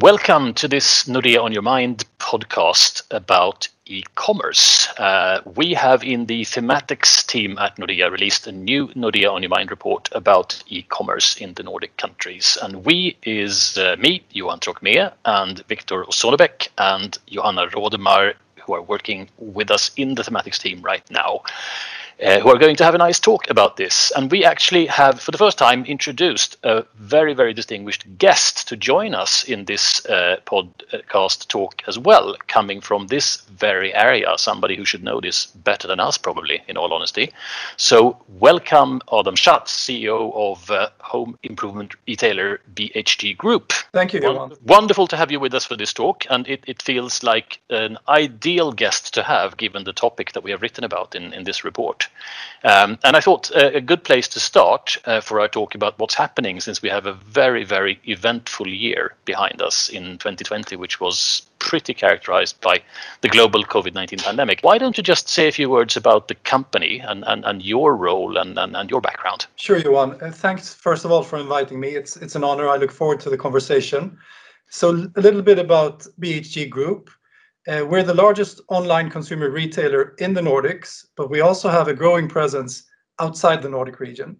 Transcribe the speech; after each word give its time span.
Welcome 0.00 0.54
to 0.54 0.68
this 0.68 1.04
Nordea 1.04 1.44
on 1.44 1.52
Your 1.52 1.60
Mind 1.60 2.06
podcast 2.18 3.02
about 3.10 3.68
e-commerce. 3.84 4.88
Uh, 4.96 5.42
we 5.54 5.74
have 5.74 6.02
in 6.02 6.24
the 6.24 6.46
thematics 6.46 7.26
team 7.26 7.58
at 7.58 7.76
Nordea 7.76 8.10
released 8.10 8.46
a 8.46 8.52
new 8.52 8.88
Nordea 8.96 9.30
on 9.30 9.42
Your 9.42 9.50
Mind 9.50 9.70
report 9.70 10.08
about 10.12 10.62
e-commerce 10.68 11.36
in 11.36 11.52
the 11.52 11.62
Nordic 11.62 11.94
countries. 11.98 12.56
And 12.62 12.86
we 12.86 13.18
is 13.24 13.76
uh, 13.76 13.96
me, 13.98 14.24
Johan 14.30 14.60
Trocmé, 14.60 15.12
and 15.26 15.62
Viktor 15.66 16.04
Sonnebäck 16.04 16.68
and 16.78 17.18
Johanna 17.26 17.66
Rodemar, 17.66 18.32
who 18.62 18.72
are 18.72 18.82
working 18.82 19.28
with 19.36 19.70
us 19.70 19.90
in 19.98 20.14
the 20.14 20.22
thematics 20.22 20.58
team 20.58 20.80
right 20.80 21.04
now 21.10 21.42
uh, 22.20 22.40
who 22.40 22.48
are 22.48 22.58
going 22.58 22.76
to 22.76 22.84
have 22.84 22.94
a 22.94 22.98
nice 22.98 23.20
talk 23.20 23.48
about 23.50 23.76
this. 23.76 24.12
And 24.16 24.30
we 24.30 24.44
actually 24.44 24.86
have, 24.86 25.20
for 25.20 25.30
the 25.30 25.38
first 25.38 25.58
time, 25.58 25.84
introduced 25.84 26.56
a 26.62 26.84
very, 26.96 27.34
very 27.34 27.52
distinguished 27.52 28.06
guest 28.18 28.68
to 28.68 28.76
join 28.76 29.14
us 29.14 29.44
in 29.44 29.64
this 29.64 30.04
uh, 30.06 30.36
podcast 30.46 31.48
talk 31.48 31.82
as 31.86 31.98
well, 31.98 32.36
coming 32.46 32.80
from 32.80 33.06
this 33.08 33.42
very 33.42 33.94
area, 33.94 34.32
somebody 34.36 34.76
who 34.76 34.84
should 34.84 35.02
know 35.02 35.20
this 35.20 35.46
better 35.46 35.88
than 35.88 36.00
us, 36.00 36.18
probably, 36.18 36.62
in 36.68 36.76
all 36.76 36.92
honesty. 36.92 37.32
So, 37.76 38.16
welcome, 38.28 39.00
Adam 39.12 39.36
Schatz, 39.36 39.72
CEO 39.72 40.32
of 40.34 40.70
uh, 40.70 40.90
home 41.00 41.38
improvement 41.42 41.94
retailer 42.06 42.60
BHG 42.74 43.36
Group. 43.36 43.72
Thank 43.92 44.12
you, 44.12 44.20
Johan. 44.20 44.52
Wonderful 44.64 45.06
to 45.08 45.16
have 45.16 45.30
you 45.30 45.40
with 45.40 45.54
us 45.54 45.64
for 45.64 45.76
this 45.76 45.92
talk, 45.92 46.24
and 46.30 46.48
it, 46.48 46.64
it 46.66 46.82
feels 46.82 47.22
like 47.22 47.60
an 47.70 47.98
ideal 48.08 48.72
guest 48.72 49.14
to 49.14 49.22
have 49.22 49.56
given 49.56 49.84
the 49.84 49.92
topic 49.92 50.32
that 50.32 50.42
we 50.42 50.50
have 50.50 50.62
written 50.62 50.84
about 50.84 51.14
in, 51.14 51.32
in 51.32 51.44
this 51.44 51.64
report. 51.64 52.01
Um, 52.64 52.98
and 53.02 53.16
I 53.16 53.20
thought 53.20 53.50
uh, 53.56 53.70
a 53.74 53.80
good 53.80 54.04
place 54.04 54.28
to 54.28 54.40
start 54.40 54.96
uh, 55.04 55.20
for 55.20 55.40
our 55.40 55.48
talk 55.48 55.74
about 55.74 55.98
what's 55.98 56.14
happening 56.14 56.60
since 56.60 56.80
we 56.80 56.88
have 56.88 57.06
a 57.06 57.14
very, 57.14 57.64
very 57.64 57.98
eventful 58.04 58.68
year 58.68 59.14
behind 59.24 59.60
us 59.60 59.88
in 59.88 60.18
2020, 60.18 60.76
which 60.76 61.00
was 61.00 61.42
pretty 61.58 61.92
characterized 61.92 62.60
by 62.60 62.80
the 63.20 63.28
global 63.28 63.64
COVID 63.64 63.94
19 63.94 64.20
pandemic. 64.20 64.60
Why 64.62 64.78
don't 64.78 64.96
you 64.96 65.02
just 65.02 65.28
say 65.28 65.48
a 65.48 65.52
few 65.52 65.70
words 65.70 65.96
about 65.96 66.28
the 66.28 66.34
company 66.36 67.00
and, 67.00 67.24
and, 67.26 67.44
and 67.44 67.62
your 67.62 67.96
role 67.96 68.36
and, 68.36 68.56
and, 68.58 68.76
and 68.76 68.90
your 68.90 69.00
background? 69.00 69.46
Sure, 69.56 69.78
Johan. 69.78 70.18
Uh, 70.22 70.30
thanks, 70.30 70.72
first 70.72 71.04
of 71.04 71.10
all, 71.10 71.22
for 71.22 71.38
inviting 71.38 71.80
me. 71.80 71.90
It's, 71.90 72.16
it's 72.16 72.36
an 72.36 72.44
honor. 72.44 72.68
I 72.68 72.76
look 72.76 72.92
forward 72.92 73.18
to 73.20 73.30
the 73.30 73.38
conversation. 73.38 74.16
So, 74.68 75.10
a 75.16 75.20
little 75.20 75.42
bit 75.42 75.58
about 75.58 76.06
BHG 76.20 76.70
Group. 76.70 77.10
Uh, 77.68 77.86
we're 77.88 78.02
the 78.02 78.12
largest 78.12 78.60
online 78.68 79.08
consumer 79.08 79.48
retailer 79.48 80.16
in 80.18 80.34
the 80.34 80.40
Nordics, 80.40 81.04
but 81.16 81.30
we 81.30 81.42
also 81.42 81.68
have 81.68 81.86
a 81.86 81.94
growing 81.94 82.28
presence 82.28 82.84
outside 83.20 83.62
the 83.62 83.68
Nordic 83.68 84.00
region. 84.00 84.36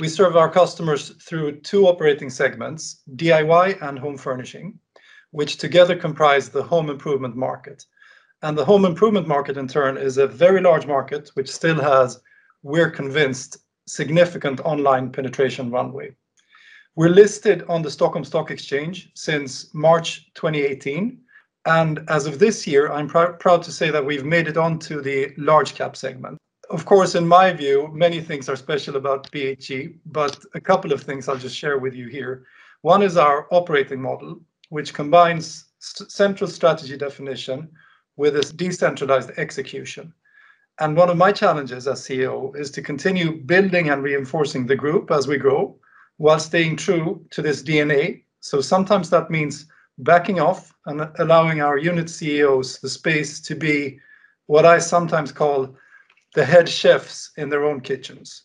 We 0.00 0.08
serve 0.08 0.36
our 0.36 0.50
customers 0.50 1.10
through 1.22 1.60
two 1.60 1.86
operating 1.86 2.28
segments, 2.28 3.02
DIY 3.14 3.80
and 3.82 3.96
home 3.96 4.18
furnishing, 4.18 4.80
which 5.30 5.58
together 5.58 5.94
comprise 5.94 6.48
the 6.48 6.62
home 6.62 6.90
improvement 6.90 7.36
market. 7.36 7.84
And 8.42 8.58
the 8.58 8.64
home 8.64 8.84
improvement 8.84 9.28
market, 9.28 9.56
in 9.56 9.68
turn, 9.68 9.96
is 9.96 10.18
a 10.18 10.26
very 10.26 10.60
large 10.60 10.86
market 10.86 11.30
which 11.34 11.50
still 11.50 11.80
has, 11.80 12.20
we're 12.64 12.90
convinced, 12.90 13.58
significant 13.86 14.58
online 14.60 15.12
penetration 15.12 15.70
runway. 15.70 16.16
We're 16.96 17.10
listed 17.10 17.62
on 17.68 17.82
the 17.82 17.90
Stockholm 17.92 18.24
Stock 18.24 18.50
Exchange 18.50 19.12
since 19.14 19.72
March 19.72 20.32
2018 20.34 21.20
and 21.66 22.04
as 22.08 22.26
of 22.26 22.38
this 22.38 22.66
year, 22.66 22.90
I'm 22.92 23.08
pr 23.08 23.24
proud 23.44 23.62
to 23.64 23.72
say 23.72 23.90
that 23.90 24.04
we've 24.04 24.24
made 24.24 24.46
it 24.46 24.56
onto 24.56 25.02
the 25.02 25.32
large 25.36 25.74
cap 25.74 25.96
segment. 25.96 26.38
Of 26.70 26.84
course, 26.84 27.14
in 27.14 27.26
my 27.26 27.52
view, 27.52 27.90
many 27.92 28.20
things 28.20 28.48
are 28.48 28.56
special 28.56 28.96
about 28.96 29.30
BHG, 29.32 29.98
but 30.06 30.38
a 30.54 30.60
couple 30.60 30.92
of 30.92 31.02
things 31.02 31.28
I'll 31.28 31.36
just 31.36 31.56
share 31.56 31.78
with 31.78 31.94
you 31.94 32.08
here. 32.08 32.46
One 32.82 33.02
is 33.02 33.16
our 33.16 33.46
operating 33.50 34.00
model, 34.00 34.40
which 34.68 34.94
combines 34.94 35.64
st 35.78 36.10
central 36.10 36.48
strategy 36.48 36.96
definition 36.96 37.68
with 38.16 38.36
a 38.36 38.52
decentralized 38.54 39.30
execution. 39.36 40.12
And 40.78 40.96
one 40.96 41.10
of 41.10 41.16
my 41.16 41.32
challenges 41.32 41.86
as 41.88 42.00
CEO 42.02 42.54
is 42.56 42.70
to 42.72 42.82
continue 42.82 43.40
building 43.52 43.90
and 43.90 44.02
reinforcing 44.02 44.66
the 44.66 44.76
group 44.76 45.10
as 45.10 45.26
we 45.26 45.38
grow 45.38 45.76
while 46.18 46.38
staying 46.38 46.76
true 46.76 47.24
to 47.30 47.42
this 47.42 47.62
DNA. 47.62 48.22
So 48.40 48.60
sometimes 48.60 49.10
that 49.10 49.30
means 49.30 49.66
backing 49.98 50.40
off 50.40 50.72
and 50.86 51.08
allowing 51.18 51.60
our 51.60 51.78
unit 51.78 52.10
CEOs 52.10 52.78
the 52.80 52.88
space 52.88 53.40
to 53.40 53.54
be 53.54 53.98
what 54.46 54.64
I 54.64 54.78
sometimes 54.78 55.32
call 55.32 55.74
the 56.34 56.44
head 56.44 56.68
chefs 56.68 57.32
in 57.36 57.48
their 57.48 57.64
own 57.64 57.80
kitchens. 57.80 58.42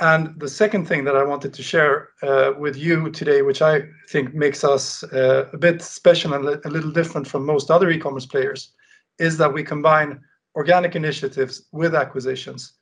And 0.00 0.38
the 0.40 0.48
second 0.48 0.86
thing 0.86 1.04
that 1.04 1.16
I 1.16 1.22
wanted 1.22 1.54
to 1.54 1.62
share 1.62 2.08
uh, 2.22 2.52
with 2.58 2.76
you 2.76 3.10
today, 3.10 3.42
which 3.42 3.62
I 3.62 3.82
think 4.08 4.34
makes 4.34 4.64
us 4.64 5.04
uh, 5.04 5.48
a 5.52 5.56
bit 5.56 5.80
special 5.80 6.34
and 6.34 6.44
a 6.64 6.68
little 6.68 6.90
different 6.90 7.28
from 7.28 7.46
most 7.46 7.70
other 7.70 7.88
e 7.90 7.98
commerce 7.98 8.26
players, 8.26 8.72
is 9.20 9.38
that 9.38 9.52
we 9.52 9.62
combine 9.62 10.20
organic 10.56 10.96
initiatives 10.96 11.68
with 11.70 11.94
acquisitions. 11.94 12.72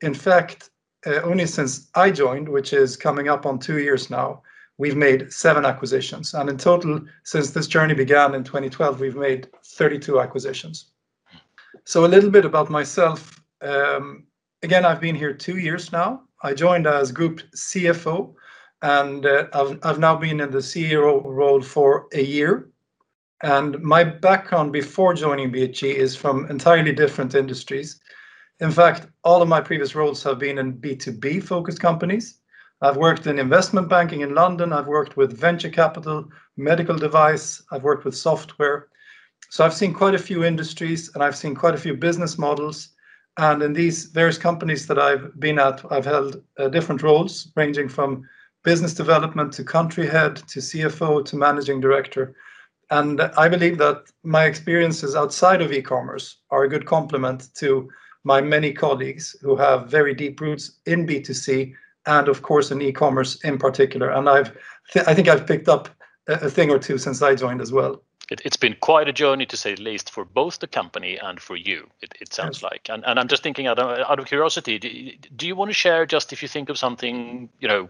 In 0.00 0.14
fact, 0.14 0.70
uh, 1.06 1.20
only 1.22 1.46
since 1.46 1.90
I 1.94 2.10
joined, 2.10 2.48
which 2.48 2.72
is 2.72 2.96
coming 2.96 3.28
up 3.28 3.44
on 3.44 3.58
two 3.58 3.78
years 3.78 4.08
now, 4.08 4.42
we've 4.80 4.96
made 4.96 5.30
seven 5.30 5.66
acquisitions. 5.66 6.32
And 6.32 6.48
in 6.48 6.56
total, 6.56 7.02
since 7.22 7.50
this 7.50 7.66
journey 7.66 7.92
began 7.92 8.34
in 8.34 8.42
2012, 8.42 8.98
we've 8.98 9.14
made 9.14 9.46
32 9.62 10.18
acquisitions. 10.18 10.92
So, 11.84 12.06
a 12.06 12.12
little 12.14 12.30
bit 12.30 12.46
about 12.46 12.70
myself. 12.70 13.40
Um, 13.60 14.24
again, 14.62 14.86
I've 14.86 15.00
been 15.00 15.14
here 15.14 15.34
two 15.34 15.58
years 15.58 15.92
now. 15.92 16.22
I 16.42 16.54
joined 16.54 16.86
as 16.86 17.12
group 17.12 17.42
CFO, 17.54 18.32
and 18.80 19.26
uh, 19.26 19.48
I've, 19.52 19.78
I've 19.82 19.98
now 19.98 20.16
been 20.16 20.40
in 20.40 20.50
the 20.50 20.58
CEO 20.58 21.22
role 21.24 21.60
for 21.60 22.06
a 22.14 22.22
year. 22.22 22.70
And 23.42 23.78
my 23.82 24.02
background 24.02 24.72
before 24.72 25.12
joining 25.12 25.52
BHG 25.52 25.94
is 25.94 26.16
from 26.16 26.50
entirely 26.50 26.92
different 26.92 27.34
industries. 27.34 28.00
In 28.60 28.70
fact, 28.70 29.08
all 29.24 29.42
of 29.42 29.48
my 29.48 29.60
previous 29.60 29.94
roles 29.94 30.22
have 30.22 30.38
been 30.38 30.58
in 30.58 30.78
B2B 30.78 31.44
focused 31.44 31.80
companies. 31.80 32.39
I've 32.82 32.96
worked 32.96 33.26
in 33.26 33.38
investment 33.38 33.88
banking 33.88 34.22
in 34.22 34.34
London. 34.34 34.72
I've 34.72 34.86
worked 34.86 35.16
with 35.16 35.38
venture 35.38 35.68
capital, 35.68 36.28
medical 36.56 36.96
device. 36.96 37.62
I've 37.70 37.82
worked 37.82 38.04
with 38.04 38.16
software. 38.16 38.88
So 39.50 39.64
I've 39.64 39.74
seen 39.74 39.92
quite 39.92 40.14
a 40.14 40.18
few 40.18 40.44
industries 40.44 41.10
and 41.14 41.22
I've 41.22 41.36
seen 41.36 41.54
quite 41.54 41.74
a 41.74 41.78
few 41.78 41.94
business 41.94 42.38
models. 42.38 42.90
And 43.36 43.62
in 43.62 43.72
these 43.72 44.06
various 44.06 44.38
companies 44.38 44.86
that 44.86 44.98
I've 44.98 45.38
been 45.38 45.58
at, 45.58 45.82
I've 45.90 46.04
held 46.04 46.42
uh, 46.58 46.68
different 46.68 47.02
roles 47.02 47.52
ranging 47.54 47.88
from 47.88 48.26
business 48.64 48.94
development 48.94 49.52
to 49.54 49.64
country 49.64 50.06
head 50.06 50.36
to 50.36 50.60
CFO 50.60 51.24
to 51.24 51.36
managing 51.36 51.80
director. 51.80 52.34
And 52.90 53.20
I 53.20 53.48
believe 53.48 53.78
that 53.78 54.04
my 54.24 54.44
experiences 54.44 55.14
outside 55.14 55.62
of 55.62 55.72
e 55.72 55.82
commerce 55.82 56.38
are 56.50 56.64
a 56.64 56.68
good 56.68 56.86
complement 56.86 57.54
to 57.56 57.88
my 58.24 58.40
many 58.40 58.72
colleagues 58.72 59.36
who 59.40 59.56
have 59.56 59.88
very 59.88 60.14
deep 60.14 60.40
roots 60.40 60.80
in 60.86 61.06
B2C 61.06 61.74
and 62.06 62.28
of 62.28 62.42
course 62.42 62.70
in 62.70 62.80
e-commerce 62.82 63.36
in 63.44 63.58
particular. 63.58 64.10
And 64.10 64.28
I've, 64.28 64.56
th- 64.92 65.06
I 65.06 65.14
think 65.14 65.28
I've 65.28 65.46
picked 65.46 65.68
up 65.68 65.88
a, 66.28 66.34
a, 66.34 66.50
thing 66.50 66.70
or 66.70 66.78
two 66.78 66.98
since 66.98 67.22
I 67.22 67.34
joined 67.34 67.60
as 67.60 67.72
well. 67.72 68.02
It, 68.30 68.40
has 68.42 68.56
been 68.56 68.76
quite 68.80 69.08
a 69.08 69.12
journey 69.12 69.44
to 69.46 69.56
say 69.56 69.74
the 69.74 69.82
least 69.82 70.10
for 70.10 70.24
both 70.24 70.60
the 70.60 70.68
company 70.68 71.18
and 71.18 71.40
for 71.40 71.56
you. 71.56 71.88
It, 72.00 72.14
it 72.20 72.32
sounds 72.32 72.58
yes. 72.58 72.70
like, 72.70 72.88
and, 72.88 73.04
and 73.04 73.18
I'm 73.18 73.28
just 73.28 73.42
thinking 73.42 73.66
out 73.66 73.78
of, 73.78 73.98
out 73.98 74.18
of 74.18 74.26
curiosity, 74.26 74.78
do, 74.78 75.12
do 75.36 75.46
you 75.46 75.56
want 75.56 75.68
to 75.70 75.74
share 75.74 76.06
just 76.06 76.32
if 76.32 76.40
you 76.40 76.48
think 76.48 76.68
of 76.68 76.78
something, 76.78 77.48
you 77.58 77.68
know, 77.68 77.88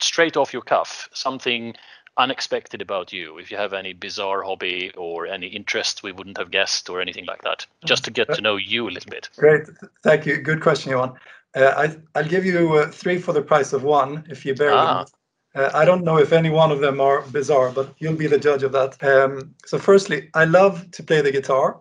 straight 0.00 0.36
off 0.36 0.52
your 0.52 0.62
cuff, 0.62 1.08
something 1.12 1.74
unexpected 2.18 2.82
about 2.82 3.12
you 3.12 3.38
if 3.38 3.50
you 3.50 3.56
have 3.56 3.72
any 3.72 3.94
bizarre 3.94 4.42
hobby 4.42 4.92
or 4.98 5.26
any 5.26 5.46
interest 5.46 6.02
we 6.02 6.12
wouldn't 6.12 6.36
have 6.36 6.50
guessed 6.50 6.90
or 6.90 7.00
anything 7.00 7.24
like 7.24 7.40
that 7.42 7.66
just 7.86 8.04
to 8.04 8.10
get 8.10 8.26
mm-hmm. 8.26 8.36
to 8.36 8.42
know 8.42 8.56
you 8.56 8.86
a 8.86 8.90
little 8.90 9.10
bit 9.10 9.30
great 9.36 9.62
thank 10.02 10.26
you 10.26 10.36
good 10.36 10.60
question 10.60 10.90
Johan 10.90 11.14
I, 11.54 11.96
will 12.14 12.28
give 12.28 12.44
you 12.44 12.74
uh, 12.74 12.90
three 12.90 13.18
for 13.18 13.32
the 13.32 13.42
price 13.42 13.72
of 13.72 13.82
one 13.82 14.24
if 14.30 14.44
you 14.46 14.54
bear 14.54 14.72
ah. 14.72 15.00
with 15.00 15.08
me. 15.08 15.18
Uh, 15.54 15.70
I 15.74 15.84
don't 15.84 16.04
know 16.04 16.18
if 16.18 16.32
any 16.32 16.48
one 16.48 16.72
of 16.72 16.80
them 16.80 17.00
are 17.00 17.22
bizarre, 17.22 17.70
but 17.70 17.94
you'll 17.98 18.16
be 18.16 18.26
the 18.26 18.38
judge 18.38 18.62
of 18.62 18.72
that. 18.72 19.02
Um, 19.04 19.54
so, 19.66 19.78
firstly, 19.78 20.30
I 20.34 20.46
love 20.46 20.90
to 20.92 21.02
play 21.02 21.20
the 21.20 21.30
guitar, 21.30 21.80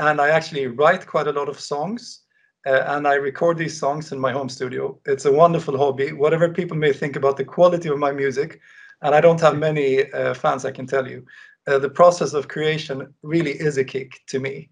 and 0.00 0.20
I 0.20 0.30
actually 0.30 0.66
write 0.66 1.06
quite 1.06 1.28
a 1.28 1.32
lot 1.32 1.48
of 1.48 1.60
songs, 1.60 2.22
uh, 2.66 2.82
and 2.88 3.06
I 3.06 3.14
record 3.14 3.58
these 3.58 3.78
songs 3.78 4.10
in 4.10 4.18
my 4.18 4.32
home 4.32 4.48
studio. 4.48 4.98
It's 5.06 5.24
a 5.24 5.32
wonderful 5.32 5.78
hobby. 5.78 6.12
Whatever 6.12 6.48
people 6.48 6.76
may 6.76 6.92
think 6.92 7.14
about 7.14 7.36
the 7.36 7.44
quality 7.44 7.88
of 7.88 7.98
my 7.98 8.10
music, 8.10 8.60
and 9.02 9.14
I 9.14 9.20
don't 9.20 9.40
have 9.40 9.56
many 9.56 10.10
uh, 10.12 10.34
fans, 10.34 10.64
I 10.64 10.72
can 10.72 10.86
tell 10.86 11.08
you, 11.08 11.24
uh, 11.68 11.78
the 11.78 11.90
process 11.90 12.34
of 12.34 12.48
creation 12.48 13.14
really 13.22 13.52
is 13.52 13.78
a 13.78 13.84
kick 13.84 14.20
to 14.28 14.40
me. 14.40 14.68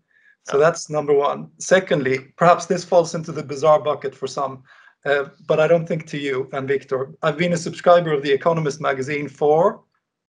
So 0.51 0.59
that's 0.59 0.91
number 0.91 1.13
one. 1.13 1.49
Secondly, 1.59 2.19
perhaps 2.37 2.67
this 2.67 2.85
falls 2.85 3.15
into 3.15 3.31
the 3.31 3.43
bizarre 3.43 3.81
bucket 3.81 4.15
for 4.15 4.27
some, 4.27 4.65
uh, 5.07 5.27
but 5.47 5.61
I 5.61 5.69
don't 5.69 5.87
think 5.87 6.07
to 6.09 6.19
you 6.19 6.49
and 6.53 6.67
Victor. 6.67 7.15
I've 7.23 7.39
been 7.39 7.53
a 7.53 7.57
subscriber 7.57 8.13
of 8.13 8.23
The 8.23 8.33
Economist 8.33 8.81
magazine 8.81 9.29
for 9.29 9.83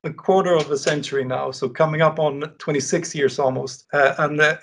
a 0.04 0.12
quarter 0.12 0.56
of 0.56 0.72
a 0.72 0.78
century 0.78 1.24
now, 1.24 1.52
so 1.52 1.70
coming 1.70 2.02
up 2.02 2.18
on 2.20 2.42
26 2.58 3.14
years 3.14 3.38
almost. 3.38 3.86
Uh, 3.94 4.16
and 4.18 4.42
uh, 4.42 4.58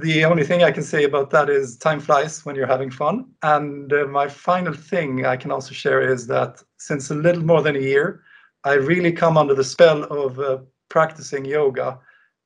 the 0.00 0.24
only 0.26 0.44
thing 0.44 0.62
I 0.62 0.72
can 0.72 0.82
say 0.82 1.04
about 1.04 1.30
that 1.30 1.48
is 1.48 1.78
time 1.78 2.00
flies 2.00 2.44
when 2.44 2.54
you're 2.54 2.66
having 2.66 2.90
fun. 2.90 3.30
And 3.42 3.90
uh, 3.92 4.06
my 4.06 4.28
final 4.28 4.74
thing 4.74 5.24
I 5.24 5.36
can 5.36 5.50
also 5.50 5.72
share 5.72 6.02
is 6.02 6.26
that 6.26 6.62
since 6.78 7.10
a 7.10 7.14
little 7.14 7.42
more 7.42 7.62
than 7.62 7.76
a 7.76 7.80
year, 7.80 8.22
I 8.64 8.74
really 8.74 9.12
come 9.12 9.38
under 9.38 9.54
the 9.54 9.64
spell 9.64 10.04
of 10.04 10.38
uh, 10.38 10.58
practicing 10.90 11.46
yoga, 11.46 11.98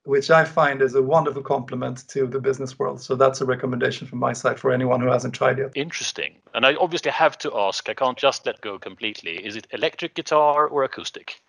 which 0.05 0.31
I 0.31 0.45
find 0.45 0.83
is 0.83 0.95
a 0.95 1.03
wonderful 1.03 1.43
complement 1.43 2.09
to 2.09 2.27
the 2.27 2.41
business 2.41 2.79
world. 2.79 3.01
So 3.01 3.15
that's 3.15 3.41
a 3.41 3.47
recommendation 3.47 4.07
from 4.07 4.19
my 4.19 4.33
side 4.33 4.59
for 4.59 4.73
anyone 4.73 5.01
who 5.01 5.07
hasn't 5.07 5.35
tried 5.35 5.59
it. 5.59 5.73
Interesting. 5.75 6.35
And 6.55 6.67
I 6.67 6.75
obviously 6.75 7.13
have 7.13 7.39
to 7.39 7.57
ask, 7.57 7.89
I 7.89 7.95
can't 7.95 8.19
just 8.19 8.45
let 8.45 8.61
go 8.61 8.79
completely. 8.79 9.45
Is 9.45 9.55
it 9.55 9.67
electric 9.71 10.15
guitar 10.15 10.67
or 10.67 10.83
acoustic? 10.83 11.41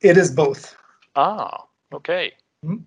It 0.00 0.16
is 0.16 0.30
both. 0.30 0.76
Ah, 1.14 1.64
okay. 1.92 2.32
Mm-hmm. 2.64 2.82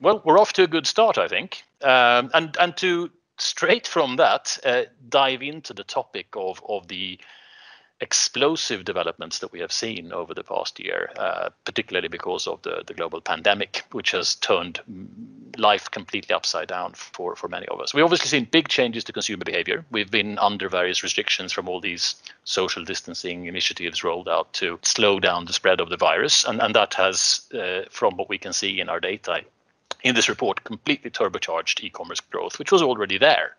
Well, 0.00 0.20
we're 0.24 0.38
off 0.38 0.52
to 0.54 0.64
a 0.64 0.66
good 0.66 0.86
start, 0.86 1.16
I 1.16 1.28
think. 1.28 1.62
Um, 1.82 2.30
and 2.34 2.56
and 2.58 2.76
to 2.78 3.10
straight 3.38 3.86
from 3.86 4.16
that 4.16 4.58
uh, 4.64 4.82
dive 5.08 5.42
into 5.42 5.72
the 5.72 5.84
topic 5.84 6.26
of 6.34 6.60
of 6.68 6.88
the 6.88 7.20
explosive 8.00 8.84
developments 8.84 9.38
that 9.38 9.52
we 9.52 9.60
have 9.60 9.72
seen 9.72 10.12
over 10.12 10.34
the 10.34 10.44
past 10.44 10.78
year, 10.78 11.10
uh, 11.16 11.48
particularly 11.64 12.08
because 12.08 12.46
of 12.46 12.60
the, 12.62 12.82
the 12.86 12.92
global 12.92 13.20
pandemic, 13.20 13.84
which 13.92 14.10
has 14.10 14.34
turned 14.36 14.80
life 15.56 15.90
completely 15.90 16.34
upside 16.34 16.68
down 16.68 16.92
for, 16.92 17.34
for 17.34 17.48
many 17.48 17.66
of 17.68 17.80
us. 17.80 17.94
We've 17.94 18.04
obviously 18.04 18.28
seen 18.28 18.48
big 18.50 18.68
changes 18.68 19.04
to 19.04 19.12
consumer 19.12 19.44
behavior. 19.44 19.84
We've 19.90 20.10
been 20.10 20.38
under 20.38 20.68
various 20.68 21.02
restrictions 21.02 21.52
from 21.52 21.68
all 21.68 21.80
these 21.80 22.16
social 22.44 22.84
distancing 22.84 23.46
initiatives 23.46 24.04
rolled 24.04 24.28
out 24.28 24.52
to 24.54 24.78
slow 24.82 25.18
down 25.18 25.46
the 25.46 25.54
spread 25.54 25.80
of 25.80 25.88
the 25.88 25.96
virus. 25.96 26.44
And, 26.44 26.60
and 26.60 26.74
that 26.74 26.92
has, 26.94 27.48
uh, 27.54 27.82
from 27.90 28.16
what 28.16 28.28
we 28.28 28.36
can 28.36 28.52
see 28.52 28.78
in 28.78 28.90
our 28.90 29.00
data 29.00 29.42
in 30.02 30.14
this 30.14 30.28
report, 30.28 30.64
completely 30.64 31.10
turbocharged 31.10 31.82
e 31.82 31.90
commerce 31.90 32.20
growth, 32.20 32.58
which 32.58 32.70
was 32.70 32.82
already 32.82 33.18
there. 33.18 33.56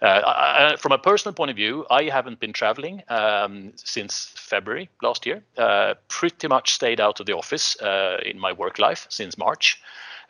Uh, 0.00 0.22
I, 0.24 0.76
from 0.76 0.92
a 0.92 0.98
personal 0.98 1.32
point 1.32 1.50
of 1.50 1.56
view, 1.56 1.84
I 1.90 2.04
haven't 2.04 2.38
been 2.38 2.52
traveling 2.52 3.02
um, 3.08 3.72
since 3.76 4.32
February 4.36 4.88
last 5.02 5.26
year. 5.26 5.42
Uh, 5.56 5.94
pretty 6.06 6.46
much 6.46 6.72
stayed 6.72 7.00
out 7.00 7.18
of 7.18 7.26
the 7.26 7.34
office 7.34 7.80
uh, 7.80 8.18
in 8.24 8.38
my 8.38 8.52
work 8.52 8.78
life 8.78 9.06
since 9.08 9.36
March. 9.36 9.80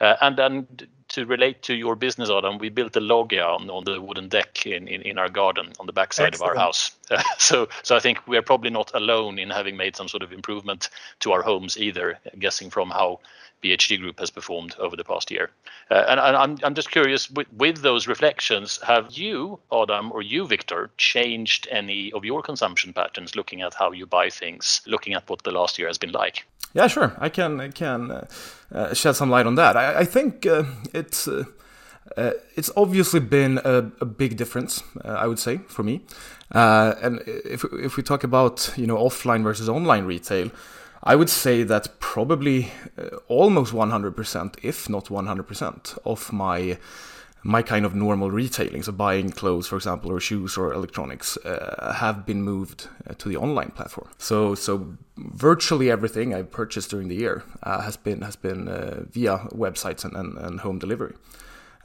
Uh, 0.01 0.17
and 0.21 0.37
then 0.37 0.67
to 1.09 1.27
relate 1.27 1.63
to 1.63 1.75
your 1.75 1.97
business, 1.97 2.31
Adam, 2.31 2.59
we 2.59 2.69
built 2.69 2.97
a 2.97 3.01
loggia 3.01 3.45
on, 3.45 3.69
on 3.69 3.85
the 3.85 4.01
wooden 4.01 4.29
deck 4.29 4.65
in, 4.65 4.87
in, 4.87 5.03
in 5.03 5.19
our 5.19 5.29
garden 5.29 5.73
on 5.81 5.87
the 5.87 5.93
backside 5.93 6.35
of 6.35 6.43
our 6.43 6.55
house. 6.55 6.93
so, 7.39 7.69
so 7.83 7.97
I 7.97 8.01
think 8.01 8.27
we 8.27 8.37
are 8.37 8.43
probably 8.43 8.71
not 8.71 8.91
alone 8.95 9.39
in 9.39 9.51
having 9.51 9.77
made 9.77 9.97
some 9.97 10.09
sort 10.09 10.23
of 10.23 10.33
improvement 10.33 10.89
to 11.21 11.33
our 11.33 11.43
homes 11.43 11.77
either, 11.77 12.19
guessing 12.39 12.71
from 12.71 12.91
how 12.91 13.21
BHG 13.63 13.99
Group 14.01 14.21
has 14.21 14.31
performed 14.31 14.75
over 14.79 14.97
the 14.97 15.05
past 15.05 15.31
year. 15.31 15.51
Uh, 15.91 16.05
and, 16.09 16.21
and 16.21 16.37
I'm, 16.37 16.59
I'm 16.63 16.75
just 16.75 16.91
curious, 16.91 17.31
with, 17.31 17.53
with 17.53 17.79
those 17.79 18.07
reflections, 18.07 18.79
have 18.83 19.11
you, 19.11 19.59
Adam, 19.73 20.13
or 20.13 20.23
you, 20.23 20.47
Victor, 20.47 20.91
changed 20.97 21.67
any 21.71 22.13
of 22.13 22.25
your 22.25 22.43
consumption 22.43 22.93
patterns 22.93 23.35
looking 23.35 23.63
at 23.63 23.75
how 23.75 23.93
you 23.93 24.07
buy 24.07 24.31
things, 24.31 24.81
looking 24.87 25.15
at 25.15 25.29
what 25.29 25.43
the 25.43 25.51
last 25.51 25.79
year 25.79 25.89
has 25.89 25.99
been 25.99 26.13
like? 26.13 26.45
Yeah, 26.75 26.87
sure. 26.87 27.17
I 27.19 27.29
can 27.29 27.61
I 27.61 27.69
can 27.71 28.11
uh, 28.11 28.27
uh, 28.73 28.95
shed 28.95 29.17
some 29.17 29.31
light 29.31 29.47
on 29.47 29.55
that. 29.55 29.77
I, 29.77 30.01
I 30.01 30.05
think 30.05 30.47
uh, 30.47 30.65
it's 30.93 31.27
uh, 31.27 31.45
uh, 32.17 32.33
it's 32.57 32.71
obviously 32.77 33.21
been 33.21 33.59
a, 33.65 33.91
a 34.01 34.05
big 34.05 34.37
difference. 34.37 34.83
Uh, 35.05 35.09
I 35.09 35.27
would 35.27 35.39
say 35.39 35.59
for 35.69 35.83
me. 35.83 36.03
and 36.51 37.21
if 37.27 37.65
if 37.73 37.97
we 37.97 38.03
talk 38.03 38.25
about 38.25 38.71
you 38.77 38.87
know 38.87 38.97
offline 38.97 39.43
versus 39.43 39.69
online 39.69 40.05
retail, 40.05 40.51
I 41.03 41.15
would 41.15 41.31
say 41.31 41.63
that 41.63 42.01
probably 42.01 42.73
almost 43.29 43.73
100%, 43.73 44.57
if 44.63 44.89
not 44.89 45.07
100%, 45.07 45.99
of 46.05 46.33
my 46.33 46.79
my 47.43 47.63
kind 47.63 47.87
of 47.87 47.95
normal 47.95 48.31
retailing, 48.31 48.83
so 48.83 48.93
buying 48.93 49.31
clothes, 49.31 49.69
for 49.69 49.77
example, 49.77 50.11
or 50.11 50.21
shoes 50.21 50.57
or 50.57 50.73
electronics, 50.73 51.37
uh, 51.39 51.95
have 51.97 52.27
been 52.27 52.43
moved 52.43 52.89
uh, 53.09 53.15
to 53.15 53.29
the 53.29 53.37
online 53.37 53.71
platform. 53.71 54.09
So, 54.19 54.55
so 54.55 54.97
virtually 55.17 55.91
everything 55.91 56.35
I've 56.35 56.51
purchased 56.51 56.91
during 56.91 57.09
the 57.09 57.15
year 57.15 57.45
uh, 57.63 57.81
has 57.83 57.97
been 57.97 58.23
has 58.23 58.37
been 58.37 58.69
uh, 58.69 59.05
via 59.11 59.39
websites 59.53 60.05
and, 60.05 60.17
and, 60.17 60.37
and 60.37 60.61
home 60.61 60.79
delivery. 60.79 61.15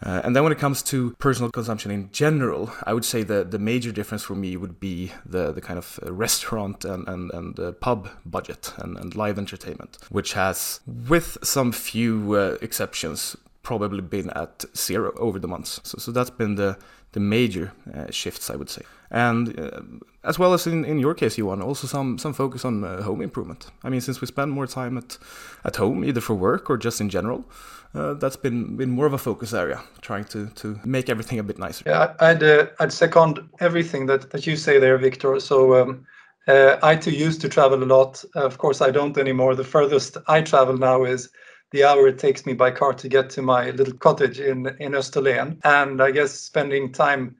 Uh, 0.05 0.21
and 0.23 0.35
then 0.35 0.43
when 0.43 0.51
it 0.51 0.59
comes 0.59 0.81
to 0.83 1.15
personal 1.17 1.49
consumption 1.49 1.89
in 1.91 2.09
general, 2.11 2.71
I 2.83 2.93
would 2.93 3.05
say 3.05 3.23
the, 3.23 3.43
the 3.43 3.59
major 3.59 3.91
difference 3.91 4.23
for 4.23 4.35
me 4.35 4.57
would 4.57 4.79
be 4.79 5.11
the, 5.25 5.51
the 5.51 5.61
kind 5.61 5.77
of 5.77 5.99
restaurant 6.03 6.83
and, 6.83 7.07
and, 7.07 7.31
and 7.31 7.79
pub 7.79 8.09
budget 8.25 8.73
and, 8.77 8.97
and 8.97 9.15
live 9.15 9.37
entertainment, 9.37 9.97
which 10.09 10.33
has, 10.33 10.81
with 10.85 11.37
some 11.41 11.71
few 11.71 12.35
uh, 12.35 12.57
exceptions, 12.61 13.37
probably 13.61 14.01
been 14.01 14.29
at 14.31 14.65
zero 14.75 15.13
over 15.17 15.39
the 15.39 15.47
months. 15.47 15.79
So, 15.83 15.97
so 15.97 16.11
that's 16.11 16.29
been 16.29 16.55
the 16.55 16.77
the 17.13 17.19
major 17.19 17.71
uh, 17.93 18.09
shifts, 18.09 18.49
I 18.49 18.55
would 18.55 18.69
say. 18.69 18.81
And 19.11 19.59
uh, 19.59 19.81
as 20.23 20.39
well 20.39 20.53
as 20.53 20.65
in, 20.67 20.83
in 20.83 20.99
your 20.99 21.13
case, 21.13 21.37
Johan, 21.37 21.61
also 21.61 21.87
some 21.87 22.17
some 22.17 22.33
focus 22.33 22.65
on 22.65 22.83
uh, 22.83 23.03
home 23.03 23.21
improvement. 23.21 23.67
I 23.83 23.89
mean, 23.89 24.01
since 24.01 24.19
we 24.19 24.27
spend 24.27 24.51
more 24.51 24.67
time 24.67 24.97
at 24.97 25.17
at 25.63 25.75
home, 25.75 26.03
either 26.03 26.21
for 26.21 26.33
work 26.33 26.69
or 26.69 26.77
just 26.77 26.99
in 26.99 27.09
general, 27.09 27.45
uh, 27.95 28.13
that's 28.15 28.35
been 28.35 28.75
been 28.77 28.89
more 28.89 29.05
of 29.05 29.13
a 29.13 29.17
focus 29.17 29.53
area, 29.53 29.81
trying 30.01 30.25
to 30.25 30.47
to 30.55 30.79
make 30.83 31.09
everything 31.09 31.39
a 31.39 31.43
bit 31.43 31.59
nicer. 31.59 31.83
Yeah, 31.85 32.13
I'd 32.19 32.43
uh, 32.43 32.67
I'd 32.79 32.93
second 32.93 33.39
everything 33.59 34.07
that 34.07 34.29
that 34.31 34.47
you 34.47 34.55
say 34.55 34.79
there, 34.79 34.97
Victor. 34.97 35.39
So. 35.39 35.81
Um, 35.81 36.05
uh, 36.45 36.77
I 36.83 36.97
too 36.97 37.11
used 37.11 37.39
to 37.41 37.47
travel 37.47 37.81
a 37.83 37.85
lot. 37.85 38.21
of 38.35 38.57
course, 38.57 38.81
I 38.81 38.91
don't 38.91 39.17
anymore. 39.17 39.55
The 39.55 39.63
furthest 39.63 40.17
I 40.27 40.41
travel 40.41 40.77
now 40.77 41.05
is 41.05 41.29
the 41.71 41.85
hour 41.85 42.07
it 42.07 42.19
takes 42.19 42.45
me 42.45 42.53
by 42.53 42.69
car 42.69 42.93
to 42.93 43.07
get 43.07 43.29
to 43.31 43.41
my 43.41 43.71
little 43.71 43.97
cottage 43.97 44.39
in 44.39 44.67
in 44.79 44.93
Österlen. 44.93 45.57
And 45.63 46.01
I 46.01 46.11
guess 46.11 46.31
spending 46.33 46.91
time 46.91 47.35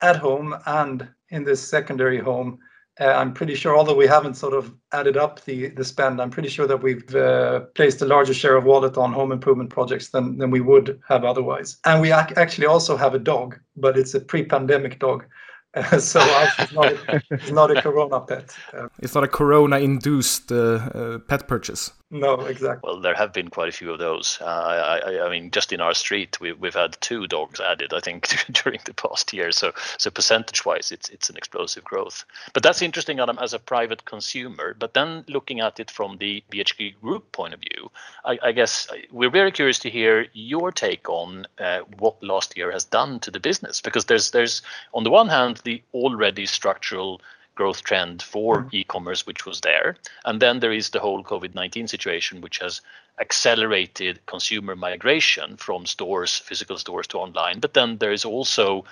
at 0.00 0.16
home 0.16 0.56
and 0.66 1.08
in 1.30 1.44
this 1.44 1.66
secondary 1.66 2.18
home, 2.18 2.58
uh, 3.00 3.04
I'm 3.04 3.32
pretty 3.32 3.54
sure, 3.54 3.76
although 3.76 3.94
we 3.94 4.06
haven't 4.06 4.34
sort 4.34 4.52
of 4.52 4.74
added 4.92 5.16
up 5.16 5.44
the 5.44 5.68
the 5.70 5.84
spend, 5.84 6.20
I'm 6.20 6.30
pretty 6.30 6.50
sure 6.50 6.66
that 6.66 6.82
we've 6.82 7.14
uh, 7.14 7.60
placed 7.74 8.02
a 8.02 8.06
larger 8.06 8.34
share 8.34 8.56
of 8.56 8.64
wallet 8.64 8.98
on 8.98 9.12
home 9.12 9.32
improvement 9.32 9.70
projects 9.70 10.10
than 10.10 10.38
than 10.38 10.50
we 10.50 10.60
would 10.60 11.00
have 11.08 11.24
otherwise. 11.24 11.78
And 11.84 12.02
we 12.02 12.12
ac- 12.12 12.34
actually 12.36 12.66
also 12.66 12.96
have 12.96 13.14
a 13.14 13.18
dog, 13.18 13.58
but 13.76 13.96
it's 13.96 14.14
a 14.14 14.20
pre-pandemic 14.20 14.98
dog. 14.98 15.24
so 15.98 16.20
it's 16.20 16.72
not, 16.72 16.86
a, 16.86 17.22
it's 17.30 17.52
not 17.52 17.70
a 17.70 17.80
corona 17.80 18.20
pet. 18.20 18.56
Uh, 18.72 18.88
it's 18.98 19.14
not 19.14 19.22
a 19.22 19.28
corona 19.28 19.78
induced 19.78 20.50
uh, 20.50 20.56
uh, 20.94 21.18
pet 21.18 21.46
purchase. 21.46 21.92
No, 22.12 22.40
exactly. 22.40 22.80
Well, 22.82 23.00
there 23.00 23.14
have 23.14 23.32
been 23.32 23.48
quite 23.48 23.68
a 23.68 23.72
few 23.72 23.92
of 23.92 24.00
those. 24.00 24.38
Uh, 24.40 24.44
I, 24.44 25.26
I, 25.26 25.30
mean, 25.30 25.52
just 25.52 25.72
in 25.72 25.80
our 25.80 25.94
street, 25.94 26.40
we, 26.40 26.52
we've 26.52 26.74
had 26.74 27.00
two 27.00 27.28
dogs 27.28 27.60
added, 27.60 27.92
I 27.94 28.00
think, 28.00 28.28
during 28.64 28.80
the 28.84 28.94
past 28.94 29.32
year. 29.32 29.52
So, 29.52 29.72
so 29.96 30.10
percentage-wise, 30.10 30.90
it's 30.90 31.08
it's 31.10 31.30
an 31.30 31.36
explosive 31.36 31.84
growth. 31.84 32.24
But 32.52 32.64
that's 32.64 32.82
interesting, 32.82 33.20
Adam, 33.20 33.38
as 33.40 33.54
a 33.54 33.60
private 33.60 34.06
consumer. 34.06 34.74
But 34.76 34.94
then 34.94 35.24
looking 35.28 35.60
at 35.60 35.78
it 35.78 35.88
from 35.88 36.16
the 36.18 36.42
BHG 36.50 37.00
Group 37.00 37.30
point 37.30 37.54
of 37.54 37.60
view, 37.60 37.92
I, 38.24 38.38
I 38.42 38.52
guess 38.52 38.88
we're 39.12 39.30
very 39.30 39.52
curious 39.52 39.78
to 39.80 39.90
hear 39.90 40.26
your 40.32 40.72
take 40.72 41.08
on 41.08 41.46
uh, 41.60 41.80
what 41.98 42.20
last 42.24 42.56
year 42.56 42.72
has 42.72 42.84
done 42.84 43.20
to 43.20 43.30
the 43.30 43.40
business, 43.40 43.80
because 43.80 44.06
there's 44.06 44.32
there's 44.32 44.62
on 44.94 45.04
the 45.04 45.10
one 45.10 45.28
hand 45.28 45.60
the 45.62 45.80
already 45.94 46.46
structural 46.46 47.20
growth 47.60 47.82
trend 47.82 48.22
for 48.22 48.62
mm. 48.62 48.68
e-commerce 48.78 49.26
which 49.26 49.44
was 49.44 49.60
there 49.60 49.96
and 50.24 50.40
then 50.40 50.60
there 50.60 50.72
is 50.80 50.90
the 50.90 51.00
whole 51.00 51.22
covid-19 51.22 51.88
situation 51.88 52.40
which 52.40 52.58
has 52.58 52.80
accelerated 53.20 54.24
consumer 54.24 54.74
migration 54.74 55.56
from 55.56 55.84
stores 55.84 56.38
physical 56.38 56.78
stores 56.78 57.06
to 57.06 57.18
online 57.18 57.60
but 57.60 57.74
then 57.74 57.98
there 57.98 58.12
is 58.18 58.24
also 58.24 58.84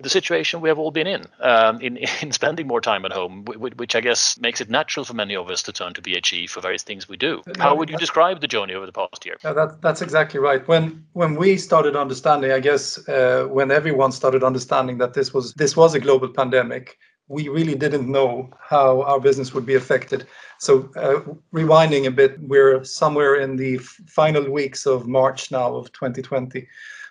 the 0.00 0.08
situation 0.08 0.60
we 0.60 0.68
have 0.68 0.78
all 0.78 0.90
been 0.90 1.06
in, 1.06 1.24
um, 1.40 1.80
in, 1.80 1.96
in 2.22 2.32
spending 2.32 2.66
more 2.66 2.80
time 2.80 3.04
at 3.04 3.12
home, 3.12 3.44
which 3.44 3.94
I 3.94 4.00
guess 4.00 4.38
makes 4.38 4.60
it 4.60 4.68
natural 4.70 5.04
for 5.04 5.14
many 5.14 5.36
of 5.36 5.50
us 5.50 5.62
to 5.64 5.72
turn 5.72 5.94
to 5.94 6.02
BHG 6.02 6.48
for 6.48 6.60
various 6.60 6.82
things 6.82 7.08
we 7.08 7.16
do. 7.16 7.42
How 7.58 7.74
would 7.74 7.90
you 7.90 7.96
describe 7.96 8.40
the 8.40 8.48
journey 8.48 8.74
over 8.74 8.86
the 8.86 8.92
past 8.92 9.24
year? 9.24 9.36
Yeah, 9.44 9.52
that, 9.52 9.80
that's 9.80 10.02
exactly 10.02 10.40
right. 10.40 10.66
When 10.66 11.04
when 11.12 11.36
we 11.36 11.56
started 11.56 11.96
understanding, 11.96 12.52
I 12.52 12.60
guess 12.60 13.06
uh, 13.08 13.46
when 13.48 13.70
everyone 13.70 14.12
started 14.12 14.42
understanding 14.42 14.98
that 14.98 15.14
this 15.14 15.32
was 15.32 15.54
this 15.54 15.76
was 15.76 15.94
a 15.94 16.00
global 16.00 16.28
pandemic, 16.28 16.98
we 17.28 17.48
really 17.48 17.74
didn't 17.74 18.10
know 18.10 18.50
how 18.60 19.02
our 19.02 19.20
business 19.20 19.54
would 19.54 19.66
be 19.66 19.74
affected. 19.74 20.26
So, 20.58 20.90
uh, 20.96 21.20
rewinding 21.52 22.06
a 22.06 22.10
bit, 22.10 22.38
we're 22.40 22.84
somewhere 22.84 23.36
in 23.36 23.56
the 23.56 23.78
final 23.78 24.50
weeks 24.50 24.86
of 24.86 25.08
March 25.08 25.50
now 25.50 25.74
of 25.74 25.92
2020. 25.92 26.66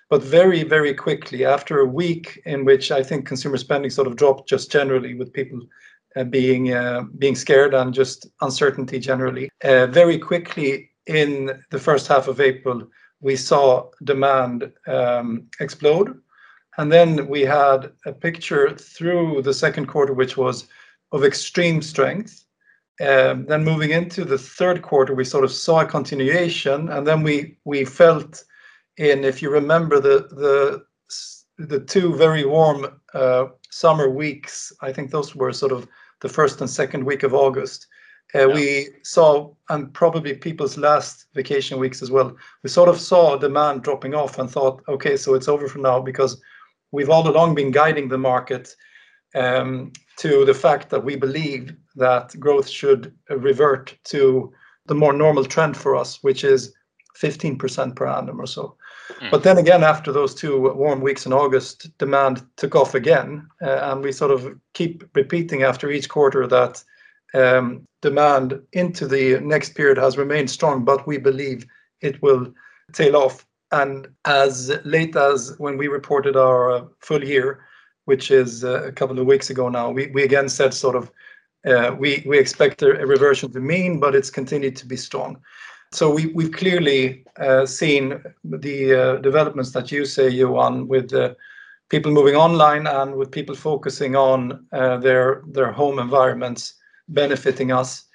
But 0.10 0.22
very, 0.22 0.64
very 0.64 0.94
quickly, 0.94 1.46
after 1.46 1.80
a 1.80 1.86
week 1.86 2.42
in 2.46 2.66
which 2.66 2.92
I 2.92 3.02
think 3.02 3.26
consumer 3.26 3.58
spending 3.58 3.90
sort 3.90 4.08
of 4.08 4.18
dropped 4.18 4.50
just 4.50 4.70
generally 4.70 5.14
with 5.14 5.32
people 5.32 5.62
uh, 6.18 6.26
being 6.26 6.74
uh, 6.74 7.04
being 7.18 7.36
scared 7.36 7.74
and 7.74 7.94
just 7.94 8.28
uncertainty 8.42 9.00
generally, 9.00 9.50
uh, 9.64 9.88
very 9.88 10.18
quickly 10.18 10.92
in 11.08 11.64
the 11.72 11.80
first 11.80 12.08
half 12.08 12.28
of 12.28 12.42
April, 12.42 12.88
we 13.22 13.36
saw 13.38 13.90
demand 14.04 14.72
um, 14.88 15.48
explode 15.62 16.20
and 16.78 16.92
then 16.92 17.28
we 17.28 17.42
had 17.42 17.92
a 18.06 18.14
picture 18.14 18.76
through 18.76 19.42
the 19.42 19.54
second 19.54 19.88
quarter, 19.88 20.14
which 20.14 20.38
was 20.38 20.68
of 21.12 21.24
extreme 21.24 21.82
strength. 21.82 22.46
Um, 23.02 23.46
then 23.46 23.64
moving 23.64 23.92
into 23.92 24.24
the 24.26 24.38
third 24.38 24.82
quarter, 24.82 25.16
we 25.16 25.26
sort 25.26 25.44
of 25.44 25.52
saw 25.52 25.82
a 25.82 25.86
continuation, 25.86 26.90
and 26.90 27.06
then 27.06 27.24
we 27.24 27.58
we 27.66 27.84
felt 27.84 28.44
in, 28.98 29.24
if 29.24 29.42
you 29.42 29.50
remember 29.50 30.00
the 30.00 30.28
the 30.32 30.86
the 31.58 31.80
two 31.80 32.16
very 32.16 32.46
warm 32.46 33.00
uh, 33.14 33.46
summer 33.70 34.10
weeks, 34.10 34.72
I 34.82 34.92
think 34.92 35.12
those 35.12 35.36
were 35.36 35.52
sort 35.52 35.72
of 35.72 35.88
the 36.22 36.30
first 36.30 36.62
and 36.62 36.70
second 36.70 37.04
week 37.04 37.24
of 37.24 37.34
August. 37.34 37.88
Uh, 38.34 38.48
yeah. 38.48 38.56
We 38.56 38.88
saw, 39.04 39.54
and 39.70 39.94
probably 39.94 40.34
people's 40.36 40.78
last 40.78 41.26
vacation 41.34 41.80
weeks 41.80 42.02
as 42.02 42.12
well, 42.12 42.36
we 42.64 42.70
sort 42.70 42.90
of 42.90 43.00
saw 43.00 43.38
demand 43.38 43.84
dropping 43.84 44.14
off 44.14 44.40
and 44.40 44.50
thought, 44.50 44.82
okay, 44.88 45.18
so 45.18 45.34
it's 45.34 45.50
over 45.50 45.68
for 45.68 45.80
now 45.80 46.00
because 46.00 46.42
we've 46.92 47.10
all 47.10 47.28
along 47.28 47.56
been 47.56 47.72
guiding 47.72 48.08
the 48.10 48.18
market 48.18 48.76
um, 49.36 49.92
to 50.18 50.46
the 50.46 50.54
fact 50.54 50.90
that 50.90 51.04
we 51.04 51.16
believe 51.16 51.74
that 51.96 52.38
growth 52.40 52.68
should 52.68 53.14
revert 53.30 53.98
to 54.06 54.52
the 54.88 54.96
more 54.96 55.14
normal 55.14 55.46
trend 55.46 55.78
for 55.78 55.96
us, 55.96 56.22
which 56.22 56.44
is 56.44 56.74
15% 57.18 57.96
per 57.96 58.08
annum 58.08 58.40
or 58.40 58.48
so. 58.48 58.76
Mm. 59.20 59.32
But 59.32 59.44
then 59.44 59.58
again, 59.58 59.84
after 59.84 60.12
those 60.12 60.34
two 60.34 60.74
warm 60.74 61.02
weeks 61.02 61.26
in 61.26 61.34
August, 61.34 61.96
demand 61.98 62.46
took 62.58 62.76
off 62.76 62.96
again. 62.96 63.48
Uh, 63.62 63.92
and 63.92 64.04
we 64.04 64.12
sort 64.12 64.32
of 64.32 64.48
keep 64.74 65.04
repeating 65.16 65.64
after 65.64 65.92
each 65.92 66.10
quarter 66.10 66.48
that 66.48 66.84
um, 67.34 67.88
demand 68.02 68.60
into 68.74 69.08
the 69.08 69.40
next 69.40 69.76
period 69.76 69.98
has 69.98 70.18
remained 70.18 70.50
strong, 70.50 70.84
but 70.84 71.08
we 71.08 71.18
believe 71.18 71.66
it 72.02 72.22
will 72.22 72.54
tail 72.94 73.16
off. 73.16 73.46
And 73.72 74.08
as 74.26 74.72
late 74.84 75.16
as 75.16 75.56
when 75.58 75.78
we 75.78 75.88
reported 75.88 76.36
our 76.36 76.72
uh, 76.72 76.86
full 77.00 77.24
year, 77.24 77.66
which 78.06 78.32
is 78.32 78.64
uh, 78.64 78.84
a 78.84 78.92
couple 78.92 79.20
of 79.20 79.26
weeks 79.26 79.50
ago 79.50 79.70
now, 79.70 79.90
we, 79.90 80.08
we 80.08 80.24
again 80.24 80.50
said 80.50 80.74
sort 80.74 80.96
of 80.96 81.12
uh, 81.66 81.96
we, 81.98 82.24
we 82.26 82.40
expect 82.40 82.82
a, 82.82 82.88
reversion 82.88 83.52
to 83.52 83.60
mean, 83.60 84.00
but 84.00 84.16
it's 84.16 84.32
continued 84.32 84.76
to 84.76 84.86
be 84.86 84.98
strong. 84.98 85.40
So 85.92 86.10
we, 86.10 86.28
we've 86.28 86.52
clearly 86.52 87.24
uh, 87.40 87.66
seen 87.66 88.24
the 88.44 88.96
uh, 88.96 89.16
developments 89.18 89.72
that 89.72 89.92
you 89.92 90.06
say, 90.06 90.30
you 90.30 90.50
Johan, 90.50 90.88
with 90.88 91.12
people 91.90 92.12
moving 92.12 92.36
online 92.36 92.88
and 92.88 93.16
with 93.16 93.32
people 93.32 93.54
focusing 93.54 94.16
on 94.16 94.66
uh, 94.72 94.98
their, 94.98 95.44
their 95.48 95.72
home 95.72 96.00
environments 96.00 96.76
benefiting 97.10 97.72
us. 97.72 98.06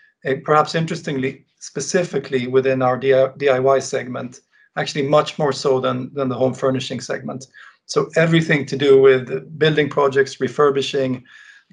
Perhaps 0.45 0.75
interestingly, 0.75 1.45
specifically 1.61 2.49
within 2.49 2.83
our 2.83 2.99
DIY 2.99 3.83
segment, 3.83 4.41
actually 4.77 5.03
much 5.03 5.39
more 5.39 5.53
so 5.53 5.81
than, 5.81 6.13
than 6.15 6.29
the 6.29 6.35
home 6.35 6.55
furnishing 6.55 7.01
segment. 7.01 7.47
So 7.87 8.11
everything 8.17 8.67
to 8.67 8.77
do 8.77 9.01
with 9.01 9.59
building 9.59 9.89
projects, 9.89 10.41
refurbishing, 10.41 11.25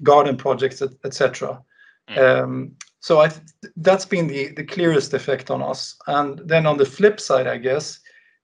garden 0.02 0.36
projects, 0.36 0.82
etc. 1.04 1.62
Mm. 2.08 2.18
Um, 2.18 2.72
so 3.00 3.20
I 3.20 3.28
th- 3.28 3.42
that's 3.76 4.06
been 4.06 4.26
the 4.28 4.48
the 4.48 4.64
clearest 4.64 5.12
effect 5.14 5.50
on 5.50 5.62
us. 5.62 5.96
And 6.06 6.40
then 6.44 6.66
on 6.66 6.78
the 6.78 6.86
flip 6.86 7.20
side, 7.20 7.46
I 7.46 7.58
guess, 7.58 8.00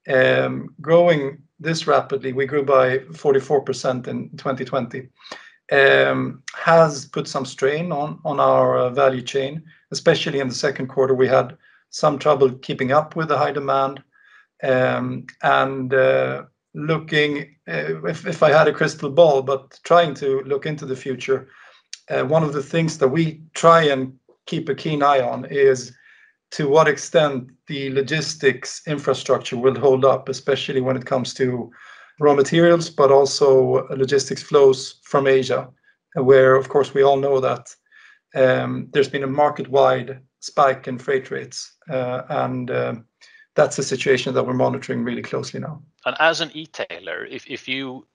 um, 0.08 0.74
growing 0.80 1.42
this 1.58 1.86
rapidly, 1.86 2.32
we 2.32 2.46
grew 2.46 2.64
by 2.64 2.98
44% 2.98 4.08
in 4.08 4.30
2020, 4.36 5.08
um, 5.72 6.42
has 6.54 7.06
put 7.06 7.28
some 7.28 7.44
strain 7.44 7.92
on 7.92 8.18
on 8.24 8.40
our 8.40 8.78
uh, 8.78 8.90
value 8.90 9.22
chain, 9.22 9.62
especially 9.92 10.40
in 10.40 10.48
the 10.48 10.54
second 10.54 10.88
quarter. 10.88 11.14
We 11.14 11.28
had 11.28 11.56
some 11.90 12.18
trouble 12.18 12.50
keeping 12.58 12.92
up 12.92 13.16
with 13.16 13.28
the 13.28 13.38
high 13.38 13.52
demand, 13.52 14.02
and 14.62 15.94
uh, 15.94 16.44
looking 16.74 17.56
uh, 17.68 18.06
if, 18.06 18.26
if 18.26 18.42
I 18.42 18.50
had 18.50 18.68
a 18.68 18.72
crystal 18.72 19.10
ball, 19.10 19.42
but 19.42 19.78
trying 19.84 20.14
to 20.14 20.42
look 20.42 20.66
into 20.66 20.86
the 20.86 20.96
future, 20.96 21.48
uh, 22.10 22.24
one 22.24 22.42
of 22.42 22.52
the 22.52 22.62
things 22.62 22.98
that 22.98 23.08
we 23.08 23.42
try 23.54 23.82
and 23.82 24.12
keep 24.46 24.68
a 24.68 24.74
keen 24.74 25.02
eye 25.02 25.20
on 25.20 25.44
is 25.46 25.92
to 26.52 26.68
what 26.68 26.88
extent 26.88 27.50
the 27.68 27.90
logistics 27.90 28.82
infrastructure 28.86 29.56
will 29.56 29.78
hold 29.78 30.04
up, 30.04 30.28
especially 30.28 30.80
when 30.80 30.96
it 30.96 31.06
comes 31.06 31.32
to 31.34 31.70
raw 32.18 32.34
materials, 32.34 32.90
but 32.90 33.12
also 33.12 33.86
logistics 33.90 34.42
flows 34.42 35.00
from 35.04 35.26
Asia, 35.26 35.68
where, 36.14 36.56
of 36.56 36.68
course, 36.68 36.92
we 36.92 37.02
all 37.02 37.16
know 37.16 37.40
that 37.40 37.74
um, 38.34 38.88
there's 38.92 39.08
been 39.08 39.22
a 39.22 39.28
market-wide 39.28 40.20
spike 40.40 40.88
in 40.88 40.98
freight 40.98 41.30
rates, 41.30 41.76
and 41.88 42.70
that's 43.60 43.78
a 43.78 43.82
situation 43.82 44.32
that 44.34 44.46
we're 44.46 44.54
monitoring 44.54 45.04
really 45.04 45.22
closely 45.22 45.60
now. 45.60 45.82
And 46.06 46.16
as 46.18 46.40
an 46.40 46.50
e-tailer, 46.54 47.26
if, 47.26 47.46
if 47.46 47.68
you 47.68 48.06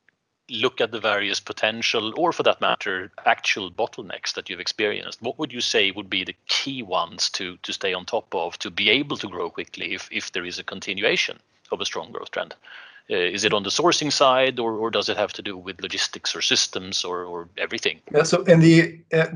look 0.50 0.82
at 0.82 0.92
the 0.92 1.00
various 1.00 1.40
potential, 1.40 2.14
or 2.18 2.34
for 2.34 2.42
that 2.44 2.62
matter, 2.62 3.12
actual 3.26 3.70
bottlenecks 3.70 4.34
that 4.34 4.50
you've 4.50 4.60
experienced, 4.60 5.22
what 5.22 5.38
would 5.38 5.54
you 5.54 5.62
say 5.62 5.92
would 5.92 6.10
be 6.10 6.24
the 6.24 6.36
key 6.48 6.82
ones 6.82 7.30
to 7.32 7.58
to 7.58 7.72
stay 7.74 7.94
on 7.94 8.06
top 8.06 8.34
of 8.34 8.58
to 8.60 8.70
be 8.72 8.90
able 8.90 9.18
to 9.18 9.28
grow 9.28 9.50
quickly 9.50 9.94
if 9.94 10.10
if 10.12 10.32
there 10.32 10.46
is 10.46 10.60
a 10.60 10.64
continuation 10.64 11.38
of 11.72 11.82
a 11.82 11.86
strong 11.86 12.12
growth 12.12 12.32
trend? 12.32 12.56
Uh, 13.12 13.36
is 13.38 13.44
it 13.44 13.54
on 13.54 13.64
the 13.64 13.70
sourcing 13.70 14.12
side, 14.12 14.60
or, 14.60 14.72
or 14.82 14.90
does 14.90 15.10
it 15.10 15.18
have 15.18 15.34
to 15.34 15.44
do 15.44 15.56
with 15.56 15.82
logistics 15.82 16.36
or 16.36 16.42
systems 16.42 17.06
or, 17.06 17.24
or 17.24 17.48
everything? 17.58 18.00
Yeah, 18.12 18.24
so 18.24 18.44
in 18.44 18.60
the 18.62 19.00
uh, 19.14 19.28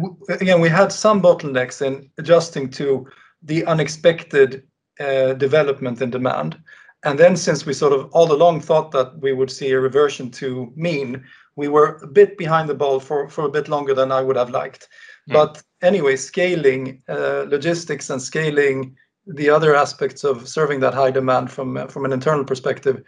again, 0.41 0.59
we 0.61 0.69
had 0.69 0.91
some 0.91 1.21
bottlenecks 1.21 1.81
in 1.81 2.09
adjusting 2.17 2.71
to 2.71 3.07
the 3.43 3.63
unexpected 3.65 4.63
uh, 4.99 5.33
development 5.33 6.01
in 6.01 6.09
demand. 6.09 6.61
And 7.03 7.17
then 7.17 7.37
since 7.37 7.65
we 7.65 7.73
sort 7.73 7.93
of 7.93 8.09
all 8.11 8.31
along 8.31 8.61
thought 8.61 8.91
that 8.91 9.17
we 9.19 9.31
would 9.31 9.49
see 9.49 9.71
a 9.71 9.79
reversion 9.79 10.29
to 10.31 10.71
mean, 10.75 11.23
we 11.55 11.69
were 11.69 11.99
a 12.03 12.07
bit 12.07 12.37
behind 12.37 12.67
the 12.67 12.75
ball 12.75 12.99
for, 12.99 13.29
for 13.29 13.45
a 13.45 13.51
bit 13.51 13.69
longer 13.69 13.93
than 13.93 14.11
I 14.11 14.21
would 14.21 14.35
have 14.35 14.49
liked. 14.49 14.89
Mm. 15.29 15.33
But 15.33 15.63
anyway, 15.81 16.17
scaling 16.17 17.01
uh, 17.07 17.45
logistics 17.47 18.09
and 18.09 18.21
scaling 18.21 18.97
the 19.25 19.49
other 19.49 19.75
aspects 19.75 20.23
of 20.23 20.49
serving 20.49 20.79
that 20.81 20.93
high 20.93 21.11
demand 21.11 21.51
from 21.51 21.77
uh, 21.77 21.87
from 21.87 22.03
an 22.03 22.11
internal 22.11 22.43
perspective 22.43 23.03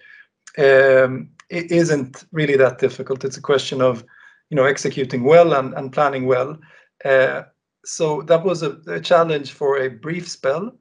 um, 0.58 1.30
it 1.50 1.72
isn't 1.72 2.26
really 2.32 2.58
that 2.58 2.80
difficult. 2.80 3.24
It's 3.24 3.38
a 3.38 3.42
question 3.42 3.82
of 3.82 4.04
you 4.50 4.56
know 4.56 4.66
executing 4.66 5.24
well 5.24 5.54
and, 5.54 5.74
and 5.74 5.94
planning 5.94 6.26
well. 6.26 6.58
Uh, 7.06 7.44
so 7.86 8.22
that 8.24 8.44
was 8.44 8.64
a, 8.64 8.78
a 8.88 9.00
challenge 9.00 9.54
for 9.54 9.78
a 9.78 9.90
brief 9.90 10.28
spell 10.28 10.72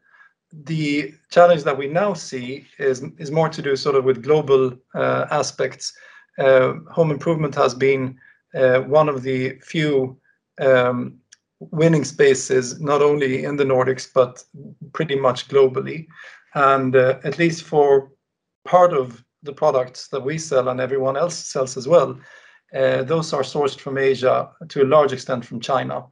the 0.53 1.15
challenge 1.31 1.63
that 1.65 1.79
we 1.79 1.87
now 1.87 2.13
see 2.15 2.67
is 2.79 3.05
is 3.19 3.31
more 3.31 3.49
to 3.49 3.63
do 3.63 3.77
sort 3.77 3.97
of 3.97 4.05
with 4.05 4.23
global 4.23 4.73
uh, 4.95 5.27
aspects. 5.31 5.93
Uh, 6.39 6.75
home 6.91 7.11
improvement 7.11 7.55
has 7.55 7.75
been 7.75 8.19
uh, 8.55 8.81
one 8.81 9.09
of 9.09 9.23
the 9.23 9.59
few 9.63 10.19
um, 10.61 11.19
winning 11.61 12.05
spaces, 12.05 12.81
not 12.81 13.03
only 13.03 13.45
in 13.45 13.57
the 13.57 13.65
Nordics 13.65 14.09
but 14.13 14.43
pretty 14.93 15.15
much 15.15 15.49
globally. 15.49 16.07
And 16.55 16.97
uh, 16.97 17.19
at 17.23 17.39
least 17.39 17.65
for 17.65 18.11
part 18.65 18.93
of 18.93 19.25
the 19.43 19.53
products 19.53 20.09
that 20.09 20.23
we 20.23 20.39
sell 20.39 20.69
and 20.69 20.81
everyone 20.81 21.17
else 21.17 21.37
sells 21.37 21.77
as 21.77 21.87
well, 21.87 22.19
uh, 22.75 23.03
those 23.05 23.33
are 23.33 23.43
sourced 23.43 23.79
from 23.79 23.99
Asia 23.99 24.51
to 24.69 24.83
a 24.83 24.85
large 24.85 25.13
extent 25.13 25.45
from 25.45 25.61
China. 25.61 26.07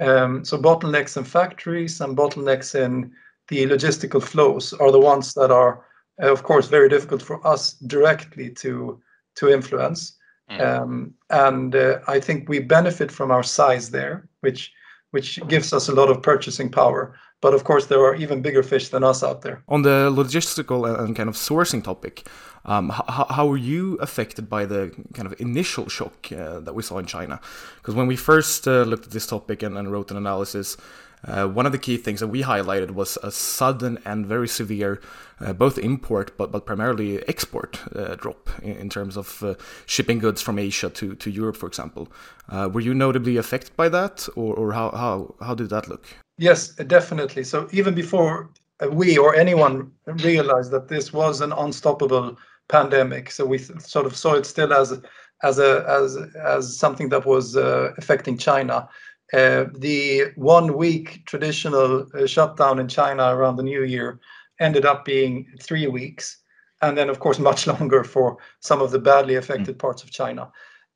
Um, 0.00 0.44
so 0.44 0.58
bottlenecks 0.58 1.16
in 1.16 1.24
factories 1.24 2.00
and 2.00 2.16
bottlenecks 2.16 2.74
in 2.74 3.12
the 3.50 3.66
logistical 3.66 4.22
flows 4.22 4.72
are 4.72 4.90
the 4.90 4.98
ones 4.98 5.34
that 5.34 5.50
are, 5.50 5.84
uh, 6.22 6.32
of 6.32 6.42
course, 6.42 6.68
very 6.68 6.88
difficult 6.88 7.22
for 7.22 7.46
us 7.46 7.74
directly 7.86 8.50
to 8.62 9.00
to 9.36 9.48
influence. 9.48 10.16
Mm. 10.50 10.60
Um, 10.60 11.14
and 11.28 11.74
uh, 11.74 11.98
I 12.08 12.20
think 12.20 12.48
we 12.48 12.58
benefit 12.60 13.12
from 13.12 13.30
our 13.30 13.42
size 13.42 13.90
there, 13.90 14.28
which 14.40 14.72
which 15.10 15.40
gives 15.48 15.72
us 15.72 15.88
a 15.88 15.92
lot 15.92 16.08
of 16.08 16.22
purchasing 16.22 16.70
power. 16.70 17.14
But 17.40 17.54
of 17.54 17.64
course, 17.64 17.86
there 17.86 18.00
are 18.00 18.14
even 18.14 18.42
bigger 18.42 18.62
fish 18.62 18.90
than 18.90 19.02
us 19.02 19.22
out 19.22 19.40
there. 19.42 19.62
On 19.68 19.82
the 19.82 20.10
logistical 20.10 20.86
and 20.86 21.16
kind 21.16 21.28
of 21.28 21.36
sourcing 21.36 21.82
topic, 21.82 22.26
um, 22.66 22.90
how, 22.90 23.26
how 23.30 23.46
were 23.46 23.56
you 23.56 23.96
affected 24.00 24.48
by 24.48 24.66
the 24.66 24.92
kind 25.14 25.26
of 25.26 25.40
initial 25.40 25.88
shock 25.88 26.30
uh, 26.32 26.60
that 26.60 26.74
we 26.74 26.82
saw 26.82 26.98
in 26.98 27.06
China? 27.06 27.40
Because 27.76 27.94
when 27.94 28.06
we 28.06 28.16
first 28.16 28.68
uh, 28.68 28.82
looked 28.82 29.06
at 29.06 29.12
this 29.12 29.26
topic 29.26 29.62
and, 29.62 29.78
and 29.78 29.90
wrote 29.90 30.10
an 30.10 30.18
analysis, 30.18 30.76
uh, 31.24 31.46
one 31.46 31.66
of 31.66 31.72
the 31.72 31.78
key 31.78 31.96
things 31.96 32.20
that 32.20 32.28
we 32.28 32.42
highlighted 32.42 32.92
was 32.92 33.18
a 33.22 33.30
sudden 33.30 33.98
and 34.04 34.26
very 34.26 34.48
severe, 34.48 35.00
uh, 35.40 35.52
both 35.52 35.78
import 35.78 36.36
but, 36.36 36.50
but 36.50 36.66
primarily 36.66 37.26
export 37.28 37.80
uh, 37.94 38.14
drop 38.16 38.50
in, 38.62 38.76
in, 38.76 38.88
terms 38.88 39.16
of 39.16 39.42
uh, 39.42 39.54
shipping 39.86 40.18
goods 40.18 40.40
from 40.40 40.58
Asia 40.58 40.90
to, 40.90 41.14
to 41.16 41.30
Europe, 41.30 41.56
for 41.56 41.66
example. 41.66 42.08
Uh, 42.48 42.68
were 42.72 42.80
you 42.80 42.94
notably 42.94 43.36
affected 43.36 43.76
by 43.76 43.88
that, 43.88 44.28
or, 44.36 44.54
or 44.54 44.72
how, 44.72 44.90
how, 44.90 45.34
how 45.40 45.54
did 45.54 45.70
that 45.70 45.88
look? 45.88 46.04
Yes, 46.38 46.68
definitely. 46.68 47.44
So 47.44 47.68
even 47.72 47.94
before 47.94 48.50
we 48.88 49.18
or 49.18 49.34
anyone 49.34 49.92
realized 50.06 50.70
that 50.70 50.88
this 50.88 51.12
was 51.12 51.40
an 51.40 51.52
unstoppable 51.52 52.38
pandemic, 52.68 53.30
so 53.30 53.44
we 53.44 53.58
sort 53.58 54.06
of 54.06 54.16
saw 54.16 54.34
it 54.34 54.46
still 54.46 54.72
as 54.72 54.98
as 55.42 55.58
a 55.58 55.84
as 55.88 56.16
as 56.36 56.76
something 56.76 57.08
that 57.10 57.26
was 57.26 57.56
uh, 57.56 57.92
affecting 57.98 58.38
China. 58.38 58.88
Uh, 59.32 59.66
the 59.76 60.24
one 60.36 60.76
week 60.76 61.24
traditional 61.26 62.06
uh, 62.14 62.26
shutdown 62.26 62.78
in 62.80 62.88
China 62.88 63.34
around 63.34 63.56
the 63.56 63.62
new 63.62 63.84
year 63.84 64.18
ended 64.58 64.84
up 64.84 65.04
being 65.04 65.46
three 65.60 65.86
weeks, 65.86 66.38
and 66.82 66.98
then, 66.98 67.08
of 67.08 67.20
course, 67.20 67.38
much 67.50 67.66
longer 67.66 68.04
for 68.04 68.38
some 68.60 68.80
of 68.80 68.90
the 68.90 68.98
badly 68.98 69.36
affected 69.36 69.76
mm. 69.76 69.78
parts 69.78 70.02
of 70.02 70.10
China. 70.10 70.50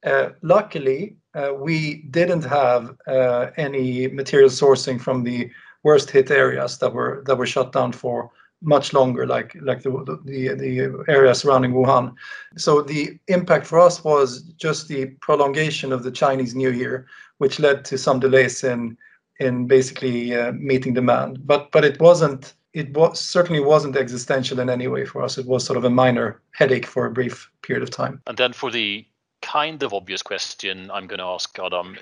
Uh, 0.04 0.30
luckily, 0.42 1.16
uh, 1.34 1.52
we 1.54 2.02
didn't 2.10 2.44
have 2.44 2.94
uh, 3.06 3.46
any 3.56 4.08
material 4.08 4.50
sourcing 4.50 5.00
from 5.00 5.24
the 5.24 5.50
worst 5.82 6.10
hit 6.10 6.30
areas 6.30 6.78
that 6.78 6.92
were 6.92 7.22
that 7.26 7.36
were 7.36 7.46
shut 7.46 7.72
down 7.72 7.92
for 7.92 8.30
much 8.62 8.92
longer, 8.92 9.26
like 9.26 9.56
like 9.60 9.82
the 9.82 9.90
the, 10.24 10.54
the 10.54 11.04
area 11.08 11.34
surrounding 11.34 11.72
Wuhan. 11.72 12.14
So 12.56 12.82
the 12.82 13.18
impact 13.28 13.66
for 13.66 13.78
us 13.78 14.04
was 14.04 14.42
just 14.56 14.88
the 14.88 15.06
prolongation 15.20 15.92
of 15.92 16.02
the 16.02 16.10
Chinese 16.10 16.54
New 16.54 16.70
Year, 16.70 17.06
which 17.44 17.60
led 17.60 17.84
to 17.84 17.98
some 17.98 18.18
delays 18.20 18.64
in 18.64 18.96
in 19.38 19.66
basically 19.66 20.34
uh, 20.34 20.52
meeting 20.52 20.94
demand. 20.94 21.46
But 21.46 21.70
but 21.72 21.84
it 21.84 22.00
wasn't 22.00 22.54
it 22.72 22.96
was 22.96 23.20
certainly 23.20 23.60
wasn't 23.60 23.96
existential 23.96 24.60
in 24.60 24.70
any 24.70 24.88
way 24.88 25.04
for 25.04 25.22
us. 25.22 25.36
It 25.36 25.46
was 25.46 25.62
sort 25.62 25.76
of 25.76 25.84
a 25.84 25.90
minor 25.90 26.40
headache 26.52 26.86
for 26.86 27.04
a 27.04 27.10
brief 27.10 27.50
period 27.60 27.82
of 27.82 27.90
time. 27.90 28.22
And 28.26 28.38
then 28.38 28.54
for 28.54 28.70
the 28.70 29.04
kind 29.44 29.82
of 29.82 29.92
obvious 29.92 30.22
question 30.22 30.90
I'm 30.90 31.06
going 31.06 31.18
to 31.18 31.26
ask 31.26 31.58
Adam, 31.58 31.96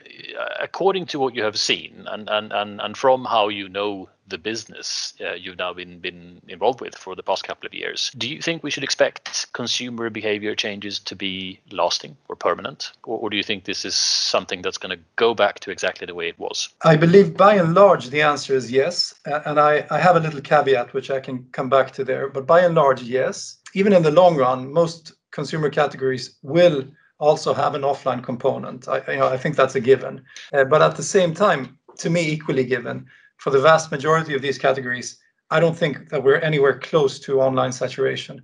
according 0.60 1.06
to 1.06 1.18
what 1.18 1.34
you 1.34 1.42
have 1.42 1.58
seen 1.58 2.06
and 2.06 2.28
and 2.30 2.52
and, 2.52 2.80
and 2.80 2.96
from 2.96 3.24
how 3.24 3.48
you 3.48 3.68
know 3.68 4.08
the 4.28 4.38
business 4.38 5.14
uh, 5.20 5.32
you've 5.32 5.58
now 5.58 5.72
been 5.74 5.98
been 5.98 6.40
involved 6.48 6.80
with 6.80 6.96
for 6.96 7.16
the 7.16 7.22
past 7.22 7.42
couple 7.44 7.66
of 7.66 7.74
years. 7.74 8.12
Do 8.16 8.28
you 8.28 8.40
think 8.40 8.62
we 8.62 8.70
should 8.70 8.84
expect 8.84 9.52
consumer 9.52 10.08
behavior 10.08 10.54
changes 10.54 11.00
to 11.00 11.16
be 11.16 11.58
lasting 11.70 12.16
or 12.28 12.36
permanent, 12.36 12.92
or, 13.04 13.18
or 13.18 13.30
do 13.30 13.36
you 13.36 13.42
think 13.42 13.64
this 13.64 13.84
is 13.84 13.96
something 13.96 14.62
that's 14.62 14.78
going 14.78 14.96
to 14.96 15.02
go 15.16 15.34
back 15.34 15.60
to 15.60 15.70
exactly 15.70 16.06
the 16.06 16.14
way 16.14 16.28
it 16.28 16.38
was? 16.38 16.68
I 16.84 16.96
believe 16.96 17.36
by 17.36 17.56
and 17.56 17.74
large 17.74 18.08
the 18.10 18.22
answer 18.22 18.54
is 18.54 18.70
yes, 18.70 19.14
and 19.26 19.58
I, 19.58 19.84
I 19.90 19.98
have 19.98 20.16
a 20.16 20.20
little 20.20 20.40
caveat 20.40 20.94
which 20.94 21.10
I 21.10 21.20
can 21.20 21.44
come 21.52 21.68
back 21.68 21.90
to 21.92 22.04
there. 22.04 22.28
But 22.28 22.46
by 22.46 22.60
and 22.60 22.74
large, 22.74 23.02
yes. 23.02 23.58
Even 23.74 23.92
in 23.92 24.02
the 24.02 24.10
long 24.10 24.36
run, 24.36 24.72
most 24.72 25.12
consumer 25.32 25.70
categories 25.70 26.36
will 26.42 26.84
also 27.22 27.54
have 27.54 27.76
an 27.76 27.82
offline 27.82 28.22
component. 28.22 28.88
I, 28.88 28.96
you 29.12 29.20
know, 29.20 29.28
I 29.28 29.38
think 29.38 29.54
that's 29.54 29.76
a 29.76 29.80
given. 29.80 30.24
Uh, 30.52 30.64
but 30.64 30.82
at 30.82 30.96
the 30.96 31.04
same 31.04 31.32
time, 31.32 31.78
to 31.98 32.10
me, 32.10 32.22
equally 32.28 32.64
given, 32.64 33.06
for 33.36 33.50
the 33.50 33.60
vast 33.60 33.92
majority 33.92 34.34
of 34.34 34.42
these 34.42 34.58
categories, 34.58 35.18
I 35.48 35.60
don't 35.60 35.78
think 35.78 36.08
that 36.10 36.24
we're 36.24 36.40
anywhere 36.50 36.78
close 36.80 37.20
to 37.20 37.40
online 37.40 37.72
saturation. 37.72 38.42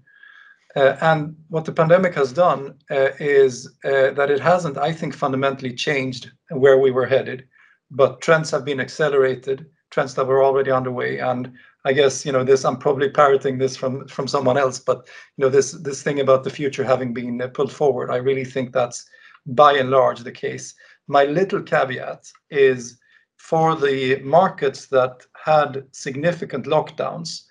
Uh, 0.76 0.97
and 1.00 1.35
what 1.49 1.64
the 1.64 1.73
pandemic 1.73 2.14
has 2.14 2.32
done 2.32 2.75
uh, 2.90 3.11
is 3.18 3.66
uh, 3.85 4.11
that 4.18 4.30
it 4.30 4.40
hasn't, 4.40 4.78
I 4.78 4.92
think, 4.92 5.14
fundamentally 5.14 5.75
changed 5.75 6.30
where 6.50 6.78
we 6.78 6.92
were 6.92 7.06
headed, 7.06 7.49
but 7.90 8.20
trends 8.20 8.50
have 8.52 8.64
been 8.64 8.80
accelerated, 8.80 9.66
trends 9.90 10.14
that 10.14 10.26
were 10.26 10.44
already 10.44 10.70
underway. 10.70 11.18
And 11.18 11.52
I 11.85 11.92
guess 11.92 12.26
you 12.26 12.32
know 12.32 12.44
this. 12.44 12.64
I'm 12.64 12.76
probably 12.76 13.08
parroting 13.11 13.58
this 13.58 13.76
from 13.76 14.06
from 14.08 14.26
someone 14.26 14.58
else, 14.58 14.78
but 14.78 15.08
you 15.37 15.44
know 15.44 15.49
this 15.49 15.73
this 15.73 16.02
thing 16.02 16.20
about 16.20 16.44
the 16.44 16.50
future 16.50 16.85
having 16.85 17.14
been 17.14 17.38
pulled 17.54 17.73
forward. 17.73 18.11
I 18.11 18.16
really 18.16 18.44
think 18.44 18.73
that's 18.73 19.08
by 19.47 19.75
and 19.75 19.90
large 19.90 20.20
the 20.20 20.32
case. 20.32 20.75
My 21.06 21.25
little 21.25 21.62
caveat 21.62 22.30
is 22.50 22.99
for 23.38 23.76
the 23.76 24.20
markets 24.23 24.87
that 24.87 25.25
had 25.42 25.85
significant 25.92 26.66
lockdowns, 26.66 27.44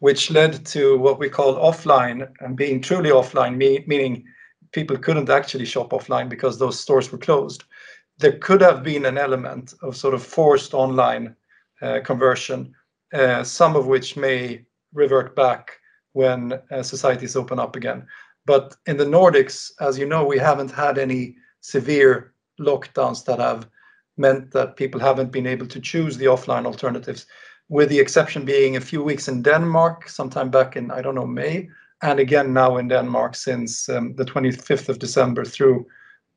which 0.00 0.30
led 0.30 0.66
to 0.66 0.98
what 0.98 1.18
we 1.18 1.28
call 1.30 1.54
offline 1.56 2.28
and 2.40 2.56
being 2.56 2.80
truly 2.80 3.10
offline, 3.10 3.56
me- 3.56 3.84
meaning 3.86 4.24
people 4.72 4.98
couldn't 4.98 5.30
actually 5.30 5.64
shop 5.64 5.90
offline 5.90 6.28
because 6.28 6.58
those 6.58 6.78
stores 6.78 7.10
were 7.10 7.18
closed. 7.18 7.64
There 8.18 8.38
could 8.38 8.60
have 8.60 8.82
been 8.82 9.06
an 9.06 9.16
element 9.16 9.74
of 9.82 9.96
sort 9.96 10.14
of 10.14 10.22
forced 10.22 10.74
online 10.74 11.34
uh, 11.80 12.00
conversion, 12.04 12.74
uh, 13.12 13.42
some 13.42 13.76
of 13.76 13.86
which 13.86 14.16
may 14.16 14.64
revert 14.92 15.34
back 15.36 15.78
when 16.12 16.52
uh, 16.70 16.82
societies 16.82 17.36
open 17.36 17.58
up 17.58 17.76
again. 17.76 18.06
But 18.46 18.76
in 18.86 18.96
the 18.96 19.04
Nordics, 19.04 19.70
as 19.80 19.98
you 19.98 20.06
know, 20.06 20.24
we 20.24 20.38
haven't 20.38 20.70
had 20.70 20.98
any 20.98 21.36
severe 21.60 22.32
lockdowns 22.60 23.24
that 23.24 23.38
have 23.38 23.68
meant 24.16 24.50
that 24.52 24.76
people 24.76 25.00
haven't 25.00 25.30
been 25.30 25.46
able 25.46 25.66
to 25.66 25.80
choose 25.80 26.16
the 26.16 26.26
offline 26.26 26.66
alternatives, 26.66 27.26
with 27.68 27.88
the 27.88 27.98
exception 27.98 28.44
being 28.44 28.76
a 28.76 28.80
few 28.80 29.02
weeks 29.02 29.28
in 29.28 29.42
Denmark, 29.42 30.08
sometime 30.08 30.50
back 30.50 30.76
in, 30.76 30.90
I 30.90 31.02
don't 31.02 31.14
know, 31.14 31.26
May, 31.26 31.68
and 32.02 32.18
again 32.20 32.52
now 32.52 32.76
in 32.78 32.88
Denmark 32.88 33.34
since 33.34 33.88
um, 33.88 34.14
the 34.14 34.24
25th 34.24 34.88
of 34.88 34.98
December 34.98 35.44
through 35.44 35.86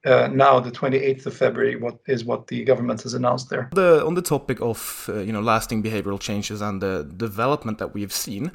uh, 0.05 0.29
now 0.31 0.59
the 0.59 0.71
28th 0.71 1.25
of 1.27 1.35
February, 1.35 1.75
what 1.75 1.97
is 2.07 2.25
what 2.25 2.47
the 2.47 2.63
government 2.63 3.01
has 3.03 3.13
announced 3.13 3.49
there. 3.49 3.69
The, 3.73 4.05
on 4.05 4.15
the 4.15 4.21
topic 4.21 4.59
of 4.61 5.09
uh, 5.09 5.19
you 5.19 5.31
know 5.31 5.41
lasting 5.41 5.83
behavioral 5.83 6.19
changes 6.19 6.61
and 6.61 6.81
the 6.81 7.07
development 7.17 7.77
that 7.77 7.93
we've 7.93 8.13
seen, 8.13 8.51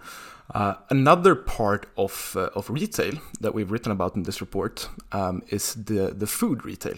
uh, 0.54 0.74
another 0.90 1.34
part 1.34 1.86
of 1.96 2.34
uh, 2.36 2.50
of 2.54 2.68
retail 2.70 3.14
that 3.40 3.54
we've 3.54 3.70
written 3.70 3.92
about 3.92 4.16
in 4.16 4.24
this 4.24 4.40
report 4.40 4.88
um, 5.12 5.42
is 5.48 5.74
the 5.74 6.12
the 6.16 6.26
food 6.26 6.64
retail 6.64 6.96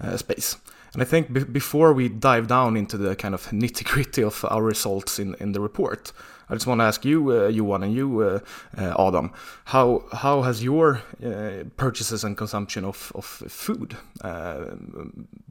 uh, 0.00 0.16
space. 0.16 0.56
And 0.94 1.02
I 1.02 1.04
think 1.04 1.32
b- 1.32 1.44
before 1.44 1.92
we 1.92 2.08
dive 2.08 2.46
down 2.46 2.76
into 2.76 2.96
the 2.96 3.16
kind 3.16 3.34
of 3.34 3.46
nitty 3.48 3.84
gritty 3.84 4.22
of 4.22 4.44
our 4.48 4.62
results 4.62 5.18
in, 5.18 5.34
in 5.40 5.52
the 5.52 5.60
report, 5.60 6.12
I 6.48 6.54
just 6.54 6.66
want 6.66 6.80
to 6.80 6.84
ask 6.84 7.04
you, 7.04 7.32
uh, 7.32 7.48
Johan, 7.48 7.82
and 7.82 7.94
you, 7.94 8.20
uh, 8.20 8.40
uh, 8.78 9.08
Adam, 9.08 9.32
how 9.64 10.04
how 10.12 10.42
has 10.42 10.62
your 10.62 11.02
uh, 11.24 11.64
purchases 11.76 12.24
and 12.24 12.36
consumption 12.36 12.84
of 12.84 13.12
of 13.14 13.24
food 13.24 13.96
uh, 14.20 14.76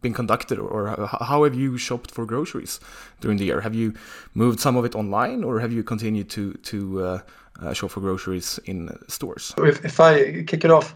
been 0.02 0.14
conducted, 0.14 0.60
or 0.60 1.08
how 1.22 1.44
have 1.44 1.56
you 1.56 1.78
shopped 1.78 2.12
for 2.12 2.26
groceries 2.26 2.80
during 3.22 3.38
the 3.38 3.46
year? 3.46 3.62
Have 3.62 3.76
you 3.76 3.94
moved 4.34 4.60
some 4.60 4.78
of 4.78 4.86
it 4.86 4.96
online, 4.96 5.44
or 5.44 5.60
have 5.60 5.74
you 5.74 5.84
continued 5.84 6.30
to 6.30 6.54
to 6.54 7.04
uh, 7.62 7.74
shop 7.74 7.92
for 7.92 8.02
groceries 8.02 8.60
in 8.66 8.90
stores? 9.08 9.54
If, 9.58 9.84
if 9.84 10.00
I 10.00 10.44
kick 10.44 10.64
it 10.64 10.72
off, 10.72 10.96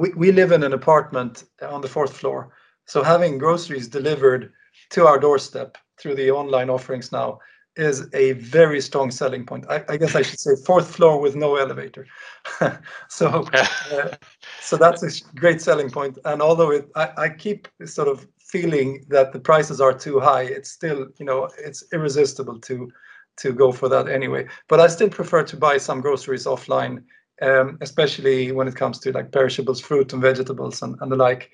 we 0.00 0.12
we 0.16 0.32
live 0.32 0.52
in 0.52 0.62
an 0.62 0.72
apartment 0.72 1.44
on 1.60 1.80
the 1.80 1.88
fourth 1.88 2.16
floor. 2.16 2.50
So 2.88 3.02
having 3.02 3.38
groceries 3.38 3.86
delivered 3.86 4.52
to 4.90 5.06
our 5.06 5.18
doorstep 5.18 5.76
through 6.00 6.14
the 6.14 6.30
online 6.30 6.70
offerings 6.70 7.12
now 7.12 7.38
is 7.76 8.08
a 8.14 8.32
very 8.32 8.80
strong 8.80 9.10
selling 9.10 9.44
point. 9.44 9.66
I, 9.68 9.84
I 9.88 9.96
guess 9.98 10.16
I 10.16 10.22
should 10.22 10.40
say 10.40 10.56
fourth 10.66 10.96
floor 10.96 11.20
with 11.20 11.36
no 11.36 11.56
elevator. 11.56 12.06
so, 13.08 13.46
uh, 13.52 14.16
so 14.60 14.76
that's 14.76 15.02
a 15.02 15.34
great 15.36 15.60
selling 15.60 15.90
point. 15.90 16.18
And 16.24 16.40
although 16.40 16.72
it, 16.72 16.88
I, 16.96 17.10
I 17.16 17.28
keep 17.28 17.68
sort 17.84 18.08
of 18.08 18.26
feeling 18.40 19.04
that 19.08 19.32
the 19.32 19.38
prices 19.38 19.80
are 19.80 19.92
too 19.92 20.18
high, 20.18 20.42
it's 20.42 20.70
still, 20.70 21.06
you 21.18 21.26
know, 21.26 21.50
it's 21.58 21.84
irresistible 21.92 22.58
to 22.60 22.90
to 23.36 23.52
go 23.52 23.70
for 23.70 23.88
that 23.88 24.08
anyway. 24.08 24.48
But 24.68 24.80
I 24.80 24.88
still 24.88 25.10
prefer 25.10 25.44
to 25.44 25.56
buy 25.56 25.78
some 25.78 26.00
groceries 26.00 26.44
offline, 26.46 27.04
um, 27.40 27.78
especially 27.80 28.50
when 28.50 28.66
it 28.66 28.74
comes 28.74 28.98
to 29.00 29.12
like 29.12 29.30
perishables, 29.30 29.80
fruit 29.80 30.12
and 30.12 30.20
vegetables 30.20 30.82
and, 30.82 30.96
and 31.00 31.12
the 31.12 31.16
like. 31.16 31.50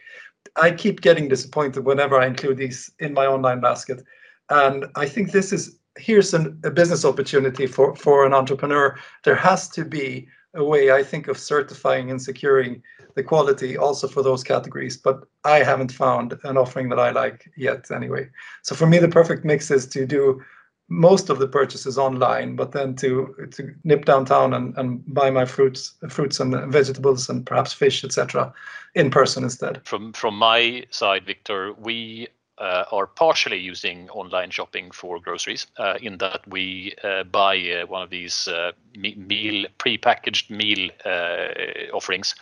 I 0.56 0.70
keep 0.70 1.00
getting 1.00 1.28
disappointed 1.28 1.84
whenever 1.84 2.18
I 2.18 2.26
include 2.26 2.58
these 2.58 2.90
in 2.98 3.14
my 3.14 3.26
online 3.26 3.60
basket. 3.60 4.04
And 4.50 4.86
I 4.94 5.06
think 5.08 5.32
this 5.32 5.52
is 5.52 5.78
here's 5.96 6.34
an, 6.34 6.60
a 6.64 6.70
business 6.70 7.04
opportunity 7.04 7.66
for, 7.66 7.94
for 7.94 8.26
an 8.26 8.34
entrepreneur. 8.34 8.98
There 9.22 9.36
has 9.36 9.68
to 9.70 9.84
be 9.84 10.28
a 10.54 10.64
way, 10.64 10.92
I 10.92 11.02
think, 11.02 11.28
of 11.28 11.38
certifying 11.38 12.10
and 12.10 12.20
securing 12.20 12.82
the 13.14 13.22
quality 13.22 13.76
also 13.76 14.08
for 14.08 14.22
those 14.22 14.42
categories. 14.42 14.96
But 14.96 15.24
I 15.44 15.62
haven't 15.62 15.92
found 15.92 16.38
an 16.44 16.56
offering 16.56 16.88
that 16.90 16.98
I 16.98 17.10
like 17.10 17.50
yet 17.56 17.90
anyway. 17.90 18.28
So 18.62 18.74
for 18.74 18.86
me, 18.86 18.98
the 18.98 19.08
perfect 19.08 19.44
mix 19.44 19.70
is 19.70 19.86
to 19.88 20.06
do 20.06 20.42
most 20.88 21.30
of 21.30 21.38
the 21.38 21.48
purchases 21.48 21.98
online, 21.98 22.56
but 22.56 22.72
then 22.72 22.94
to 22.96 23.34
to 23.52 23.74
nip 23.84 24.04
downtown 24.04 24.52
and, 24.52 24.76
and 24.76 25.02
buy 25.12 25.30
my 25.30 25.44
fruits 25.44 25.94
fruits 26.08 26.40
and 26.40 26.72
vegetables 26.72 27.28
and 27.28 27.46
perhaps 27.46 27.72
fish, 27.72 28.04
etc., 28.04 28.52
in 28.94 29.10
person 29.10 29.44
instead. 29.44 29.80
From 29.84 30.12
from 30.12 30.36
my 30.36 30.84
side, 30.90 31.24
Victor, 31.24 31.72
we 31.74 32.28
uh, 32.58 32.84
are 32.92 33.06
partially 33.06 33.58
using 33.58 34.08
online 34.10 34.50
shopping 34.50 34.90
for 34.90 35.18
groceries 35.18 35.66
uh, 35.78 35.94
in 36.00 36.18
that 36.18 36.40
we 36.46 36.94
uh, 37.02 37.24
buy 37.24 37.58
uh, 37.58 37.86
one 37.86 38.02
of 38.02 38.10
these 38.10 38.46
uh, 38.48 38.72
meal 38.96 39.66
pre-packaged 39.78 40.50
meal 40.50 40.90
uh, 41.04 41.48
offerings 41.92 42.34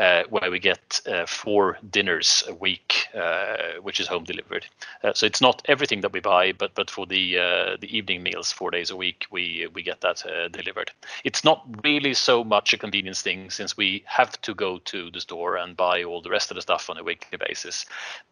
uh, 0.00 0.24
where 0.30 0.50
we 0.50 0.58
get 0.58 0.98
uh, 1.06 1.26
four 1.26 1.76
dinners 1.90 2.42
a 2.48 2.54
week, 2.54 3.06
uh, 3.14 3.74
which 3.82 4.00
is 4.00 4.08
home 4.08 4.24
delivered. 4.24 4.64
Uh, 5.04 5.12
so 5.12 5.26
it's 5.26 5.42
not 5.42 5.60
everything 5.66 6.00
that 6.00 6.12
we 6.12 6.20
buy, 6.20 6.52
but 6.52 6.74
but 6.74 6.88
for 6.90 7.04
the 7.04 7.38
uh, 7.38 7.76
the 7.78 7.96
evening 7.96 8.22
meals, 8.22 8.50
four 8.50 8.70
days 8.70 8.90
a 8.90 8.96
week, 8.96 9.26
we 9.30 9.68
we 9.74 9.82
get 9.82 10.00
that 10.00 10.24
uh, 10.24 10.48
delivered. 10.48 10.90
It's 11.22 11.44
not 11.44 11.66
really 11.84 12.14
so 12.14 12.42
much 12.42 12.72
a 12.72 12.78
convenience 12.78 13.20
thing 13.20 13.50
since 13.50 13.76
we 13.76 14.02
have 14.06 14.40
to 14.40 14.54
go 14.54 14.78
to 14.78 15.10
the 15.10 15.20
store 15.20 15.56
and 15.56 15.76
buy 15.76 16.02
all 16.02 16.22
the 16.22 16.30
rest 16.30 16.50
of 16.50 16.54
the 16.54 16.62
stuff 16.62 16.88
on 16.88 16.96
a 16.96 17.04
weekly 17.04 17.36
basis. 17.36 17.84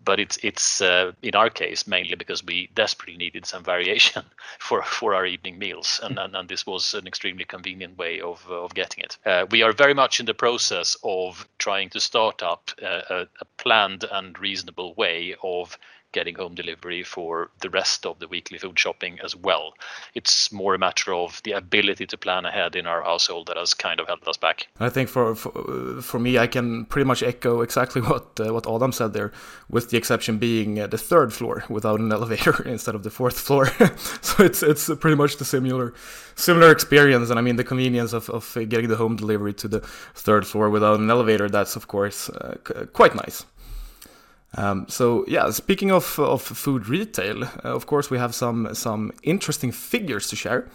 But 0.02 0.18
it's 0.20 0.38
it's 0.42 0.80
in 0.80 1.34
our 1.34 1.50
case 1.50 1.86
mainly 1.86 2.14
because 2.14 2.42
we 2.42 2.70
desperately 2.74 3.18
needed 3.18 3.44
some 3.44 3.62
variation 3.62 4.22
for 4.58 4.82
for 4.84 5.14
our 5.14 5.26
evening 5.26 5.58
meals, 5.58 6.00
and 6.02 6.18
and, 6.18 6.34
and 6.34 6.48
this 6.48 6.66
was 6.66 6.94
an 6.94 7.06
extremely 7.06 7.44
convenient 7.44 7.98
way 7.98 8.22
of 8.22 8.50
of 8.50 8.72
getting 8.72 9.04
it. 9.04 9.18
we 9.50 9.62
are 9.62 9.72
very 9.72 9.94
much 9.94 10.18
in 10.18 10.24
the 10.24 10.32
process 10.32 10.96
of 11.02 11.46
trying 11.58 11.90
to 11.90 12.00
start 12.00 12.42
up 12.42 12.70
a, 12.82 13.26
a 13.40 13.44
planned 13.56 14.04
and 14.10 14.38
reasonable 14.38 14.94
way 14.94 15.34
of 15.42 15.78
getting 16.18 16.34
home 16.34 16.54
delivery 16.62 17.04
for 17.04 17.48
the 17.60 17.70
rest 17.70 18.04
of 18.04 18.18
the 18.18 18.26
weekly 18.26 18.58
food 18.58 18.76
shopping 18.76 19.20
as 19.22 19.36
well. 19.36 19.72
It's 20.18 20.50
more 20.50 20.74
a 20.74 20.78
matter 20.78 21.14
of 21.14 21.40
the 21.44 21.52
ability 21.52 22.06
to 22.06 22.18
plan 22.18 22.44
ahead 22.44 22.74
in 22.74 22.86
our 22.88 23.02
household 23.04 23.46
that 23.46 23.56
has 23.56 23.72
kind 23.72 24.00
of 24.00 24.08
held 24.08 24.26
us 24.26 24.36
back. 24.36 24.66
I 24.80 24.88
think 24.88 25.08
for 25.08 25.36
for, 25.36 25.52
for 26.02 26.18
me, 26.18 26.32
I 26.44 26.48
can 26.48 26.86
pretty 26.86 27.06
much 27.06 27.22
echo 27.22 27.60
exactly 27.60 28.02
what 28.10 28.26
uh, 28.40 28.52
what 28.52 28.66
Adam 28.66 28.92
said 28.92 29.12
there, 29.12 29.30
with 29.70 29.90
the 29.90 29.96
exception 29.96 30.38
being 30.38 30.80
uh, 30.80 30.88
the 30.88 30.98
third 31.10 31.32
floor 31.32 31.64
without 31.68 32.00
an 32.00 32.12
elevator 32.18 32.56
instead 32.64 32.94
of 32.96 33.02
the 33.04 33.10
fourth 33.10 33.38
floor. 33.46 33.66
so 34.28 34.42
it's 34.42 34.62
it's 34.62 34.84
pretty 35.02 35.16
much 35.22 35.36
the 35.36 35.44
similar 35.44 35.94
similar 36.34 36.70
experience, 36.72 37.30
and 37.30 37.38
I 37.38 37.42
mean 37.42 37.56
the 37.56 37.70
convenience 37.72 38.12
of, 38.12 38.28
of 38.30 38.44
getting 38.68 38.88
the 38.88 38.96
home 38.96 39.14
delivery 39.14 39.54
to 39.54 39.68
the 39.68 39.80
third 40.26 40.46
floor 40.46 40.68
without 40.68 40.98
an 40.98 41.10
elevator. 41.10 41.48
That's 41.48 41.76
of 41.76 41.86
course 41.86 42.28
uh, 42.30 42.56
quite 42.92 43.14
nice. 43.14 43.46
Um, 44.56 44.86
so 44.88 45.24
yeah, 45.28 45.50
speaking 45.50 45.90
of 45.90 46.18
of 46.18 46.42
food 46.42 46.88
retail, 46.88 47.44
uh, 47.44 47.74
of 47.74 47.86
course 47.86 48.10
we 48.10 48.18
have 48.18 48.34
some 48.34 48.74
some 48.74 49.12
interesting 49.22 49.72
figures 49.72 50.28
to 50.28 50.36
share. 50.36 50.68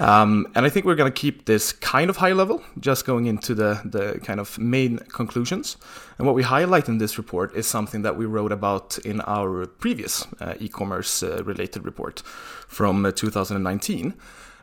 Um, 0.00 0.48
and 0.56 0.66
I 0.66 0.70
think 0.70 0.86
we're 0.86 0.96
going 0.96 1.12
to 1.12 1.20
keep 1.20 1.44
this 1.44 1.72
kind 1.72 2.10
of 2.10 2.16
high 2.16 2.32
level, 2.32 2.62
just 2.80 3.06
going 3.06 3.26
into 3.26 3.54
the, 3.54 3.80
the 3.84 4.18
kind 4.24 4.40
of 4.40 4.58
main 4.58 4.98
conclusions. 4.98 5.76
And 6.18 6.26
what 6.26 6.34
we 6.34 6.42
highlight 6.42 6.88
in 6.88 6.98
this 6.98 7.16
report 7.16 7.54
is 7.54 7.66
something 7.66 8.02
that 8.02 8.16
we 8.16 8.26
wrote 8.26 8.50
about 8.50 8.98
in 8.98 9.20
our 9.20 9.66
previous 9.66 10.26
uh, 10.40 10.54
e 10.58 10.68
commerce 10.68 11.22
uh, 11.22 11.44
related 11.44 11.84
report 11.84 12.22
from 12.66 13.06
uh, 13.06 13.12
2019. 13.12 14.14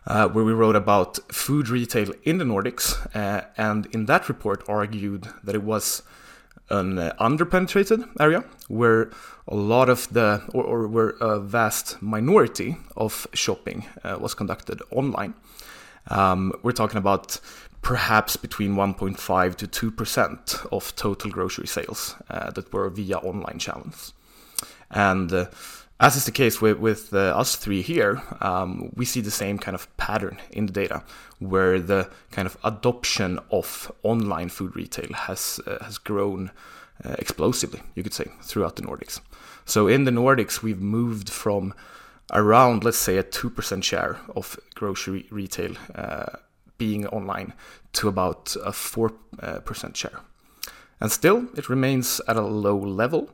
Uh, 0.08 0.28
where 0.30 0.44
we 0.44 0.52
wrote 0.52 0.76
about 0.76 1.20
food 1.32 1.70
retail 1.70 2.12
in 2.24 2.40
the 2.40 2.44
Nordics, 2.44 2.98
uh, 3.16 3.46
and 3.56 3.86
in 3.94 4.08
that 4.08 4.28
report 4.28 4.68
argued 4.68 5.28
that 5.44 5.54
it 5.54 5.62
was 5.62 6.02
an 6.72 6.98
uh, 6.98 7.14
underpenetrated 7.20 8.08
area 8.20 8.44
where 8.68 9.12
a 9.48 9.56
lot 9.56 9.90
of 9.90 10.12
the 10.14 10.42
or, 10.54 10.64
or 10.64 10.88
where 10.88 11.10
a 11.22 11.40
vast 11.40 12.02
minority 12.02 12.78
of 12.96 13.28
shopping 13.34 13.86
uh, 14.04 14.18
was 14.20 14.34
conducted 14.34 14.82
online. 14.92 15.34
Um, 16.08 16.54
we're 16.64 16.72
talking 16.72 16.98
about 16.98 17.40
perhaps 17.82 18.36
between 18.36 18.76
1.5 18.76 19.56
to 19.56 19.68
2 19.68 19.92
percent 19.92 20.56
of 20.72 20.96
total 20.96 21.30
grocery 21.30 21.68
sales 21.68 22.16
uh, 22.30 22.52
that 22.52 22.72
were 22.74 22.90
via 22.90 23.18
online 23.18 23.60
channels, 23.60 24.14
and 24.90 25.32
uh, 25.34 25.46
as 26.02 26.16
is 26.16 26.26
the 26.26 26.32
case 26.32 26.60
with, 26.60 26.80
with 26.80 27.14
uh, 27.14 27.40
us 27.42 27.56
three 27.56 27.84
here, 27.84 28.22
um, 28.42 28.92
we 28.96 29.06
see 29.06 29.22
the 29.22 29.32
same 29.32 29.60
kind 29.60 29.76
of 29.76 29.88
pattern 29.98 30.40
in 30.52 30.66
the 30.66 30.74
data, 30.74 31.04
where 31.38 31.80
the 31.80 32.10
kind 32.32 32.48
of 32.48 32.58
adoption 32.64 33.40
of 33.52 33.92
online 34.02 34.50
food 34.50 34.76
retail 34.76 35.14
has 35.14 35.60
uh, 35.68 35.84
has 35.84 36.00
grown 36.00 36.50
uh, 37.06 37.16
explosively, 37.20 37.82
you 37.96 38.04
could 38.04 38.16
say, 38.16 38.26
throughout 38.42 38.76
the 38.76 38.82
Nordics. 38.82 39.22
So 39.66 39.88
in 39.88 40.06
the 40.06 40.12
Nordics, 40.12 40.64
we've 40.64 40.82
moved 40.82 41.30
from 41.30 41.74
around, 42.34 42.84
let's 42.84 42.98
say, 42.98 43.18
a 43.18 43.24
two 43.24 43.50
percent 43.50 43.84
share 43.84 44.18
of 44.36 44.60
grocery 44.74 45.28
retail 45.30 45.76
uh, 45.94 46.38
being 46.78 47.06
online 47.08 47.54
to 47.94 48.08
about 48.08 48.56
a 48.66 48.72
four 48.72 49.14
uh, 49.40 49.60
percent 49.60 49.96
share, 49.96 50.20
and 51.00 51.12
still 51.12 51.46
it 51.56 51.70
remains 51.70 52.22
at 52.28 52.38
a 52.38 52.42
low 52.42 52.78
level. 52.78 53.30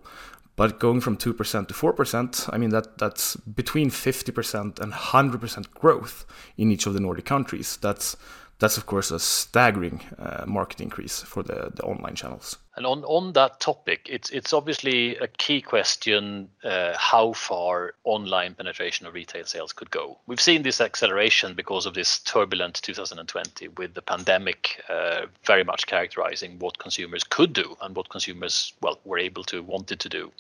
But 0.58 0.80
going 0.80 1.02
from 1.02 1.18
2% 1.18 1.68
to 1.68 1.74
4%, 1.74 2.50
I 2.52 2.58
mean, 2.58 2.72
that, 2.72 2.98
that's 2.98 3.36
between 3.36 3.92
50% 3.92 4.80
and 4.80 4.92
100% 4.92 5.74
growth 5.76 6.26
in 6.58 6.72
each 6.72 6.88
of 6.88 6.94
the 6.96 7.00
Nordic 7.00 7.26
countries. 7.26 7.78
That's, 7.78 8.18
that's 8.58 8.76
of 8.76 8.88
course, 8.88 9.12
a 9.12 9.20
staggering 9.20 10.02
uh, 10.18 10.46
market 10.48 10.82
increase 10.82 11.22
for 11.22 11.44
the, 11.44 11.72
the 11.76 11.84
online 11.84 12.16
channels. 12.16 12.58
And 12.78 12.86
on, 12.86 13.04
on 13.06 13.34
that 13.34 13.60
topic, 13.60 14.08
it's 14.08 14.30
it's 14.30 14.54
obviously 14.54 15.18
a 15.18 15.28
key 15.28 15.62
question 15.62 16.48
uh, 16.64 16.96
how 16.96 17.34
far 17.34 17.96
online 18.04 18.54
penetration 18.54 19.08
of 19.08 19.16
retail 19.16 19.46
sales 19.46 19.74
could 19.74 19.90
go. 19.90 20.20
We've 20.28 20.40
seen 20.40 20.62
this 20.62 20.80
acceleration 20.80 21.56
because 21.56 21.88
of 21.88 21.96
this 21.96 22.20
turbulent 22.20 22.76
2020 22.84 23.70
with 23.70 23.96
the 23.96 24.04
pandemic 24.04 24.84
uh, 24.90 25.26
very 25.44 25.64
much 25.64 25.88
characterizing 25.88 26.60
what 26.60 26.78
consumers 26.78 27.24
could 27.24 27.52
do 27.52 27.76
and 27.82 27.96
what 27.96 28.10
consumers 28.10 28.74
well 28.80 29.00
were 29.06 29.18
able 29.18 29.44
to 29.46 29.64
wanted 29.64 30.00
to 30.02 30.10
do. 30.10 30.32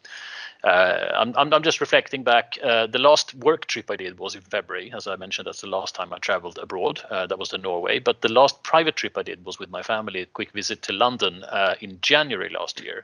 Uh, 0.63 1.11
I'm, 1.15 1.33
I'm, 1.37 1.53
I'm 1.53 1.63
just 1.63 1.81
reflecting 1.81 2.23
back. 2.23 2.57
Uh, 2.63 2.87
the 2.87 2.99
last 2.99 3.35
work 3.35 3.67
trip 3.67 3.91
I 3.91 3.95
did 3.95 4.17
was 4.17 4.35
in 4.35 4.41
February, 4.41 4.91
as 4.95 5.07
I 5.07 5.15
mentioned. 5.15 5.47
That's 5.47 5.61
the 5.61 5.67
last 5.67 5.95
time 5.95 6.11
I 6.11 6.17
traveled 6.17 6.57
abroad. 6.57 7.01
Uh, 7.09 7.27
that 7.27 7.37
was 7.37 7.49
to 7.49 7.57
Norway. 7.57 7.99
But 7.99 8.21
the 8.21 8.31
last 8.31 8.63
private 8.63 8.95
trip 8.95 9.17
I 9.17 9.23
did 9.23 9.45
was 9.45 9.59
with 9.59 9.69
my 9.69 9.83
family. 9.83 10.21
A 10.21 10.25
quick 10.25 10.51
visit 10.51 10.81
to 10.83 10.93
London 10.93 11.43
uh, 11.43 11.75
in 11.79 11.99
January 12.01 12.26
last 12.29 12.81
year. 12.83 13.03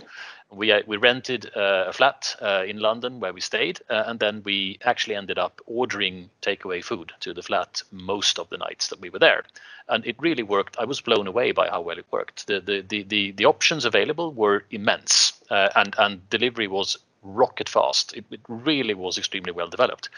We 0.52 0.72
uh, 0.72 0.82
we 0.88 0.98
rented 0.98 1.50
uh, 1.56 1.86
a 1.88 1.94
flat 1.94 2.36
in 2.68 2.80
London 2.80 3.20
where 3.20 3.34
we 3.34 3.42
stayed, 3.42 3.80
and 3.90 4.20
then 4.20 4.42
we 4.44 4.78
actually 4.84 5.16
ended 5.16 5.38
up 5.38 5.62
ordering 5.66 6.30
takeaway 6.42 6.84
food 6.84 7.12
to 7.22 7.34
the 7.34 7.42
flat 7.42 7.82
most 7.92 8.40
of 8.40 8.50
the 8.50 8.58
nights 8.58 8.88
that 8.88 9.00
we 9.02 9.10
were 9.10 9.20
there, 9.20 9.44
and 9.88 10.06
it 10.06 10.16
really 10.20 10.44
worked. 10.44 10.78
I 10.80 10.86
was 10.86 11.02
blown 11.02 11.28
away 11.28 11.52
by 11.52 11.70
how 11.70 11.82
well 11.82 11.98
it 11.98 12.06
worked. 12.12 12.48
The 12.48 12.60
the 12.60 12.82
the 12.82 13.04
the, 13.04 13.32
the 13.32 13.46
options 13.46 13.86
available 13.86 14.32
were 14.32 14.64
immense, 14.72 15.34
and 15.50 15.96
and 15.98 16.30
delivery 16.30 16.68
was 16.68 16.98
rocket 17.24 17.70
fast. 17.70 18.14
It, 18.16 18.26
it 18.32 18.42
really 18.48 18.94
was 18.94 19.18
extremely 19.18 19.52
well 19.52 19.70
developed. 19.70 20.10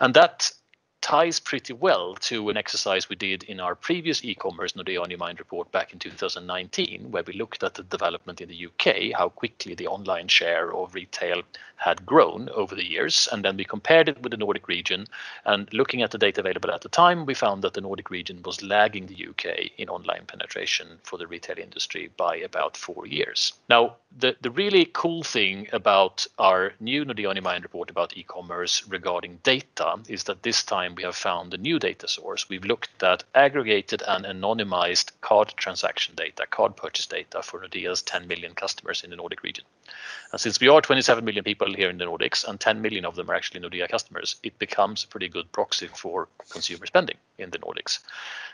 And 0.00 0.14
that 0.14 0.50
ties 1.06 1.38
pretty 1.38 1.72
well 1.72 2.16
to 2.16 2.50
an 2.50 2.56
exercise 2.56 3.08
we 3.08 3.14
did 3.14 3.44
in 3.44 3.60
our 3.60 3.76
previous 3.76 4.24
e-commerce 4.24 4.72
Nordea 4.72 5.00
on 5.00 5.08
your 5.08 5.20
mind 5.20 5.38
report 5.38 5.70
back 5.70 5.92
in 5.92 6.00
2019, 6.00 7.12
where 7.12 7.22
we 7.22 7.32
looked 7.34 7.62
at 7.62 7.74
the 7.74 7.84
development 7.84 8.40
in 8.40 8.48
the 8.48 8.66
UK, 8.66 9.16
how 9.16 9.28
quickly 9.28 9.76
the 9.76 9.86
online 9.86 10.26
share 10.26 10.74
of 10.74 10.96
retail 10.96 11.44
had 11.76 12.04
grown 12.04 12.48
over 12.48 12.74
the 12.74 12.84
years, 12.84 13.28
and 13.30 13.44
then 13.44 13.56
we 13.56 13.64
compared 13.64 14.08
it 14.08 14.20
with 14.22 14.32
the 14.32 14.36
Nordic 14.36 14.66
region. 14.66 15.06
And 15.44 15.72
looking 15.72 16.02
at 16.02 16.10
the 16.10 16.18
data 16.18 16.40
available 16.40 16.72
at 16.72 16.80
the 16.80 16.88
time, 16.88 17.24
we 17.24 17.34
found 17.34 17.62
that 17.62 17.74
the 17.74 17.80
Nordic 17.80 18.10
region 18.10 18.42
was 18.44 18.62
lagging 18.62 19.06
the 19.06 19.28
UK 19.28 19.70
in 19.78 19.88
online 19.88 20.24
penetration 20.26 20.98
for 21.04 21.18
the 21.18 21.26
retail 21.26 21.58
industry 21.58 22.10
by 22.16 22.36
about 22.36 22.76
four 22.76 23.06
years. 23.06 23.52
Now, 23.68 23.96
the, 24.18 24.36
the 24.40 24.50
really 24.50 24.86
cool 24.92 25.22
thing 25.22 25.68
about 25.72 26.26
our 26.38 26.72
new 26.80 27.04
Nordea 27.04 27.28
on 27.28 27.36
your 27.36 27.42
mind 27.42 27.64
report 27.64 27.90
about 27.90 28.16
e-commerce 28.16 28.86
regarding 28.88 29.38
data 29.42 29.98
is 30.08 30.24
that 30.24 30.42
this 30.42 30.64
time 30.64 30.95
we 30.96 31.02
have 31.02 31.16
found 31.16 31.52
a 31.54 31.58
new 31.58 31.78
data 31.78 32.08
source. 32.08 32.48
We've 32.48 32.64
looked 32.64 33.02
at 33.02 33.24
aggregated 33.34 34.02
and 34.06 34.24
anonymized 34.24 35.12
card 35.20 35.52
transaction 35.56 36.14
data, 36.14 36.46
card 36.50 36.76
purchase 36.76 37.06
data 37.06 37.42
for 37.42 37.60
Nordea's 37.60 38.02
10 38.02 38.26
million 38.26 38.54
customers 38.54 39.04
in 39.04 39.10
the 39.10 39.16
Nordic 39.16 39.42
region. 39.42 39.64
And 40.32 40.40
since 40.40 40.58
we 40.58 40.68
are 40.68 40.80
27 40.80 41.24
million 41.24 41.44
people 41.44 41.72
here 41.72 41.90
in 41.90 41.98
the 41.98 42.04
Nordics 42.06 42.46
and 42.46 42.58
10 42.58 42.82
million 42.82 43.04
of 43.04 43.14
them 43.14 43.30
are 43.30 43.34
actually 43.34 43.60
Nordea 43.60 43.88
customers, 43.88 44.36
it 44.42 44.58
becomes 44.58 45.04
a 45.04 45.08
pretty 45.08 45.28
good 45.28 45.50
proxy 45.52 45.86
for 45.86 46.28
consumer 46.50 46.86
spending 46.86 47.16
in 47.38 47.50
the 47.50 47.58
Nordics. 47.58 48.00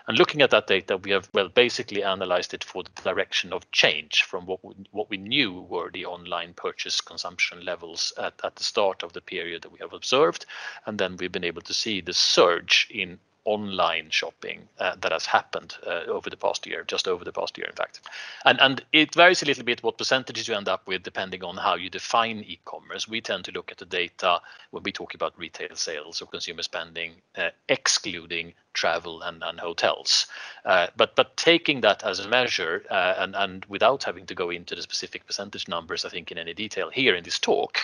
And 0.09 0.19
looking 0.19 0.43
at 0.43 0.51
that 0.51 0.67
data, 0.67 0.97
we 0.97 1.13
have 1.13 1.29
well 1.33 1.49
basically 1.49 2.03
analyzed 2.03 2.55
it 2.55 2.65
for 2.65 2.83
the 2.83 2.91
direction 3.03 3.53
of 3.53 3.71
change 3.71 4.25
from 4.25 4.47
what 4.47 4.65
we, 4.65 4.75
what 4.91 5.09
we 5.09 5.17
knew 5.17 5.61
were 5.61 5.91
the 5.91 6.07
online 6.07 6.55
purchase 6.55 7.01
consumption 7.01 7.65
levels 7.65 8.13
at, 8.19 8.35
at 8.43 8.57
the 8.57 8.65
start 8.65 9.03
of 9.05 9.13
the 9.13 9.21
period 9.21 9.63
that 9.63 9.71
we 9.71 9.79
have 9.79 9.93
observed, 9.93 10.45
and 10.87 10.99
then 10.99 11.17
we've 11.17 11.31
been 11.31 11.45
able 11.45 11.63
to 11.63 11.75
see 11.75 12.01
the 12.01 12.13
surge 12.33 12.89
in 12.91 13.19
online 13.45 14.09
shopping 14.11 14.69
uh, 14.79 14.95
that 15.01 15.13
has 15.13 15.27
happened 15.27 15.77
uh, 15.87 16.05
over 16.07 16.31
the 16.31 16.37
past 16.37 16.67
year, 16.67 16.85
just 16.87 17.09
over 17.09 17.25
the 17.25 17.33
past 17.33 17.59
year, 17.59 17.67
in 17.67 17.75
fact. 17.75 18.01
And 18.45 18.61
and 18.61 18.85
it 18.93 19.15
varies 19.15 19.43
a 19.43 19.47
little 19.47 19.65
bit 19.65 19.83
what 19.83 19.99
percentages 19.99 20.49
you 20.49 20.55
end 20.55 20.69
up 20.69 20.87
with 20.87 21.03
depending 21.03 21.43
on 21.43 21.57
how 21.57 21.75
you 21.75 21.91
define 21.91 22.45
e-commerce. 22.47 23.09
We 23.09 23.21
tend 23.21 23.45
to 23.47 23.53
look 23.53 23.73
at 23.73 23.79
the 23.79 23.85
data 23.85 24.41
when 24.71 24.83
we 24.85 24.93
talk 24.93 25.15
about 25.15 25.39
retail 25.39 25.75
sales 25.75 26.23
or 26.23 26.27
consumer 26.27 26.63
spending, 26.63 27.15
uh, 27.37 27.51
excluding 27.69 28.55
travel 28.83 29.23
and, 29.23 29.43
and 29.49 29.61
hotels. 29.61 30.27
Uh, 30.65 30.87
but 30.97 31.15
but 31.15 31.37
taking 31.37 31.83
that 31.83 32.03
as 32.11 32.19
a 32.19 32.29
measure 32.29 32.75
uh, 32.91 33.15
and 33.23 33.33
and 33.37 33.65
without 33.67 34.03
having 34.09 34.27
to 34.27 34.35
go 34.43 34.51
into 34.51 34.75
the 34.75 34.83
specific 34.83 35.25
percentage 35.27 35.69
numbers, 35.69 36.05
I 36.05 36.09
think 36.09 36.33
in 36.33 36.39
any 36.39 36.55
detail 36.55 36.91
here 36.91 37.15
in 37.15 37.25
this 37.25 37.39
talk, 37.39 37.75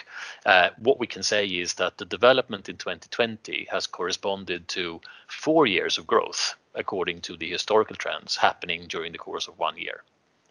uh, 0.53 0.69
what 0.87 0.99
we 0.99 1.07
can 1.07 1.23
say 1.23 1.47
is 1.47 1.75
that 1.75 1.99
the 1.99 2.05
development 2.17 2.69
in 2.69 2.77
2020 2.77 3.69
has 3.71 3.87
corresponded 3.87 4.67
to 4.69 5.01
four 5.27 5.67
years 5.67 5.99
of 5.99 6.07
growth 6.07 6.57
according 6.75 7.21
to 7.21 7.37
the 7.37 7.51
historical 7.51 7.97
trends 7.97 8.37
happening 8.37 8.87
during 8.89 9.13
the 9.13 9.25
course 9.27 9.49
of 9.49 9.59
one 9.59 9.77
year. 9.79 10.03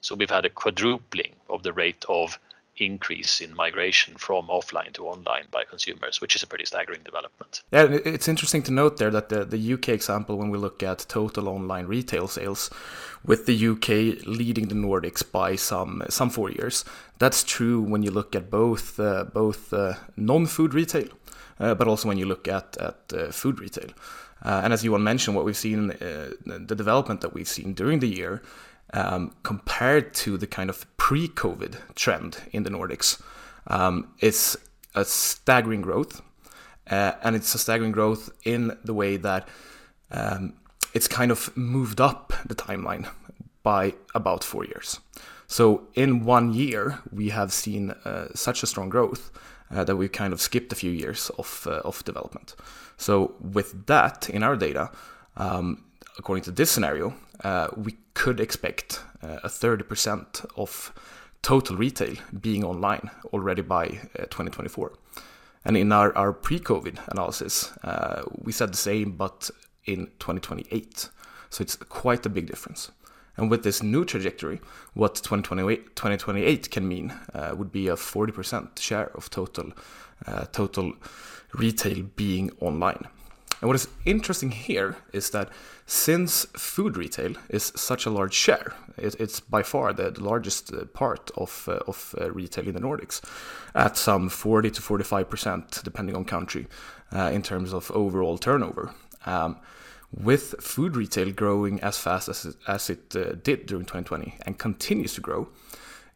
So 0.01 0.15
we've 0.15 0.37
had 0.37 0.45
a 0.45 0.57
quadrupling 0.61 1.33
of 1.49 1.63
the 1.63 1.73
rate 1.73 2.05
of 2.07 2.39
increase 2.79 3.41
in 3.41 3.55
migration 3.55 4.15
from 4.17 4.47
offline 4.47 4.93
to 4.93 5.07
online 5.07 5.45
by 5.51 5.63
consumers, 5.63 6.21
which 6.21 6.35
is 6.35 6.43
a 6.43 6.47
pretty 6.47 6.65
staggering 6.65 7.01
development. 7.03 7.63
Yeah, 7.71 7.83
it's 8.05 8.27
interesting 8.27 8.63
to 8.63 8.71
note 8.71 8.97
there 8.97 9.11
that 9.11 9.29
the, 9.29 9.45
the 9.45 9.73
UK 9.73 9.89
example, 9.89 10.37
when 10.37 10.49
we 10.49 10.57
look 10.57 10.83
at 10.83 11.05
total 11.09 11.49
online 11.49 11.87
retail 11.87 12.27
sales, 12.27 12.69
with 13.25 13.45
the 13.45 13.67
UK 13.67 14.25
leading 14.25 14.67
the 14.67 14.75
Nordics 14.75 15.23
by 15.29 15.55
some 15.55 16.03
some 16.09 16.29
four 16.29 16.49
years, 16.49 16.85
that's 17.19 17.43
true 17.43 17.81
when 17.81 18.03
you 18.03 18.11
look 18.11 18.35
at 18.35 18.49
both 18.49 18.99
uh, 18.99 19.25
both 19.25 19.73
uh, 19.73 19.95
non-food 20.15 20.73
retail, 20.73 21.09
uh, 21.59 21.75
but 21.75 21.87
also 21.87 22.07
when 22.07 22.17
you 22.17 22.25
look 22.25 22.47
at 22.47 22.77
at 22.77 23.13
uh, 23.13 23.31
food 23.31 23.59
retail. 23.59 23.89
Uh, 24.43 24.61
and 24.63 24.71
as 24.71 24.83
Johan 24.83 25.03
mentioned, 25.03 25.35
what 25.35 25.45
we've 25.45 25.57
seen, 25.57 25.91
uh, 25.91 26.29
the 26.45 26.75
development 26.75 27.21
that 27.21 27.33
we've 27.33 27.47
seen 27.47 27.73
during 27.73 27.99
the 27.99 28.07
year 28.07 28.41
um, 28.93 29.35
compared 29.43 30.13
to 30.13 30.37
the 30.37 30.47
kind 30.47 30.69
of 30.69 30.85
pre-COVID 30.97 31.95
trend 31.95 32.37
in 32.51 32.63
the 32.63 32.69
Nordics, 32.69 33.21
um, 33.67 34.13
it's 34.19 34.57
a 34.95 35.03
staggering 35.05 35.81
growth, 35.81 36.21
uh, 36.89 37.13
and 37.23 37.35
it's 37.35 37.53
a 37.53 37.57
staggering 37.57 37.91
growth 37.91 38.29
in 38.43 38.77
the 38.83 38.93
way 38.93 39.17
that 39.17 39.47
um, 40.11 40.53
it's 40.93 41.07
kind 41.07 41.31
of 41.31 41.55
moved 41.55 41.99
up 41.99 42.33
the 42.45 42.55
timeline 42.55 43.07
by 43.63 43.93
about 44.15 44.43
four 44.43 44.65
years. 44.65 44.99
So 45.47 45.87
in 45.93 46.25
one 46.25 46.53
year, 46.53 46.99
we 47.11 47.29
have 47.29 47.51
seen 47.51 47.91
uh, 47.91 48.27
such 48.33 48.63
a 48.63 48.67
strong 48.67 48.89
growth 48.89 49.31
uh, 49.71 49.83
that 49.83 49.95
we've 49.95 50.11
kind 50.11 50.33
of 50.33 50.41
skipped 50.41 50.71
a 50.71 50.75
few 50.75 50.91
years 50.91 51.29
of 51.37 51.67
uh, 51.67 51.81
of 51.83 52.03
development. 52.03 52.55
So 52.97 53.35
with 53.39 53.85
that 53.87 54.29
in 54.29 54.43
our 54.43 54.55
data, 54.55 54.91
um, 55.35 55.83
according 56.17 56.43
to 56.43 56.51
this 56.51 56.71
scenario, 56.71 57.13
uh, 57.43 57.67
we 57.75 57.95
could 58.13 58.39
expect 58.39 59.01
uh, 59.21 59.39
a 59.43 59.47
30% 59.47 60.45
of 60.55 60.93
total 61.41 61.77
retail 61.77 62.15
being 62.41 62.63
online 62.63 63.09
already 63.33 63.61
by 63.61 63.87
2024. 64.15 64.93
And 65.65 65.77
in 65.77 65.91
our, 65.91 66.17
our 66.17 66.33
pre-COVID 66.33 66.97
analysis, 67.09 67.71
uh, 67.83 68.23
we 68.37 68.51
said 68.51 68.71
the 68.71 68.77
same, 68.77 69.11
but 69.11 69.49
in 69.85 70.07
2028. 70.19 71.09
So 71.49 71.61
it's 71.61 71.75
quite 71.75 72.25
a 72.25 72.29
big 72.29 72.47
difference. 72.47 72.91
And 73.37 73.51
with 73.51 73.63
this 73.63 73.83
new 73.83 74.03
trajectory, 74.03 74.59
what 74.93 75.15
2028, 75.15 75.95
2028 75.95 76.71
can 76.71 76.87
mean 76.87 77.13
uh, 77.33 77.53
would 77.55 77.71
be 77.71 77.87
a 77.87 77.95
40% 77.95 78.79
share 78.79 79.11
of 79.15 79.29
total 79.29 79.73
uh, 80.25 80.45
total 80.45 80.93
retail 81.53 82.03
being 82.15 82.51
online. 82.59 83.07
And 83.61 83.67
what 83.67 83.75
is 83.75 83.87
interesting 84.05 84.51
here 84.51 84.97
is 85.13 85.31
that 85.31 85.49
since 85.87 86.45
food 86.55 86.95
retail 86.95 87.33
is 87.49 87.71
such 87.75 88.05
a 88.05 88.09
large 88.09 88.33
share, 88.33 88.73
it, 88.97 89.15
it's 89.19 89.39
by 89.39 89.63
far 89.63 89.93
the, 89.93 90.11
largest 90.21 90.73
uh, 90.73 90.85
part 90.85 91.31
of, 91.35 91.67
uh, 91.67 91.79
of 91.87 92.13
uh, 92.19 92.31
retail 92.31 92.67
in 92.67 92.73
the 92.73 92.79
Nordics, 92.79 93.21
at 93.73 93.97
some 93.97 94.29
40 94.29 94.71
to 94.71 94.81
45%, 94.81 95.83
depending 95.83 96.15
on 96.15 96.25
country, 96.25 96.67
uh, 97.11 97.31
in 97.33 97.41
terms 97.41 97.73
of 97.73 97.89
overall 97.91 98.37
turnover. 98.37 98.93
Um, 99.25 99.57
with 100.11 100.55
food 100.61 100.95
retail 100.95 101.31
growing 101.31 101.81
as 101.81 101.97
fast 101.97 102.29
as 102.29 102.45
it, 102.45 102.55
as 102.67 102.89
it 102.89 103.15
uh, 103.15 103.35
did 103.43 103.65
during 103.65 103.85
2020 103.85 104.35
and 104.45 104.57
continues 104.57 105.13
to 105.15 105.21
grow, 105.21 105.49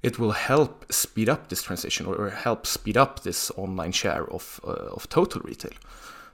it 0.03 0.17
will 0.17 0.31
help 0.31 0.91
speed 0.91 1.29
up 1.29 1.49
this 1.49 1.63
transition 1.63 2.05
or 2.05 2.29
help 2.29 2.65
speed 2.65 2.97
up 2.97 3.23
this 3.23 3.51
online 3.57 3.91
share 3.91 4.25
of, 4.31 4.59
uh, 4.63 4.71
of 4.71 5.09
total 5.09 5.41
retail. 5.43 5.73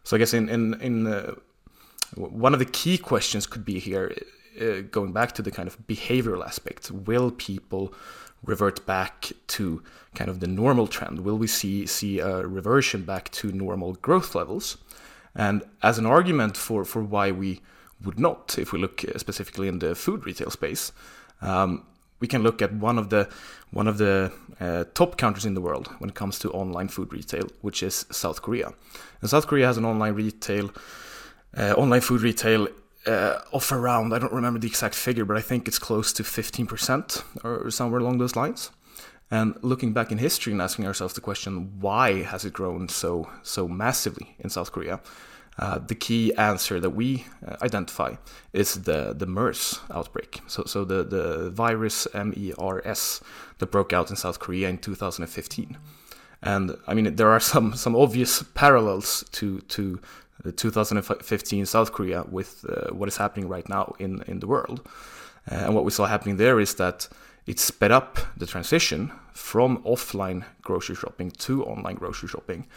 So 0.07 0.15
I 0.15 0.19
guess 0.19 0.33
in 0.33 0.47
in, 0.47 0.73
in 0.79 1.05
uh, 1.05 1.35
one 2.15 2.53
of 2.53 2.59
the 2.59 2.71
key 2.79 2.97
questions 2.97 3.45
could 3.45 3.65
be 3.65 3.77
here, 3.77 4.15
uh, 4.61 4.79
going 4.89 5.11
back 5.11 5.33
to 5.33 5.41
the 5.41 5.51
kind 5.51 5.67
of 5.67 5.77
behavioral 5.85 6.45
aspect. 6.45 6.89
Will 6.91 7.29
people 7.29 7.93
revert 8.41 8.85
back 8.85 9.33
to 9.47 9.83
kind 10.15 10.29
of 10.29 10.39
the 10.39 10.47
normal 10.47 10.87
trend? 10.87 11.25
Will 11.25 11.37
we 11.37 11.47
see 11.47 11.85
see 11.85 12.19
a 12.19 12.47
reversion 12.47 13.03
back 13.03 13.29
to 13.31 13.51
normal 13.51 13.95
growth 13.95 14.33
levels? 14.33 14.77
And 15.35 15.61
as 15.83 15.97
an 15.97 16.05
argument 16.05 16.55
for 16.55 16.85
for 16.85 17.03
why 17.03 17.31
we 17.31 17.59
would 18.01 18.17
not, 18.17 18.57
if 18.57 18.71
we 18.71 18.79
look 18.79 19.03
specifically 19.17 19.67
in 19.67 19.79
the 19.79 19.93
food 19.93 20.25
retail 20.25 20.51
space, 20.51 20.93
um, 21.41 21.83
we 22.19 22.27
can 22.27 22.43
look 22.43 22.61
at 22.61 22.73
one 22.73 22.97
of 22.97 23.09
the 23.09 23.29
one 23.71 23.87
of 23.87 23.97
the 23.97 24.31
uh, 24.59 24.85
top 24.93 25.17
countries 25.17 25.45
in 25.45 25.53
the 25.53 25.61
world 25.61 25.87
when 25.99 26.09
it 26.09 26.15
comes 26.15 26.39
to 26.39 26.51
online 26.51 26.87
food 26.87 27.11
retail, 27.11 27.47
which 27.61 27.83
is 27.83 28.05
South 28.11 28.41
Korea. 28.41 28.73
And 29.21 29.29
South 29.29 29.47
Korea 29.47 29.67
has 29.67 29.77
an 29.77 29.85
online 29.85 30.13
retail, 30.13 30.71
uh, 31.57 31.73
online 31.73 32.01
food 32.01 32.21
retail 32.21 32.69
uh, 33.05 33.39
of 33.51 33.71
around 33.71 34.13
I 34.13 34.19
don't 34.19 34.33
remember 34.33 34.59
the 34.59 34.67
exact 34.67 34.95
figure, 34.95 35.25
but 35.25 35.37
I 35.37 35.41
think 35.41 35.67
it's 35.67 35.79
close 35.79 36.13
to 36.13 36.23
15% 36.23 37.23
or 37.43 37.71
somewhere 37.71 37.99
along 37.99 38.17
those 38.17 38.35
lines. 38.35 38.71
And 39.29 39.57
looking 39.61 39.91
back 39.91 40.11
in 40.11 40.19
history 40.19 40.53
and 40.53 40.61
asking 40.61 40.87
ourselves 40.87 41.13
the 41.13 41.21
question, 41.21 41.79
why 41.81 42.23
has 42.23 42.45
it 42.45 42.53
grown 42.53 42.87
so 42.87 43.29
so 43.43 43.67
massively 43.67 44.35
in 44.39 44.49
South 44.49 44.71
Korea? 44.71 45.01
Uh, 45.59 45.79
the 45.79 45.95
key 45.95 46.33
answer 46.35 46.79
that 46.79 46.91
we 46.91 47.25
uh, 47.45 47.55
identify 47.63 48.15
is 48.53 48.83
the, 48.83 49.13
the 49.13 49.25
MERS 49.25 49.79
outbreak. 49.91 50.41
So, 50.45 50.63
so 50.65 50.85
the, 50.85 51.03
the 51.03 51.49
virus 51.49 52.07
MERS 52.13 53.21
that 53.57 53.71
broke 53.71 53.91
out 53.91 54.11
in 54.11 54.15
South 54.15 54.39
Korea 54.39 54.69
in 54.69 54.77
2015. 54.77 55.77
And 56.43 56.77
I 56.85 56.93
mean, 56.93 57.15
there 57.15 57.31
are 57.31 57.39
some, 57.39 57.73
some 57.73 57.95
obvious 57.95 58.43
parallels 58.53 59.23
to, 59.31 59.59
to 59.61 59.99
the 60.43 60.51
2015 60.51 61.65
South 61.65 61.91
Korea 61.91 62.23
with 62.29 62.63
uh, 62.69 62.93
what 62.93 63.09
is 63.09 63.17
happening 63.17 63.49
right 63.49 63.67
now 63.67 63.95
in, 63.97 64.23
in 64.27 64.39
the 64.39 64.47
world. 64.47 64.87
Uh, 65.51 65.55
and 65.55 65.75
what 65.75 65.85
we 65.85 65.91
saw 65.91 66.05
happening 66.05 66.37
there 66.37 66.59
is 66.59 66.75
that 66.75 67.07
it 67.47 67.59
sped 67.59 67.91
up 67.91 68.19
the 68.35 68.45
transition 68.45 69.11
from 69.33 69.81
offline 69.83 70.43
grocery 70.61 70.95
shopping 70.95 71.31
to 71.31 71.65
online 71.65 71.95
grocery 71.95 72.29
shopping 72.29 72.67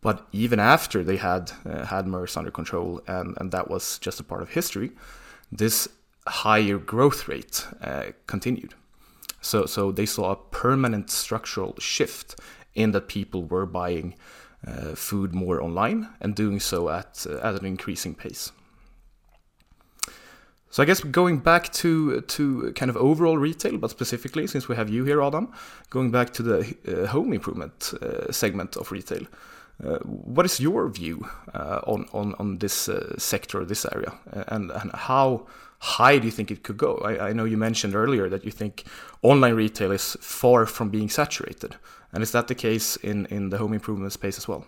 but 0.00 0.26
even 0.32 0.60
after 0.60 1.02
they 1.02 1.16
had 1.16 1.52
uh, 1.64 1.84
had 1.86 2.06
MERS 2.06 2.36
under 2.36 2.50
control, 2.50 3.00
and, 3.06 3.36
and 3.38 3.50
that 3.52 3.68
was 3.68 3.98
just 3.98 4.20
a 4.20 4.24
part 4.24 4.42
of 4.42 4.50
history, 4.50 4.92
this 5.50 5.88
higher 6.26 6.78
growth 6.78 7.28
rate 7.28 7.66
uh, 7.82 8.06
continued. 8.26 8.74
So, 9.40 9.66
so 9.66 9.92
they 9.92 10.06
saw 10.06 10.32
a 10.32 10.36
permanent 10.36 11.10
structural 11.10 11.74
shift 11.78 12.40
in 12.74 12.92
that 12.92 13.08
people 13.08 13.44
were 13.44 13.66
buying 13.66 14.14
uh, 14.66 14.94
food 14.94 15.34
more 15.34 15.62
online 15.62 16.08
and 16.20 16.34
doing 16.34 16.60
so 16.60 16.88
at, 16.88 17.26
uh, 17.28 17.38
at 17.38 17.54
an 17.60 17.64
increasing 17.64 18.14
pace. 18.14 18.52
So 20.70 20.82
I 20.82 20.86
guess 20.86 21.00
going 21.00 21.38
back 21.38 21.72
to 21.74 22.20
to 22.20 22.72
kind 22.74 22.90
of 22.90 22.96
overall 22.96 23.38
retail, 23.38 23.78
but 23.78 23.90
specifically 23.90 24.46
since 24.46 24.68
we 24.68 24.76
have 24.76 24.90
you 24.90 25.04
here, 25.04 25.22
Adam, 25.22 25.48
going 25.88 26.10
back 26.10 26.30
to 26.34 26.42
the 26.42 26.76
uh, 26.86 27.06
home 27.06 27.32
improvement 27.32 27.94
uh, 28.02 28.30
segment 28.30 28.76
of 28.76 28.92
retail. 28.92 29.26
Uh, 29.84 29.98
what 29.98 30.44
is 30.44 30.58
your 30.58 30.88
view 30.88 31.28
uh, 31.54 31.80
on, 31.86 32.06
on, 32.12 32.34
on 32.38 32.58
this 32.58 32.88
uh, 32.88 33.14
sector, 33.16 33.64
this 33.64 33.86
area, 33.92 34.12
and, 34.48 34.72
and 34.72 34.90
how 34.92 35.46
high 35.78 36.18
do 36.18 36.26
you 36.26 36.32
think 36.32 36.50
it 36.50 36.64
could 36.64 36.76
go? 36.76 36.96
I, 36.96 37.28
I, 37.28 37.32
know 37.32 37.44
you 37.44 37.56
mentioned 37.56 37.94
earlier 37.94 38.28
that 38.28 38.44
you 38.44 38.50
think 38.50 38.84
online 39.22 39.54
retail 39.54 39.92
is 39.92 40.16
far 40.20 40.66
from 40.66 40.88
being 40.88 41.08
saturated. 41.08 41.76
And 42.12 42.22
is 42.22 42.32
that 42.32 42.48
the 42.48 42.54
case 42.54 42.96
in, 42.96 43.26
in 43.26 43.50
the 43.50 43.58
home 43.58 43.72
improvement 43.72 44.12
space 44.12 44.38
as 44.38 44.48
well? 44.48 44.66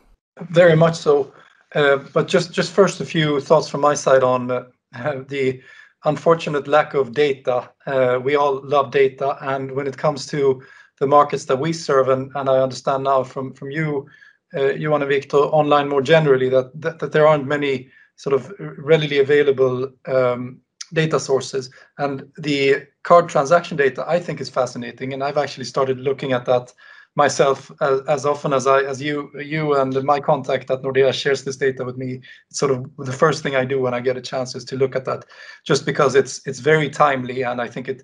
Very 0.51 0.77
much 0.77 0.97
so. 0.97 1.33
Uh, 1.75 1.99
but 2.13 2.29
just, 2.29 2.53
just 2.53 2.73
first, 2.73 3.01
a 3.01 3.05
few 3.05 3.41
thoughts 3.41 3.69
from 3.69 3.81
my 3.81 3.95
side 3.95 4.23
on 4.23 4.51
uh, 4.51 4.65
the 5.29 5.61
unfortunate 6.05 6.69
lack 6.69 6.95
of 6.95 7.13
data. 7.13 7.71
Uh, 7.87 8.21
we 8.23 8.37
all 8.37 8.61
love 8.63 8.91
data. 8.91 9.37
And 9.41 9.73
when 9.73 9.87
it 9.87 9.97
comes 9.97 10.27
to 10.27 10.63
the 10.99 11.07
markets 11.07 11.47
that 11.47 11.59
we 11.59 11.73
serve, 11.73 12.09
and, 12.09 12.31
and 12.35 12.49
I 12.49 12.59
understand 12.59 13.05
now 13.05 13.23
from, 13.25 13.53
from 13.55 13.71
you, 13.71 14.07
Johan 14.53 15.03
and 15.03 15.09
Victor, 15.09 15.37
online 15.37 15.89
more 15.89 16.03
generally, 16.03 16.49
that, 16.49 17.11
there 17.13 17.27
aren't 17.27 17.47
many 17.47 17.89
sort 18.17 18.35
of 18.35 18.53
readily 18.59 19.19
available 19.19 19.91
um, 20.07 20.61
data 20.93 21.21
sources. 21.21 21.71
And 21.99 22.31
the 22.37 22.87
card 23.03 23.29
transaction 23.29 23.77
data, 23.77 24.05
I 24.07 24.19
think, 24.19 24.41
is 24.41 24.51
fascinating, 24.51 25.13
and 25.13 25.23
I've 25.23 25.39
actually 25.39 25.65
started 25.65 26.01
looking 26.01 26.33
at 26.33 26.47
that 26.47 26.73
myself 27.17 27.73
as, 27.81 28.01
as 28.09 28.25
often 28.25 28.53
as 28.53 28.67
I, 28.67 28.83
as 28.83 29.03
you, 29.03 29.31
you 29.41 29.75
and 29.75 30.03
my 30.05 30.21
contact 30.21 30.71
at 30.71 30.83
Nordea 30.83 31.13
shares 31.13 31.45
this 31.45 31.57
data 31.57 31.85
with 31.85 31.97
me. 31.97 32.21
It's 32.51 32.59
sort 32.59 32.71
of 32.71 32.87
the 32.99 33.13
first 33.13 33.43
thing 33.43 33.57
I 33.57 33.65
do 33.65 33.81
when 33.81 33.95
I 33.95 34.01
get 34.01 34.17
a 34.17 34.23
chance 34.23 34.55
is 34.55 34.65
to 34.67 34.77
look 34.77 34.95
at 34.95 35.05
that, 35.07 35.25
just 35.67 35.85
because 35.87 36.15
it's 36.15 36.41
it's 36.47 36.61
very 36.61 36.89
timely, 36.91 37.43
and 37.43 37.61
I 37.61 37.69
think 37.69 37.89
it 37.89 38.03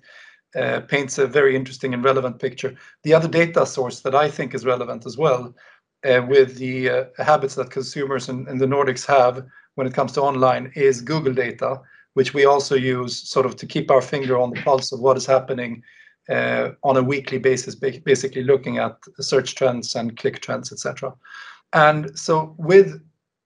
uh, 0.55 0.81
paints 0.81 1.17
a 1.17 1.27
very 1.27 1.55
interesting 1.55 1.93
and 1.93 2.03
relevant 2.03 2.39
picture. 2.39 2.75
The 3.03 3.13
other 3.13 3.27
data 3.27 3.65
source 3.65 4.01
that 4.01 4.15
I 4.15 4.29
think 4.29 4.53
is 4.53 4.65
relevant 4.65 5.05
as 5.05 5.17
well 5.17 5.43
uh, 5.45 5.51
with 6.03 6.57
the 6.57 6.89
uh, 6.89 7.05
habits 7.17 7.55
that 7.55 7.71
consumers 7.71 8.29
in, 8.29 8.45
the 8.45 8.65
Nordics 8.65 9.05
have 9.05 9.45
when 9.75 9.87
it 9.87 9.93
comes 9.93 10.11
to 10.13 10.21
online 10.21 10.71
is 10.75 11.01
Google 11.01 11.33
data, 11.33 11.81
which 12.13 12.33
we 12.33 12.45
also 12.45 12.75
use 12.75 13.29
sort 13.29 13.45
of 13.45 13.55
to 13.57 13.65
keep 13.65 13.91
our 13.91 14.01
finger 14.01 14.37
on 14.37 14.49
the 14.51 14.61
pulse 14.61 14.91
of 14.91 14.99
what 14.99 15.17
is 15.17 15.25
happening 15.25 15.83
uh, 16.29 16.69
on 16.83 16.97
a 16.97 17.03
weekly 17.03 17.37
basis, 17.37 17.75
basically 17.75 18.43
looking 18.43 18.77
at 18.79 18.97
search 19.19 19.55
trends 19.55 19.95
and 19.95 20.17
click 20.17 20.41
trends, 20.41 20.71
etc. 20.71 21.13
And 21.73 22.17
so 22.17 22.55
with 22.57 23.01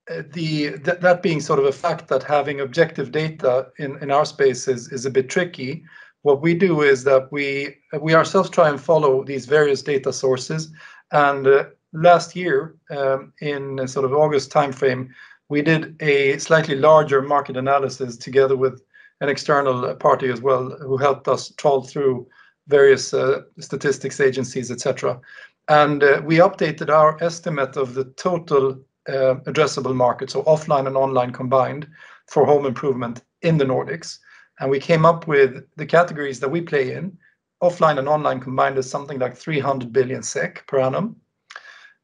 uh, 0.10 0.24
the 0.34 0.72
th 0.86 1.00
that 1.00 1.22
being 1.22 1.42
sort 1.42 1.60
of 1.60 1.66
a 1.66 1.72
fact 1.72 2.08
that 2.08 2.24
having 2.24 2.60
objective 2.60 3.12
data 3.12 3.68
in, 3.78 3.98
in 4.02 4.10
our 4.12 4.26
space 4.26 4.68
is, 4.68 4.92
is 4.92 5.06
a 5.06 5.12
bit 5.12 5.30
tricky, 5.30 5.84
what 6.24 6.42
we 6.42 6.54
do 6.54 6.82
is 6.82 7.04
that 7.04 7.32
we 7.32 7.78
we 8.00 8.16
ourselves 8.16 8.50
try 8.50 8.70
and 8.70 8.80
follow 8.82 9.24
these 9.24 9.46
various 9.46 9.82
data 9.82 10.12
sources 10.12 10.72
and 11.12 11.48
uh, 11.48 11.66
last 11.94 12.36
year, 12.36 12.76
um, 12.90 13.34
in 13.42 13.88
sort 13.88 14.06
of 14.06 14.14
August 14.14 14.52
timeframe, 14.52 15.10
we 15.50 15.62
did 15.62 16.02
a 16.02 16.38
slightly 16.38 16.76
larger 16.76 17.22
market 17.22 17.58
analysis 17.58 18.18
together 18.18 18.56
with 18.56 18.82
an 19.20 19.30
external 19.30 19.94
party 19.96 20.30
as 20.30 20.42
well, 20.42 20.70
who 20.82 20.98
helped 20.98 21.28
us 21.28 21.52
trawl 21.58 21.84
through 21.84 22.28
various 22.68 23.14
uh, 23.14 23.42
statistics 23.60 24.20
agencies, 24.20 24.72
et 24.72 24.80
cetera. 24.80 25.20
And 25.68 26.04
uh, 26.04 26.22
we 26.24 26.38
updated 26.38 26.90
our 26.90 27.22
estimate 27.24 27.76
of 27.76 27.94
the 27.94 28.06
total 28.16 28.82
uh, 29.08 29.36
addressable 29.46 29.96
market, 29.96 30.32
so 30.32 30.44
offline 30.44 30.88
and 30.88 30.98
online 30.98 31.32
combined, 31.32 31.88
for 32.28 32.46
home 32.46 32.66
improvement 32.66 33.22
in 33.42 33.58
the 33.58 33.66
Nordics. 33.66 34.20
And 34.60 34.70
we 34.70 34.80
came 34.80 35.06
up 35.06 35.28
with 35.28 35.66
the 35.76 35.86
categories 35.86 36.40
that 36.40 36.50
we 36.50 36.62
play 36.62 36.94
in. 36.94 37.18
Offline 37.62 38.00
and 38.00 38.08
online 38.08 38.40
combined 38.40 38.78
is 38.78 38.90
something 38.90 39.20
like 39.20 39.36
300 39.36 39.92
billion 39.92 40.24
SEK 40.24 40.66
per 40.68 40.80
annum. 40.80 41.16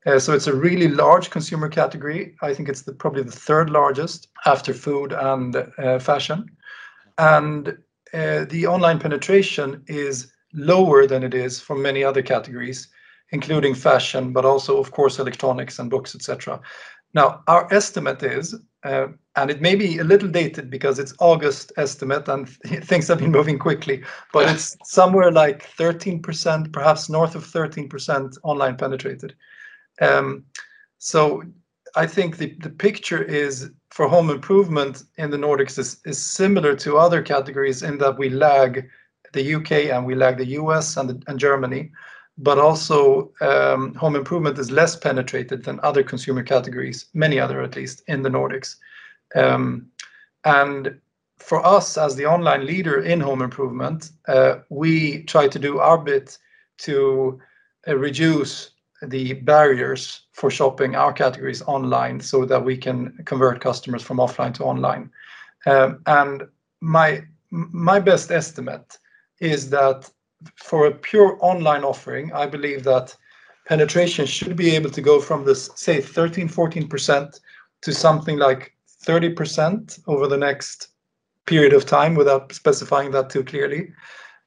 Uh, 0.07 0.17
so 0.17 0.31
it's 0.31 0.47
a 0.47 0.55
really 0.55 0.87
large 0.87 1.29
consumer 1.29 1.67
category. 1.67 2.33
I 2.41 2.53
think 2.53 2.69
it's 2.69 2.83
the, 2.83 2.93
probably 2.93 3.23
the 3.23 3.31
third 3.31 3.69
largest 3.69 4.29
after 4.45 4.73
food 4.73 5.11
and 5.11 5.53
uh, 5.77 5.99
fashion. 5.99 6.49
And 7.17 7.77
uh, 8.13 8.45
the 8.45 8.67
online 8.67 8.99
penetration 8.99 9.83
is 9.87 10.31
lower 10.53 11.07
than 11.07 11.23
it 11.23 11.33
is 11.33 11.59
for 11.59 11.75
many 11.75 12.05
other 12.05 12.21
categories, 12.21 12.87
including 13.31 13.75
fashion, 13.75 14.31
but 14.31 14.45
also, 14.45 14.77
of 14.77 14.91
course, 14.91 15.19
electronics 15.19 15.77
and 15.77 15.89
books, 15.89 16.15
etc. 16.15 16.61
Now, 17.13 17.43
our 17.49 17.67
estimate 17.73 18.23
is, 18.23 18.55
and 18.83 19.51
it 19.51 19.59
may 19.59 19.75
be 19.75 19.97
a 19.97 20.05
little 20.05 20.29
dated 20.29 20.69
because 20.69 20.99
it's 20.99 21.15
August 21.19 21.73
estimate 21.75 22.29
and 22.29 22.47
things 22.85 23.09
have 23.09 23.19
been 23.19 23.31
moving 23.31 23.59
quickly, 23.59 24.03
but 24.31 24.49
it's 24.49 24.77
somewhere 24.85 25.31
like 25.31 25.69
13%, 25.75 26.71
perhaps 26.71 27.09
north 27.09 27.35
of 27.35 27.43
13% 27.43 28.37
online 28.43 28.77
penetrated. 28.77 29.35
Um, 30.01 30.45
so 30.97 31.43
I 31.95 32.05
think 32.05 32.37
the 32.37 32.55
the 32.59 32.69
picture 32.69 33.21
is 33.21 33.69
for 33.91 34.07
home 34.07 34.29
improvement 34.29 35.03
in 35.17 35.31
the 35.31 35.37
Nordics 35.37 35.77
is 36.05 36.17
similar 36.17 36.75
to 36.75 36.97
other 36.97 37.21
categories 37.21 37.83
in 37.83 37.97
that 37.97 38.17
we 38.17 38.29
lag 38.29 38.89
the 39.33 39.41
U.K. 39.41 39.89
and 39.91 40.05
we 40.05 40.15
lag 40.15 40.37
the 40.37 40.53
U.S. 40.61 40.97
and 40.97 41.39
Germany, 41.39 41.91
but 42.37 42.57
also 42.57 43.31
um, 43.41 43.93
home 43.95 44.15
improvement 44.15 44.59
is 44.59 44.71
less 44.71 44.95
penetrated 44.95 45.63
than 45.63 45.79
other 45.81 46.03
consumer 46.03 46.43
categories, 46.43 47.07
many 47.13 47.39
other 47.39 47.61
at 47.61 47.75
least, 47.75 48.03
in 48.07 48.21
the 48.21 48.29
Nordics. 48.29 48.75
Um, 49.35 49.87
and 50.45 50.99
for 51.37 51.65
us, 51.65 51.97
as 51.97 52.15
the 52.15 52.25
online 52.25 52.65
leader 52.65 53.01
in 53.01 53.19
home 53.19 53.41
improvement, 53.41 54.11
uh, 54.27 54.59
we 54.69 55.23
try 55.23 55.47
to 55.47 55.59
do 55.59 55.79
our 55.79 55.97
bit 55.97 56.37
to 56.79 57.39
uh, 57.87 57.97
reduce 57.97 58.71
the 59.01 59.33
barriers 59.33 60.21
for 60.33 60.49
shopping 60.49 60.95
our 60.95 61.13
categories 61.13 61.61
online 61.63 62.19
so 62.19 62.45
that 62.45 62.63
we 62.63 62.77
can 62.77 63.17
convert 63.25 63.61
customers 63.61 64.01
from 64.01 64.17
offline 64.17 64.53
to 64.55 64.63
online. 64.63 65.09
Um, 65.65 66.01
and 66.05 66.43
my 66.81 67.23
my 67.51 67.99
best 67.99 68.31
estimate 68.31 68.97
is 69.39 69.69
that 69.69 70.09
for 70.55 70.87
a 70.87 70.91
pure 70.91 71.37
online 71.41 71.83
offering, 71.83 72.31
I 72.33 72.45
believe 72.45 72.83
that 72.83 73.15
penetration 73.65 74.25
should 74.25 74.55
be 74.55 74.75
able 74.75 74.89
to 74.91 75.01
go 75.01 75.19
from 75.19 75.45
this, 75.45 75.69
say, 75.75 75.99
13%-14% 75.99 77.39
to 77.81 77.93
something 77.93 78.37
like 78.37 78.75
30% 79.05 79.99
over 80.07 80.27
the 80.27 80.37
next 80.37 80.89
period 81.45 81.73
of 81.73 81.85
time, 81.85 82.15
without 82.15 82.51
specifying 82.53 83.11
that 83.11 83.29
too 83.29 83.43
clearly. 83.43 83.93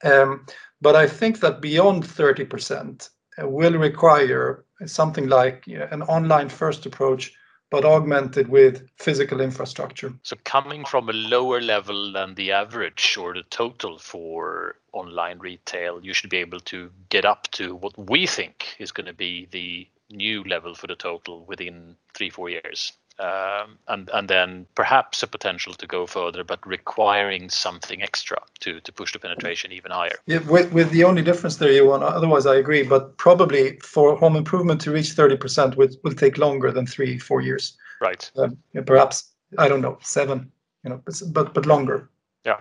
Um, 0.05 0.47
but 0.81 0.97
I 0.97 1.07
think 1.07 1.41
that 1.41 1.61
beyond 1.61 2.05
30% 2.05 3.09
will 3.43 3.79
require 3.79 4.65
something 4.87 5.29
like 5.29 5.67
an 5.67 6.03
online-first 6.03 6.87
approach, 6.87 7.33
but 7.71 7.85
augmented 7.85 8.49
with 8.49 8.89
physical 8.99 9.41
infrastructure. 9.41 10.13
So 10.23 10.37
coming 10.45 10.85
from 10.85 11.09
a 11.09 11.13
lower 11.13 11.61
level 11.61 12.13
than 12.13 12.35
the 12.35 12.53
average 12.53 13.17
or 13.17 13.35
the 13.35 13.45
total 13.51 13.99
for 13.99 14.77
online 14.93 15.39
retail, 15.39 16.01
you 16.03 16.13
should 16.13 16.31
be 16.31 16.39
able 16.39 16.61
to 16.61 16.91
get 17.11 17.25
up 17.25 17.49
to 17.53 17.77
what 17.77 17.97
we 17.97 18.27
think 18.27 18.75
is 18.79 18.91
gonna 18.91 19.13
be 19.13 19.47
the 19.51 19.87
new 20.11 20.43
level 20.45 20.75
for 20.75 20.89
the 20.89 20.97
total 20.97 21.45
within 21.47 21.97
three, 22.15 22.31
four 22.31 22.51
years. 22.51 22.93
Um, 23.21 23.77
and 23.89 24.09
and 24.15 24.31
then 24.31 24.67
perhaps 24.75 25.23
a 25.23 25.27
potential 25.27 25.75
to 25.75 25.87
go 25.87 26.07
further, 26.07 26.43
but 26.43 26.67
requiring 26.67 27.51
something 27.51 28.03
extra 28.03 28.39
to 28.61 28.81
to 28.81 28.93
push 28.93 29.13
the 29.13 29.19
penetration 29.19 29.73
even 29.73 29.91
higher. 29.91 30.17
Yeah, 30.25 30.39
with 30.49 30.91
the 30.91 31.05
only 31.05 31.21
difference 31.21 31.57
there, 31.57 31.71
you 31.71 31.87
want. 31.87 32.03
otherwise 32.03 32.47
I 32.47 32.57
agree, 32.57 32.83
but 32.83 33.19
probably 33.19 33.77
for 33.81 34.17
home 34.17 34.37
improvement 34.37 34.81
to 34.83 34.91
reach 34.91 35.15
30% 35.15 35.77
will 35.77 36.15
take 36.15 36.39
longer 36.39 36.73
than 36.73 36.87
three, 36.87 37.19
four 37.19 37.43
years. 37.43 37.77
Right. 38.01 38.31
Um, 38.37 38.57
perhaps, 38.87 39.33
I 39.59 39.69
don't 39.69 39.83
know, 39.83 39.99
seven, 40.01 40.51
you 40.83 40.91
know, 40.91 41.03
but 41.27 41.53
but 41.53 41.67
longer. 41.67 42.09
Yeah. 42.47 42.61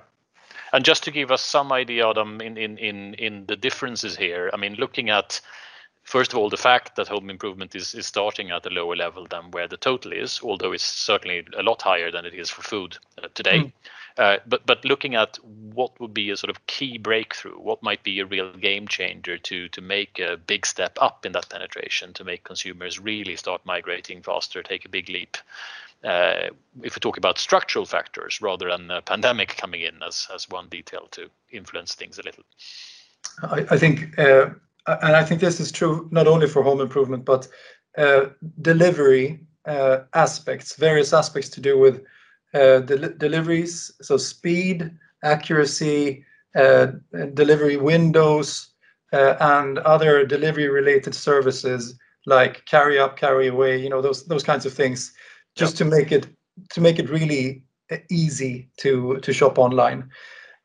And 0.73 0.83
just 0.83 1.03
to 1.03 1.11
give 1.11 1.31
us 1.31 1.41
some 1.41 1.71
idea, 1.71 2.09
Adam, 2.09 2.41
in 2.41 2.57
in 2.57 2.77
in 2.77 3.13
in 3.13 3.45
the 3.45 3.55
differences 3.55 4.17
here, 4.17 4.49
I 4.53 4.57
mean, 4.57 4.75
looking 4.75 5.09
at, 5.09 5.39
first 6.09 6.33
of 6.33 6.39
all, 6.39 6.49
the 6.49 6.57
fact 6.57 6.95
that 6.95 7.07
home 7.07 7.29
improvement 7.29 7.75
is 7.75 7.93
is 7.93 8.07
starting 8.07 8.51
at 8.51 8.65
a 8.65 8.69
lower 8.69 8.95
level 8.95 9.27
than 9.27 9.51
where 9.51 9.67
the 9.67 9.77
total 9.77 10.11
is, 10.11 10.41
although 10.43 10.73
it's 10.73 10.83
certainly 10.83 11.45
a 11.57 11.63
lot 11.63 11.81
higher 11.81 12.11
than 12.11 12.25
it 12.25 12.33
is 12.33 12.49
for 12.49 12.63
food 12.63 12.97
uh, 13.21 13.27
today. 13.33 13.59
Mm. 13.59 13.71
Uh, 14.17 14.37
but 14.47 14.65
but 14.65 14.83
looking 14.83 15.15
at 15.15 15.37
what 15.73 15.99
would 15.99 16.13
be 16.13 16.31
a 16.31 16.37
sort 16.37 16.49
of 16.49 16.65
key 16.65 16.97
breakthrough, 16.97 17.57
what 17.59 17.83
might 17.83 18.03
be 18.03 18.19
a 18.19 18.25
real 18.25 18.51
game 18.53 18.87
changer 18.87 19.37
to 19.37 19.69
to 19.69 19.81
make 19.81 20.19
a 20.19 20.35
big 20.35 20.65
step 20.65 20.97
up 20.99 21.25
in 21.25 21.31
that 21.31 21.49
penetration, 21.49 22.13
to 22.13 22.23
make 22.23 22.43
consumers 22.43 22.99
really 22.99 23.35
start 23.35 23.61
migrating 23.65 24.23
faster, 24.23 24.63
take 24.63 24.85
a 24.85 24.89
big 24.89 25.09
leap? 25.09 25.37
Uh, 26.03 26.49
if 26.81 26.95
we 26.95 26.99
talk 26.99 27.17
about 27.17 27.37
structural 27.37 27.85
factors 27.85 28.41
rather 28.41 28.69
than 28.69 28.89
a 28.89 29.01
pandemic 29.01 29.57
coming 29.57 29.81
in 29.81 30.01
as 30.01 30.47
one 30.49 30.69
detail 30.69 31.07
to 31.11 31.29
influence 31.51 31.93
things 31.93 32.17
a 32.17 32.23
little. 32.23 32.43
I 33.43 33.77
think, 33.77 34.17
Uh, 34.85 34.97
and 35.01 35.15
I 35.15 35.23
think 35.23 35.41
this 35.41 35.59
is 35.59 35.71
true 35.71 36.07
not 36.11 36.27
only 36.27 36.47
for 36.47 36.63
home 36.63 36.81
improvement, 36.81 37.25
but 37.25 37.47
uh, 37.97 38.27
delivery 38.61 39.39
uh, 39.65 39.99
aspects, 40.13 40.75
various 40.75 41.13
aspects 41.13 41.49
to 41.49 41.61
do 41.61 41.77
with 41.77 42.01
deliveries, 42.53 43.91
so 44.01 44.17
speed, 44.17 44.91
accuracy, 45.23 46.25
delivery 47.33 47.77
windows, 47.77 48.69
and 49.11 49.79
other 49.79 50.25
delivery-related 50.25 51.13
services 51.13 51.97
like 52.25 52.65
carry 52.65 52.97
up, 52.99 53.17
carry 53.17 53.47
away, 53.47 53.77
you 53.81 53.89
know, 53.89 54.01
those 54.01 54.25
those 54.25 54.43
kinds 54.43 54.65
of 54.65 54.73
things. 54.73 55.13
Just 55.55 55.77
to 55.77 55.85
make 55.85 56.11
it 56.11 56.27
to 56.71 56.81
make 56.81 56.99
it 56.99 57.09
really 57.09 57.63
easy 58.09 58.69
to 58.77 59.19
to 59.19 59.33
shop 59.33 59.57
online. 59.57 60.09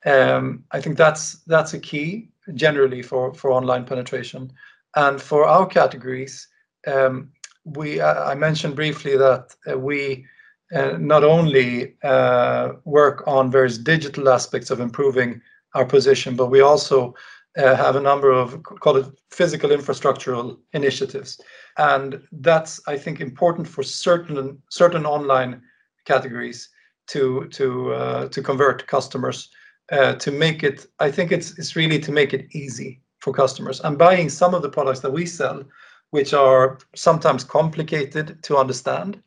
Um, 0.06 0.64
I 0.70 0.80
think 0.80 0.96
that's 0.96 1.42
that's 1.46 1.74
a 1.74 1.78
key 1.78 2.30
generally 2.54 3.02
for 3.02 3.32
for 3.34 3.50
online 3.50 3.84
penetration. 3.84 4.52
And 4.96 5.20
for 5.20 5.44
our 5.44 5.66
categories, 5.66 6.48
um, 6.86 7.32
we 7.64 8.00
I 8.00 8.34
mentioned 8.34 8.76
briefly 8.76 9.16
that 9.16 9.54
uh, 9.70 9.78
we 9.78 10.26
uh, 10.74 10.96
not 10.98 11.24
only 11.24 11.94
uh, 12.02 12.72
work 12.84 13.22
on 13.26 13.50
various 13.50 13.78
digital 13.78 14.28
aspects 14.28 14.70
of 14.70 14.80
improving 14.80 15.40
our 15.74 15.84
position, 15.84 16.36
but 16.36 16.50
we 16.50 16.60
also 16.60 17.14
have 17.56 17.94
a 17.94 18.00
number 18.00 18.32
of, 18.32 18.60
call 18.64 18.96
it, 18.96 19.06
physical 19.30 19.70
infrastructural 19.70 20.58
initiatives. 20.72 21.40
And 21.78 22.20
that's, 22.32 22.80
I 22.88 22.98
think, 22.98 23.20
important 23.20 23.68
for 23.68 23.84
certain 23.84 24.60
certain 24.70 25.06
online 25.06 25.62
categories 26.04 26.68
to 27.08 27.48
to 27.52 28.28
to 28.30 28.42
convert 28.42 28.86
customers 28.86 29.50
to 29.90 30.30
make 30.30 30.62
it. 30.62 30.86
I 30.98 31.10
think 31.10 31.32
it's 31.32 31.58
it's 31.58 31.76
really 31.76 31.98
to 32.00 32.12
make 32.12 32.32
it 32.32 32.46
easy 32.52 33.00
for 33.18 33.32
customers. 33.32 33.80
And 33.80 33.98
buying 33.98 34.28
some 34.28 34.54
of 34.54 34.62
the 34.62 34.70
products 34.70 35.00
that 35.00 35.12
we 35.12 35.26
sell, 35.26 35.64
which 36.10 36.34
are 36.34 36.78
sometimes 36.94 37.44
complicated 37.44 38.42
to 38.42 38.56
understand, 38.56 39.22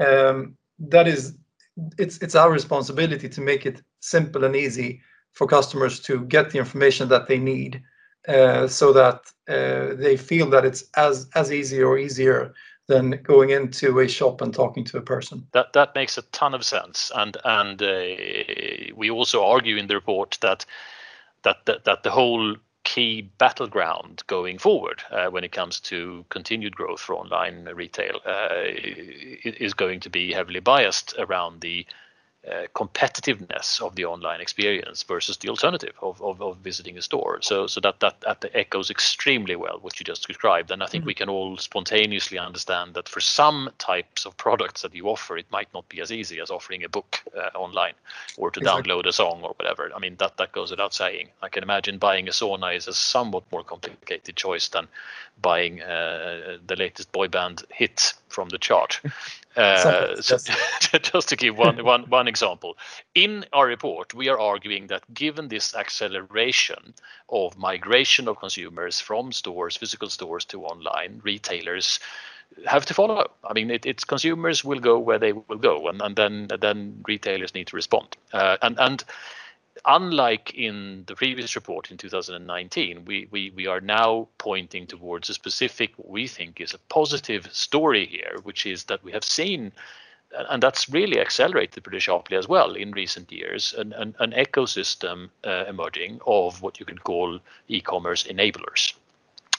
um, 0.00 0.56
that 0.78 1.06
is, 1.08 1.36
it's 1.98 2.18
it's 2.18 2.34
our 2.34 2.50
responsibility 2.50 3.28
to 3.28 3.40
make 3.40 3.66
it 3.66 3.82
simple 4.00 4.44
and 4.44 4.56
easy 4.56 5.00
for 5.32 5.46
customers 5.46 6.00
to 6.00 6.24
get 6.26 6.50
the 6.50 6.58
information 6.58 7.08
that 7.08 7.26
they 7.26 7.38
need, 7.38 7.82
so 8.68 8.92
that 8.92 9.20
uh, 9.48 9.94
they 9.94 10.16
feel 10.16 10.50
that 10.50 10.64
it's 10.64 10.84
as, 10.96 11.28
as 11.34 11.52
easy 11.52 11.82
or 11.82 11.98
easier 11.98 12.52
than 12.88 13.20
going 13.22 13.50
into 13.50 13.98
a 14.00 14.08
shop 14.08 14.40
and 14.40 14.54
talking 14.54 14.84
to 14.84 14.98
a 14.98 15.02
person. 15.02 15.46
That 15.52 15.72
that 15.72 15.94
makes 15.94 16.18
a 16.18 16.22
ton 16.22 16.54
of 16.54 16.64
sense. 16.64 17.10
And 17.14 17.36
and 17.44 17.82
uh, 17.82 18.94
we 18.94 19.10
also 19.10 19.44
argue 19.44 19.76
in 19.76 19.88
the 19.88 19.94
report 19.94 20.38
that 20.40 20.64
the 21.42 22.10
whole 22.10 22.56
key 22.84 23.22
battleground 23.38 24.22
going 24.28 24.58
forward, 24.58 25.02
uh, 25.10 25.26
when 25.26 25.42
it 25.42 25.50
comes 25.50 25.80
to 25.80 26.24
continued 26.28 26.76
growth 26.76 27.00
for 27.00 27.16
online 27.16 27.68
retail, 27.74 28.20
uh, 28.24 28.62
is 29.42 29.74
going 29.74 29.98
to 30.00 30.10
be 30.10 30.32
heavily 30.32 30.60
biased 30.60 31.14
around 31.18 31.60
the 31.60 31.84
Uh, 32.46 32.66
competitiveness 32.76 33.80
of 33.80 33.96
the 33.96 34.04
online 34.04 34.40
experience 34.40 35.02
versus 35.02 35.36
the 35.38 35.48
alternative 35.48 35.94
of 36.00 36.22
of 36.22 36.56
visiting 36.58 36.96
a 36.96 37.02
store. 37.02 37.38
So 37.42 37.66
so 37.66 37.80
that 37.80 37.98
that 37.98 38.20
that 38.20 38.44
echoes 38.54 38.88
extremely 38.88 39.56
well 39.56 39.78
what 39.80 39.98
you 39.98 40.04
just 40.04 40.28
described. 40.28 40.70
And 40.70 40.80
I 40.80 40.86
think 40.86 41.04
we 41.04 41.12
mm-hmm. 41.12 41.24
can 41.24 41.28
all 41.28 41.56
spontaneously 41.56 42.38
understand 42.38 42.94
that 42.94 43.08
for 43.08 43.18
some 43.20 43.70
types 43.78 44.26
of 44.26 44.36
products 44.36 44.82
that 44.82 44.94
you 44.94 45.08
offer, 45.08 45.36
it 45.36 45.50
might 45.50 45.68
not 45.74 45.88
be 45.88 46.00
as 46.00 46.12
easy 46.12 46.38
as 46.38 46.52
offering 46.52 46.84
a 46.84 46.88
book 46.88 47.20
uh, 47.36 47.58
online 47.58 47.94
or 48.36 48.52
to 48.52 48.60
download 48.60 49.06
a 49.06 49.12
song 49.12 49.40
or 49.42 49.52
whatever. 49.56 49.90
I 49.92 49.98
mean, 49.98 50.16
that 50.18 50.52
goes 50.52 50.70
without 50.70 50.94
saying. 50.94 51.30
I 51.42 51.48
can 51.48 51.64
imagine 51.64 51.98
buying 51.98 52.28
a 52.28 52.32
sauna 52.32 52.76
is 52.76 52.86
a 52.86 52.94
somewhat 52.94 53.42
more 53.50 53.64
complicated 53.64 54.36
choice 54.36 54.68
than 54.68 54.86
buying 55.42 55.82
uh, 55.82 56.58
the 56.64 56.76
latest 56.76 57.10
boy 57.10 57.26
band 57.26 57.64
hit 57.70 58.14
from 58.28 58.48
the 58.48 58.58
chart. 58.58 59.00
Uh, 59.56 60.14
just 60.20 61.28
to 61.30 61.34
give 61.34 61.56
one 61.56 62.28
example. 62.28 62.76
In 63.14 63.46
our 63.54 63.66
report, 63.66 64.12
we 64.12 64.28
are 64.28 64.38
arguing 64.38 64.88
that 64.88 65.02
given 65.14 65.48
this 65.48 65.74
acceleration 65.74 66.92
of 67.30 67.56
migration 67.56 68.28
of 68.28 68.38
consumers 68.38 69.00
from 69.00 69.32
stores, 69.32 69.74
physical 69.74 70.10
stores 70.10 70.44
to 70.44 70.62
online, 70.62 71.22
retailers 71.24 72.00
have 72.66 72.84
to 72.86 72.94
follow. 72.94 73.30
I 73.44 73.54
mean, 73.54 73.70
it's 73.70 74.04
consumers 74.04 74.62
will 74.62 74.78
go 74.78 74.98
where 74.98 75.18
they 75.18 75.32
will 75.32 75.58
go, 75.58 75.88
and 75.88 76.02
and 76.02 76.16
then 76.60 77.02
retailers 77.08 77.54
need 77.54 77.68
to 77.68 77.76
respond. 77.76 78.16
Uh, 78.34 78.58
and 78.60 79.04
unlike 79.84 80.54
in 80.54 81.04
the 81.06 81.14
previous 81.14 81.54
report 81.54 81.90
in 81.90 81.96
2019, 81.96 83.04
we, 83.04 83.28
we, 83.30 83.50
we 83.54 83.66
are 83.66 83.80
now 83.80 84.28
pointing 84.38 84.86
towards 84.86 85.28
a 85.28 85.34
specific, 85.34 85.92
what 85.96 86.08
we 86.08 86.26
think 86.26 86.60
is 86.60 86.74
a 86.74 86.78
positive 86.88 87.48
story 87.52 88.06
here, 88.06 88.36
which 88.42 88.66
is 88.66 88.84
that 88.84 89.02
we 89.04 89.12
have 89.12 89.24
seen, 89.24 89.72
and 90.50 90.62
that's 90.62 90.88
really 90.88 91.20
accelerated 91.20 91.84
pretty 91.84 92.12
as 92.32 92.48
well 92.48 92.74
in 92.74 92.92
recent 92.92 93.30
years, 93.30 93.74
an, 93.74 93.92
an, 93.92 94.14
an 94.18 94.32
ecosystem 94.32 95.28
uh, 95.44 95.64
emerging 95.68 96.20
of 96.26 96.62
what 96.62 96.80
you 96.80 96.86
could 96.86 97.04
call 97.04 97.38
e-commerce 97.68 98.24
enablers. 98.24 98.94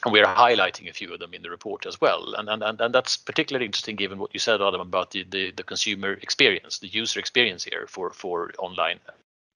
And 0.06 0.14
we're 0.14 0.26
highlighting 0.26 0.90
a 0.90 0.94
few 0.94 1.12
of 1.12 1.20
them 1.20 1.34
in 1.34 1.42
the 1.42 1.50
report 1.50 1.86
as 1.86 2.00
well. 2.00 2.36
And, 2.36 2.48
and, 2.50 2.62
and, 2.62 2.80
and 2.80 2.94
that's 2.94 3.18
particularly 3.18 3.66
interesting 3.66 3.96
given 3.96 4.20
what 4.20 4.34
you 4.34 4.40
said, 4.40 4.62
Adam, 4.62 4.80
about 4.80 5.12
the, 5.12 5.24
the, 5.24 5.52
the 5.52 5.64
consumer 5.64 6.14
experience, 6.14 6.80
the 6.80 6.88
user 6.88 7.20
experience 7.20 7.64
here 7.64 7.88
for, 7.88 8.12
for 8.12 8.52
online 8.60 9.00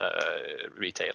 Uh, 0.02 0.68
retail, 0.78 1.14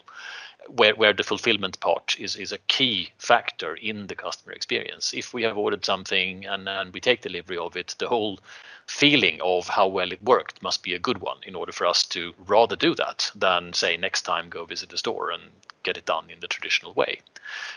where, 0.69 0.95
where 0.95 1.13
the 1.13 1.25
fulfillment 1.25 1.81
part 1.81 2.15
is, 2.21 2.37
is 2.37 2.53
a 2.53 2.59
key 2.69 3.11
factor 3.19 3.75
in 3.75 4.07
the 4.07 4.15
customer 4.15 4.53
experience. 4.53 5.13
If 5.13 5.35
we 5.35 5.43
have 5.43 5.59
ordered 5.59 5.85
something 5.85 6.47
and, 6.47 6.69
and 6.69 6.95
we 6.95 7.01
take 7.01 7.21
delivery 7.21 7.59
of 7.59 7.77
it, 7.77 7.97
the 7.99 8.07
whole 8.07 8.39
feeling 8.87 9.41
of 9.43 9.69
how 9.69 9.87
well 9.87 10.13
it 10.13 10.23
worked 10.23 10.63
must 10.63 10.83
be 10.83 10.95
a 10.95 10.99
good 10.99 11.19
one 11.19 11.39
in 11.45 11.55
order 11.55 11.73
for 11.73 11.87
us 11.87 12.05
to 12.05 12.35
rather 12.47 12.77
do 12.77 12.95
that 12.95 13.31
than 13.35 13.73
say 13.73 13.97
next 13.97 14.23
time 14.23 14.49
go 14.49 14.65
visit 14.65 14.89
the 14.89 14.99
store 14.99 15.31
and 15.31 15.43
get 15.87 15.97
it 15.97 16.05
done 16.05 16.29
in 16.29 16.41
the 16.41 16.49
traditional 16.49 16.93
way. 16.95 17.21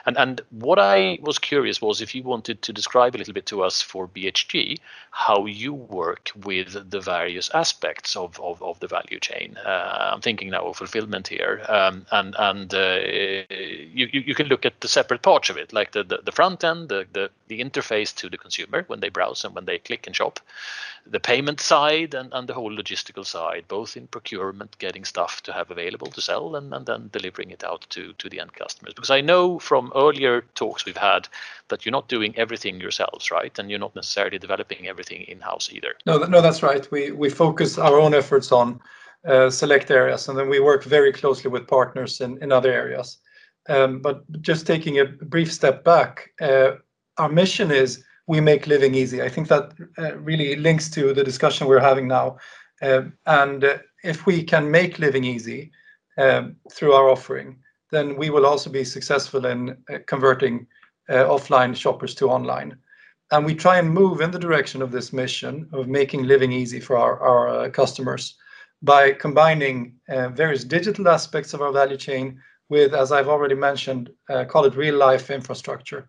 And 0.06 0.18
and 0.18 0.42
what 0.50 0.80
I 0.80 1.20
was 1.22 1.38
curious 1.38 1.82
was 1.82 2.02
if 2.02 2.16
you 2.16 2.24
wanted 2.24 2.62
to 2.64 2.74
describe 2.74 3.16
a 3.16 3.20
little 3.20 3.34
bit 3.34 3.46
to 3.48 3.64
us 3.64 3.82
for 3.82 4.08
BHG 4.08 4.80
how 5.12 5.46
you 5.46 5.74
work 5.74 6.32
with 6.36 6.90
the 6.90 7.00
various 7.00 7.50
aspects 7.54 8.16
of, 8.16 8.40
of, 8.40 8.62
of 8.64 8.80
the 8.80 8.88
value 8.88 9.20
chain. 9.20 9.58
Uh, 9.58 10.12
I'm 10.14 10.22
thinking 10.22 10.50
now 10.50 10.66
of 10.68 10.78
fulfillment 10.78 11.28
here, 11.28 11.64
um, 11.70 12.06
and 12.12 12.36
and 12.38 12.74
uh, 12.74 13.00
you, 13.50 14.08
you 14.12 14.36
can 14.36 14.48
look 14.48 14.66
at 14.66 14.82
the 14.82 14.88
separate 14.88 15.22
parts 15.22 15.50
of 15.50 15.58
it, 15.58 15.74
like 15.74 15.92
the, 15.92 16.04
the, 16.04 16.20
the 16.24 16.32
front 16.32 16.64
end, 16.64 16.90
the, 16.90 17.06
the 17.14 17.30
the 17.48 17.60
interface 17.60 18.16
to 18.16 18.30
the 18.30 18.38
consumer 18.38 18.84
when 18.88 19.00
they 19.00 19.10
browse 19.10 19.44
and 19.44 19.54
when 19.56 19.66
they 19.66 19.80
click 19.80 20.08
and 20.08 20.16
shop, 20.16 20.40
the 21.06 21.20
payment 21.20 21.60
side 21.60 22.14
and, 22.14 22.34
and 22.34 22.48
the 22.48 22.54
whole 22.54 22.72
logistical 22.72 23.26
side, 23.26 23.66
both 23.68 23.98
in 23.98 24.08
procurement, 24.08 24.78
getting 24.78 25.06
stuff 25.06 25.42
to 25.44 25.54
have 25.54 25.72
available 25.72 26.08
to 26.08 26.22
sell, 26.22 26.56
and, 26.56 26.74
and 26.74 26.86
then 26.86 27.10
delivering 27.12 27.52
it 27.52 27.64
out 27.64 27.86
to, 27.90 28.14
to 28.14 28.30
the 28.30 28.40
end 28.40 28.54
customers. 28.54 28.94
Because 28.94 29.10
I 29.10 29.22
know 29.22 29.60
from 29.60 29.92
earlier 29.96 30.42
talks 30.56 30.86
we've 30.86 30.98
had 30.98 31.28
that 31.70 31.86
you're 31.86 31.92
not 31.92 32.08
doing 32.08 32.36
everything 32.38 32.80
yourselves, 32.80 33.32
right? 33.32 33.58
And 33.58 33.70
you're 33.70 33.80
not 33.80 33.96
necessarily 33.96 34.40
developing 34.40 34.88
everything 34.88 35.24
in 35.24 35.40
house 35.40 35.70
either. 35.72 35.94
No, 36.06 36.18
no, 36.20 36.42
that's 36.42 36.64
right. 36.64 36.90
We 36.92 37.12
we 37.12 37.30
focus 37.30 37.78
our 37.78 38.00
own 38.00 38.14
efforts 38.14 38.52
on 38.52 38.80
uh, 39.26 39.50
select 39.50 39.92
areas, 39.92 40.30
and 40.30 40.38
then 40.38 40.50
we 40.50 40.60
work 40.60 40.84
very 40.84 41.12
closely 41.12 41.50
with 41.50 41.68
partners 41.68 42.22
in, 42.22 42.42
in 42.44 42.52
other 42.52 42.72
areas. 42.72 43.18
Um, 43.68 44.02
but 44.02 44.24
just 44.42 44.66
taking 44.66 45.00
a 45.00 45.06
brief 45.06 45.52
step 45.54 45.84
back, 45.84 46.32
uh, 46.42 46.72
our 47.18 47.30
mission 47.30 47.72
is 47.72 48.04
we 48.30 48.40
make 48.40 48.68
living 48.68 48.94
easy. 48.94 49.24
I 49.24 49.28
think 49.28 49.48
that 49.48 49.74
uh, 49.98 50.16
really 50.18 50.56
links 50.56 50.88
to 50.92 51.14
the 51.16 51.24
discussion 51.24 51.66
we're 51.66 51.80
having 51.80 52.08
now. 52.08 52.38
Um, 52.80 53.14
and 53.26 53.64
uh, 53.64 53.80
if 54.04 54.28
we 54.28 54.44
can 54.44 54.70
make 54.70 55.00
living 55.00 55.24
easy 55.24 55.72
um, 56.20 56.56
through 56.72 56.94
our 56.94 57.10
offering, 57.10 57.58
then 57.92 58.16
we 58.16 58.30
will 58.30 58.46
also 58.46 58.70
be 58.70 58.84
successful 58.84 59.48
in 59.48 59.76
uh, 59.92 59.98
converting 60.06 60.68
uh, 61.10 61.26
offline 61.26 61.76
shoppers 61.76 62.14
to 62.16 62.30
online. 62.30 62.78
And 63.32 63.44
we 63.48 63.56
try 63.56 63.80
and 63.80 63.90
move 63.90 64.22
in 64.22 64.30
the 64.30 64.46
direction 64.48 64.84
of 64.84 64.92
this 64.92 65.12
mission 65.12 65.68
of 65.74 65.88
making 65.88 66.26
living 66.26 66.52
easy 66.52 66.80
for 66.80 66.98
our, 66.98 67.20
our 67.20 67.48
uh, 67.48 67.70
customers 67.72 68.36
by 68.84 69.12
combining 69.12 69.96
uh, 70.08 70.30
various 70.30 70.64
digital 70.64 71.08
aspects 71.10 71.56
of 71.56 71.64
our 71.64 71.72
value 71.72 71.98
chain 71.98 72.40
with, 72.70 72.94
as 72.94 73.12
I've 73.12 73.28
already 73.28 73.56
mentioned, 73.56 74.12
call 74.48 74.66
it 74.66 74.76
real 74.76 74.96
life 74.96 75.32
infrastructure. 75.32 76.08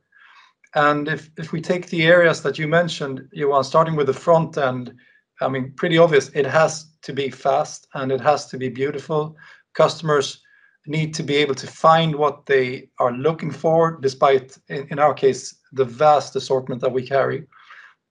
And 0.74 1.08
if, 1.08 1.30
if 1.36 1.52
we 1.52 1.60
take 1.60 1.88
the 1.88 2.04
areas 2.06 2.42
that 2.42 2.58
you 2.58 2.68
mentioned, 2.68 3.28
Johan, 3.32 3.64
starting 3.64 3.96
with 3.96 4.06
the 4.06 4.12
front 4.12 4.56
end, 4.56 4.94
I 5.40 5.48
mean, 5.48 5.72
pretty 5.76 5.98
obvious, 5.98 6.30
it 6.34 6.46
has 6.46 6.92
to 7.02 7.12
be 7.12 7.30
fast 7.30 7.88
and 7.94 8.12
it 8.12 8.20
has 8.20 8.46
to 8.46 8.58
be 8.58 8.68
beautiful. 8.68 9.36
Customers 9.74 10.40
need 10.86 11.14
to 11.14 11.22
be 11.22 11.36
able 11.36 11.54
to 11.54 11.66
find 11.66 12.14
what 12.14 12.46
they 12.46 12.90
are 12.98 13.12
looking 13.12 13.50
for, 13.50 13.98
despite, 14.00 14.58
in, 14.68 14.98
our 14.98 15.14
case, 15.14 15.56
the 15.72 15.84
vast 15.84 16.36
assortment 16.36 16.80
that 16.80 16.92
we 16.92 17.06
carry. 17.06 17.46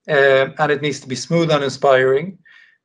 Uh, 0.08 0.48
and 0.58 0.72
it 0.72 0.82
needs 0.82 1.00
to 1.00 1.08
be 1.08 1.16
smooth 1.16 1.50
and 1.50 1.64
inspiring. 1.64 2.38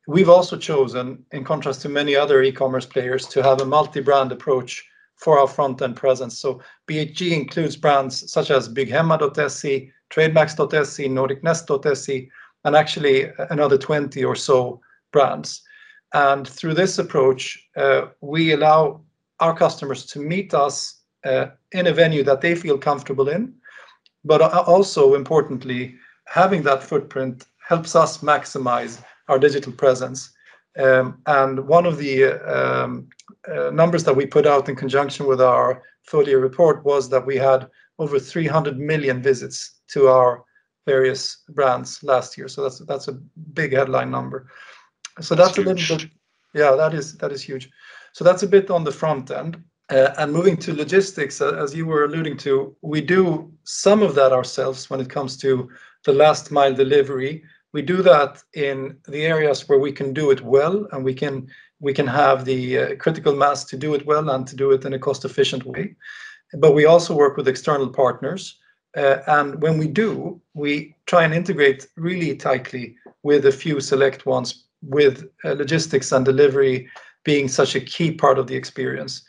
We've 0.06 0.28
also 0.28 0.56
chosen, 0.56 1.24
in 1.32 1.44
contrast 1.44 1.82
to 1.82 1.88
many 1.88 2.14
other 2.14 2.42
e-commerce 2.42 2.86
players, 2.86 3.26
to 3.28 3.42
have 3.42 3.60
a 3.60 3.66
multi-brand 3.66 4.32
approach 4.32 4.84
for 5.16 5.38
our 5.38 5.48
front-end 5.48 5.96
presence. 5.96 6.38
So 6.38 6.60
BHG 6.86 7.32
includes 7.32 7.76
brands 7.76 8.30
such 8.30 8.50
as 8.50 8.68
bygghemma.se, 8.68 9.92
trademax.se, 10.10 11.08
nordicnest.se, 11.08 12.30
and 12.64 12.76
actually 12.76 13.30
another 13.50 13.78
20 13.78 14.24
or 14.24 14.36
so 14.36 14.80
brands. 15.12 15.62
And 16.12 16.46
through 16.46 16.74
this 16.74 16.98
approach, 16.98 17.58
uh, 17.76 18.06
we 18.20 18.52
allow 18.52 19.02
our 19.40 19.56
customers 19.56 20.06
to 20.06 20.18
meet 20.18 20.54
us 20.54 21.00
uh, 21.24 21.46
in 21.72 21.88
a 21.88 21.92
venue 21.92 22.22
that 22.24 22.40
they 22.40 22.54
feel 22.54 22.78
comfortable 22.78 23.28
in, 23.28 23.54
but 24.24 24.40
also 24.40 25.14
importantly, 25.14 25.96
having 26.26 26.62
that 26.62 26.82
footprint 26.82 27.46
helps 27.66 27.96
us 27.96 28.18
maximize 28.18 29.02
our 29.28 29.38
digital 29.38 29.72
presence. 29.72 30.30
Um, 30.78 31.22
and 31.26 31.66
one 31.66 31.86
of 31.86 31.98
the 31.98 32.24
um, 32.24 33.08
uh, 33.48 33.70
numbers 33.70 34.04
that 34.04 34.16
we 34.16 34.26
put 34.26 34.46
out 34.46 34.68
in 34.68 34.76
conjunction 34.76 35.26
with 35.26 35.40
our 35.40 35.82
full 36.02 36.28
year 36.28 36.40
report 36.40 36.84
was 36.84 37.08
that 37.10 37.24
we 37.24 37.36
had 37.36 37.68
over 37.98 38.18
300 38.18 38.78
million 38.78 39.22
visits 39.22 39.80
to 39.88 40.08
our 40.08 40.44
various 40.86 41.42
brands 41.48 42.02
last 42.02 42.36
year. 42.38 42.48
So 42.48 42.62
that's 42.62 42.78
that's 42.80 43.08
a 43.08 43.18
big 43.54 43.72
headline 43.72 44.10
number. 44.10 44.48
So 45.20 45.34
that's, 45.34 45.56
that's 45.56 45.58
a 45.58 45.72
little 45.72 45.96
bit, 45.96 46.10
yeah, 46.54 46.72
that 46.76 46.94
is 46.94 47.16
that 47.18 47.32
is 47.32 47.42
huge. 47.42 47.70
So 48.12 48.24
that's 48.24 48.42
a 48.42 48.48
bit 48.48 48.70
on 48.70 48.84
the 48.84 48.92
front 48.92 49.30
end. 49.30 49.62
Uh, 49.88 50.12
and 50.18 50.32
moving 50.32 50.56
to 50.56 50.74
logistics, 50.74 51.40
as 51.40 51.74
you 51.74 51.86
were 51.86 52.04
alluding 52.04 52.36
to, 52.36 52.74
we 52.82 53.00
do 53.00 53.52
some 53.62 54.02
of 54.02 54.16
that 54.16 54.32
ourselves 54.32 54.90
when 54.90 55.00
it 55.00 55.08
comes 55.08 55.36
to 55.36 55.68
the 56.04 56.12
last 56.12 56.50
mile 56.50 56.74
delivery. 56.74 57.44
We 57.76 57.82
do 57.82 58.00
that 58.04 58.42
in 58.54 58.96
the 59.06 59.26
areas 59.26 59.68
where 59.68 59.78
we 59.78 59.92
can 59.92 60.14
do 60.14 60.30
it 60.30 60.40
well 60.40 60.88
and 60.92 61.04
we 61.04 61.12
can 61.12 61.46
we 61.78 61.92
can 61.92 62.06
have 62.06 62.46
the 62.46 62.78
uh, 62.78 62.96
critical 62.96 63.36
mass 63.36 63.64
to 63.64 63.76
do 63.76 63.92
it 63.92 64.06
well 64.06 64.30
and 64.30 64.46
to 64.46 64.56
do 64.56 64.70
it 64.70 64.86
in 64.86 64.94
a 64.94 64.98
cost 64.98 65.26
efficient 65.26 65.62
way. 65.66 65.94
But 66.54 66.72
we 66.72 66.86
also 66.86 67.14
work 67.14 67.36
with 67.36 67.48
external 67.48 67.90
partners. 67.90 68.58
Uh, 68.96 69.18
and 69.26 69.60
when 69.60 69.76
we 69.76 69.88
do, 69.88 70.40
we 70.54 70.96
try 71.04 71.24
and 71.24 71.34
integrate 71.34 71.86
really 71.96 72.34
tightly 72.34 72.96
with 73.22 73.44
a 73.44 73.52
few 73.52 73.78
select 73.80 74.24
ones, 74.24 74.64
with 74.80 75.28
uh, 75.44 75.52
logistics 75.52 76.12
and 76.12 76.24
delivery 76.24 76.88
being 77.24 77.46
such 77.46 77.74
a 77.74 77.86
key 77.94 78.10
part 78.10 78.38
of 78.38 78.46
the 78.46 78.56
experience. 78.56 79.22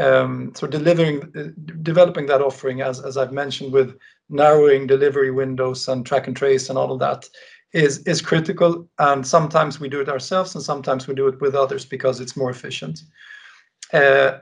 Um, 0.00 0.52
so 0.56 0.66
delivering, 0.66 1.22
uh, 1.36 1.52
developing 1.82 2.26
that 2.26 2.42
offering, 2.42 2.80
as, 2.80 2.98
as 2.98 3.16
I've 3.16 3.32
mentioned, 3.32 3.72
with 3.72 3.96
narrowing 4.28 4.88
delivery 4.88 5.30
windows 5.30 5.86
and 5.86 6.04
track 6.04 6.26
and 6.26 6.36
trace 6.36 6.68
and 6.68 6.76
all 6.76 6.90
of 6.90 6.98
that, 6.98 7.28
is 7.72 7.98
is 8.00 8.20
critical 8.20 8.86
and 8.98 9.26
sometimes 9.26 9.80
we 9.80 9.88
do 9.88 10.00
it 10.00 10.08
ourselves 10.08 10.54
and 10.54 10.62
sometimes 10.62 11.06
we 11.06 11.14
do 11.14 11.26
it 11.28 11.40
with 11.40 11.54
others 11.54 11.84
because 11.84 12.20
it's 12.20 12.36
more 12.36 12.50
efficient. 12.50 13.02
Uh, 13.92 14.38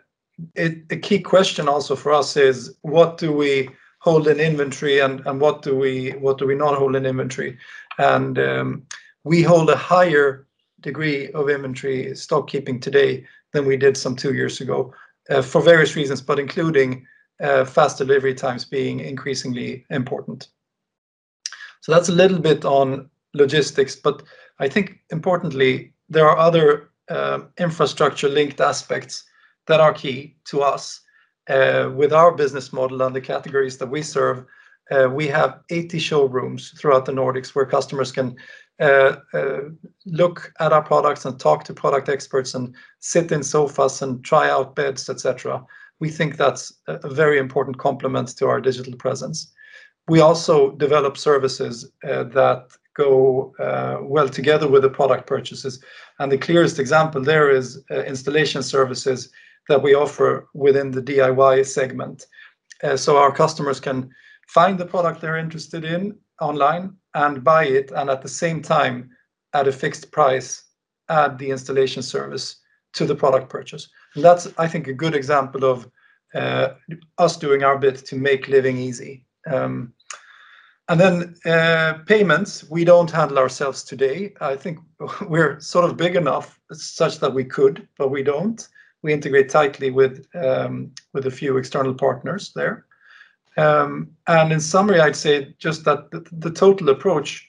it, 0.54 0.78
a 0.90 0.96
key 0.96 1.20
question 1.20 1.68
also 1.68 1.94
for 1.94 2.12
us 2.12 2.36
is 2.36 2.74
what 2.82 3.18
do 3.18 3.32
we 3.32 3.68
hold 3.98 4.26
in 4.26 4.40
inventory 4.40 5.00
and, 5.00 5.20
and 5.26 5.40
what 5.40 5.62
do 5.62 5.76
we 5.76 6.10
what 6.12 6.38
do 6.38 6.46
we 6.46 6.54
not 6.54 6.76
hold 6.76 6.96
in 6.96 7.06
inventory? 7.06 7.56
And 7.98 8.38
um, 8.38 8.82
we 9.24 9.42
hold 9.42 9.70
a 9.70 9.76
higher 9.76 10.46
degree 10.80 11.30
of 11.32 11.50
inventory 11.50 12.16
stock 12.16 12.48
keeping 12.48 12.80
today 12.80 13.26
than 13.52 13.66
we 13.66 13.76
did 13.76 13.96
some 13.96 14.16
two 14.16 14.34
years 14.34 14.60
ago 14.60 14.92
uh, 15.28 15.42
for 15.42 15.60
various 15.60 15.94
reasons 15.94 16.22
but 16.22 16.38
including 16.38 17.06
uh, 17.40 17.64
fast 17.64 17.98
delivery 17.98 18.34
times 18.34 18.64
being 18.64 19.00
increasingly 19.00 19.84
important. 19.90 20.48
So 21.80 21.92
that's 21.92 22.08
a 22.08 22.12
little 22.12 22.38
bit 22.38 22.64
on 22.64 23.08
logistics. 23.34 23.96
But 23.96 24.22
I 24.58 24.68
think 24.68 25.00
importantly, 25.10 25.92
there 26.08 26.28
are 26.28 26.38
other 26.38 26.90
uh, 27.08 27.40
infrastructure 27.58 28.28
linked 28.28 28.60
aspects 28.60 29.24
that 29.66 29.80
are 29.80 29.92
key 29.92 30.36
to 30.46 30.62
us. 30.62 31.00
Uh, 31.48 31.90
with 31.94 32.12
our 32.12 32.32
business 32.32 32.72
model 32.72 33.02
and 33.02 33.14
the 33.14 33.20
categories 33.20 33.78
that 33.78 33.88
we 33.88 34.02
serve, 34.02 34.44
uh, 34.90 35.08
we 35.08 35.26
have 35.26 35.60
80 35.70 35.98
showrooms 35.98 36.70
throughout 36.78 37.04
the 37.04 37.12
Nordics 37.12 37.54
where 37.54 37.66
customers 37.66 38.12
can 38.12 38.36
uh, 38.80 39.16
uh, 39.34 39.60
look 40.06 40.52
at 40.60 40.72
our 40.72 40.82
products 40.82 41.24
and 41.24 41.38
talk 41.38 41.64
to 41.64 41.74
product 41.74 42.08
experts 42.08 42.54
and 42.54 42.74
sit 43.00 43.30
in 43.30 43.42
sofas 43.42 44.02
and 44.02 44.24
try 44.24 44.48
out 44.48 44.74
beds, 44.74 45.08
etc. 45.08 45.64
We 45.98 46.08
think 46.08 46.36
that's 46.36 46.72
a 46.86 47.08
very 47.08 47.38
important 47.38 47.78
complement 47.78 48.28
to 48.38 48.46
our 48.46 48.60
digital 48.60 48.96
presence. 48.96 49.52
We 50.08 50.20
also 50.20 50.72
develop 50.72 51.18
services 51.18 51.92
uh, 52.04 52.24
that 52.24 52.70
go 52.96 53.54
uh, 53.58 53.98
well 54.02 54.28
together 54.28 54.68
with 54.68 54.82
the 54.82 54.90
product 54.90 55.26
purchases. 55.26 55.82
And 56.18 56.30
the 56.30 56.38
clearest 56.38 56.78
example 56.78 57.22
there 57.22 57.50
is 57.50 57.82
uh, 57.90 58.02
installation 58.02 58.62
services 58.62 59.30
that 59.68 59.82
we 59.82 59.94
offer 59.94 60.48
within 60.54 60.90
the 60.90 61.02
DIY 61.02 61.66
segment. 61.66 62.26
So 62.96 63.18
our 63.18 63.30
customers 63.30 63.78
can 63.78 64.10
find 64.48 64.78
the 64.78 64.86
product 64.86 65.20
they're 65.20 65.36
interested 65.36 65.84
in 65.84 66.16
online 66.40 66.96
and 67.14 67.44
buy 67.44 67.66
it, 67.66 67.92
and 67.94 68.08
at 68.08 68.22
the 68.22 68.28
same 68.28 68.62
time, 68.62 69.10
at 69.52 69.68
a 69.68 69.72
fixed 69.72 70.10
price, 70.10 70.64
add 71.10 71.38
the 71.38 71.50
installation 71.50 72.02
service 72.02 72.56
to 72.94 73.04
the 73.04 73.14
product 73.14 73.50
purchase. 73.50 73.86
And 74.14 74.24
that's, 74.24 74.48
I 74.56 74.66
think, 74.66 74.88
a 74.88 74.94
good 74.94 75.14
example 75.14 75.64
of 75.64 75.86
us 77.18 77.36
doing 77.36 77.62
our 77.62 77.78
bit 77.78 77.96
to 78.06 78.16
make 78.16 78.48
living 78.48 78.78
easy. 78.78 79.24
And 80.90 80.98
then, 81.00 81.36
uh, 81.46 81.98
payments, 82.06 82.68
we 82.68 82.84
don't 82.84 83.12
handle 83.12 83.38
ourselves 83.38 83.84
today. 83.84 84.34
I 84.40 84.56
think 84.56 84.80
we're 85.28 85.60
sort 85.60 85.88
of 85.88 85.96
big 85.96 86.16
enough 86.16 86.58
such 86.72 87.20
that 87.20 87.32
we 87.32 87.44
could, 87.44 87.86
but 87.96 88.08
we 88.08 88.24
don't. 88.24 88.66
We 89.02 89.12
integrate 89.12 89.48
tightly 89.48 89.92
with 89.92 90.26
um, 90.34 90.90
with 91.12 91.26
a 91.26 91.30
few 91.30 91.58
external 91.58 91.94
partners 91.94 92.52
there. 92.56 92.86
Um, 93.56 94.10
and 94.26 94.52
in 94.52 94.58
summary, 94.58 95.00
I'd 95.00 95.14
say 95.14 95.54
just 95.58 95.84
that 95.84 96.10
the 96.10 96.50
total 96.50 96.88
approach, 96.88 97.48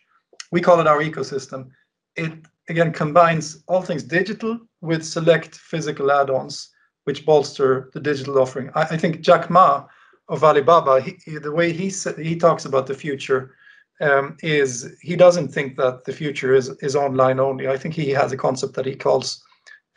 we 0.52 0.62
call 0.62 0.80
it 0.80 0.88
our 0.88 1.02
ecosystem. 1.02 1.72
It, 2.16 2.34
again, 2.70 2.94
combines 2.94 3.64
all 3.68 3.82
things 3.82 4.04
digital 4.04 4.60
with 4.82 5.04
select 5.04 5.56
physical 5.56 6.12
add-ons, 6.12 6.70
which 7.06 7.26
bolster 7.26 7.90
the 7.94 8.00
digital 8.00 8.38
offering. 8.38 8.70
I 8.76 8.98
think 8.98 9.22
Jack 9.22 9.50
Ma 9.50 9.88
of 10.30 10.44
Alibaba, 10.44 11.04
the 11.26 11.52
way 11.52 11.74
he 11.74 11.92
he 12.22 12.36
talks 12.36 12.66
about 12.66 12.88
the 12.88 12.94
future, 12.94 13.56
um, 14.02 14.38
is 14.42 14.96
he 15.02 15.16
doesn't 15.16 15.50
think 15.50 15.78
that 15.78 16.06
the 16.06 16.14
future 16.14 16.54
is 16.56 16.70
is 16.82 16.96
online 16.96 17.40
only. 17.40 17.68
I 17.68 17.78
think 17.78 17.94
he 17.94 18.10
has 18.12 18.32
a 18.32 18.38
concept 18.38 18.74
that 18.76 18.86
he 18.86 18.96
calls 18.96 19.44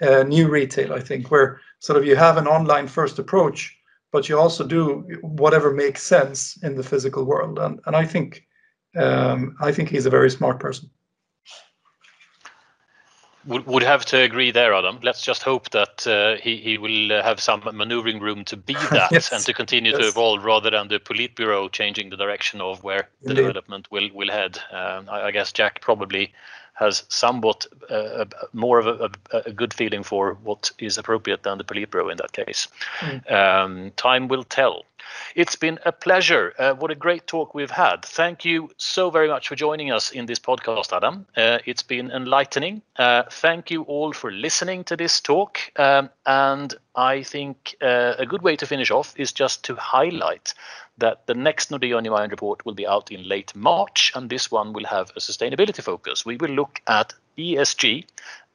uh, 0.02 0.22
new 0.24 0.48
retail, 0.48 0.92
I 0.92 1.00
think, 1.00 1.30
where 1.30 1.60
sort 1.78 1.98
of 1.98 2.06
you 2.06 2.16
have 2.16 2.36
an 2.36 2.46
online-first 2.46 3.18
approach, 3.18 3.76
but 4.12 4.28
you 4.28 4.38
also 4.38 4.66
do 4.66 5.04
whatever 5.22 5.72
makes 5.72 6.02
sense 6.02 6.58
in 6.62 6.76
the 6.76 6.82
physical 6.82 7.24
world. 7.24 7.58
And 7.58 7.80
And 7.86 7.96
I 7.96 8.04
think 8.04 8.46
um, 8.96 9.56
I 9.60 9.72
think 9.72 9.88
he's 9.88 10.06
a 10.06 10.10
very 10.10 10.30
smart 10.30 10.60
person. 10.60 10.90
Would 13.47 13.66
would 13.66 13.82
have 13.82 14.05
to 14.07 14.20
agree 14.20 14.51
there, 14.51 14.72
Adam. 14.72 15.01
Let's 15.03 15.20
just 15.20 15.42
hope 15.42 15.70
that 15.70 16.07
uh, 16.07 16.36
he 16.42 16.57
he 16.57 16.78
will 16.78 17.22
have 17.22 17.40
some 17.40 17.62
maneuvering 17.72 18.20
room 18.20 18.45
to 18.47 18.57
be 18.57 18.72
that- 18.90 19.12
Yes... 19.12 19.32
and 19.32 19.45
to 19.45 19.53
continue 19.53 19.92
to 19.92 20.07
evolve 20.09 20.45
rather 20.45 20.70
than 20.70 20.88
the 20.88 20.99
Politburo 20.99 21.70
changing 21.70 22.11
the 22.11 22.16
direction 22.16 22.61
of 22.61 22.82
where- 22.82 23.09
Indeed... 23.22 23.36
the 23.36 23.42
development 23.42 23.90
will 23.90 24.30
head. 24.30 24.59
Um, 24.72 25.09
I 25.11 25.30
guess 25.30 25.53
Jack 25.53 25.80
probably 25.80 26.32
has 26.74 27.04
somewhat 27.08 27.66
uh, 27.88 28.24
more 28.52 28.80
of 28.80 29.12
a 29.32 29.52
good 29.52 29.72
feeling 29.72 30.02
for 30.02 30.34
what 30.42 30.70
is 30.78 30.98
appropriate 30.98 31.44
than 31.44 31.58
the 31.58 31.64
Politburo 31.64 32.10
in 32.10 32.16
that 32.18 32.32
case. 32.32 32.68
Mm. 33.00 33.32
Um, 33.32 33.92
time 33.96 34.28
will 34.28 34.44
tell. 34.44 34.84
It's 35.34 35.54
been 35.54 35.78
a 35.84 35.92
pleasure. 35.92 36.54
Uh, 36.58 36.74
what 36.74 36.90
a 36.90 36.94
great 36.94 37.26
talk 37.26 37.54
we've 37.54 37.70
had. 37.70 38.04
Thank 38.04 38.44
you 38.44 38.70
so 38.78 39.10
very 39.10 39.28
much 39.28 39.48
for 39.48 39.54
joining 39.54 39.92
us 39.92 40.10
in 40.10 40.26
this 40.26 40.38
podcast, 40.38 40.92
Adam. 40.92 41.26
Uh, 41.36 41.58
it's 41.64 41.82
been 41.82 42.10
enlightening. 42.10 42.82
Thank 43.30 43.70
you 43.70 43.82
all 43.82 44.12
for 44.12 44.32
listening 44.32 44.82
to 44.84 44.96
this 44.96 45.20
talk. 45.20 45.58
Um, 45.76 46.10
and 46.26 46.74
I 46.96 47.22
think 47.22 47.76
a 47.80 48.26
good 48.26 48.42
way 48.42 48.56
to 48.56 48.66
finish 48.66 48.90
off 48.90 49.14
is 49.16 49.32
just 49.32 49.62
to 49.64 49.76
highlight 49.76 50.54
that 50.99 51.26
the 51.26 51.34
next 51.34 51.70
Nordea 51.70 51.97
On 51.97 52.28
report 52.30 52.64
will 52.64 52.74
be 52.74 52.86
out 52.86 53.11
in 53.11 53.28
late 53.28 53.55
March, 53.55 54.12
and 54.14 54.30
this 54.30 54.51
one 54.51 54.72
will 54.72 54.84
have 54.84 55.11
a 55.11 55.20
sustainability 55.20 55.82
focus. 55.82 56.24
We 56.24 56.36
will 56.36 56.51
look 56.51 56.80
at 56.86 57.14
ESG 57.36 58.05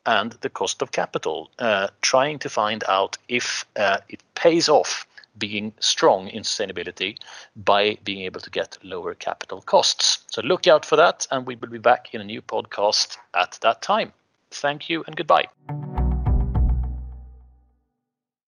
and 0.05 0.31
the 0.41 0.49
cost 0.49 0.81
of 0.81 0.91
capital, 0.91 1.51
uh, 1.59 1.87
trying 2.01 2.39
to 2.39 2.49
find 2.49 2.83
out 2.87 3.17
if 3.27 3.65
uh, 3.75 3.99
it 4.09 4.23
pays 4.35 4.69
off 4.69 5.05
being 5.37 5.73
strong 5.79 6.27
in 6.29 6.43
sustainability 6.43 7.17
by 7.55 7.97
being 8.03 8.21
able 8.21 8.41
to 8.41 8.49
get 8.49 8.77
lower 8.83 9.13
capital 9.15 9.61
costs. 9.61 10.19
So 10.31 10.41
look 10.41 10.67
out 10.67 10.85
for 10.85 10.95
that, 10.95 11.27
and 11.31 11.45
we 11.45 11.55
will 11.55 11.69
be 11.69 11.77
back 11.77 12.13
in 12.13 12.21
a 12.21 12.25
new 12.25 12.41
podcast 12.41 13.17
at 13.33 13.57
that 13.61 13.81
time. 13.81 14.13
Thank 14.51 14.89
you 14.89 15.03
and 15.05 15.15
goodbye. 15.15 15.45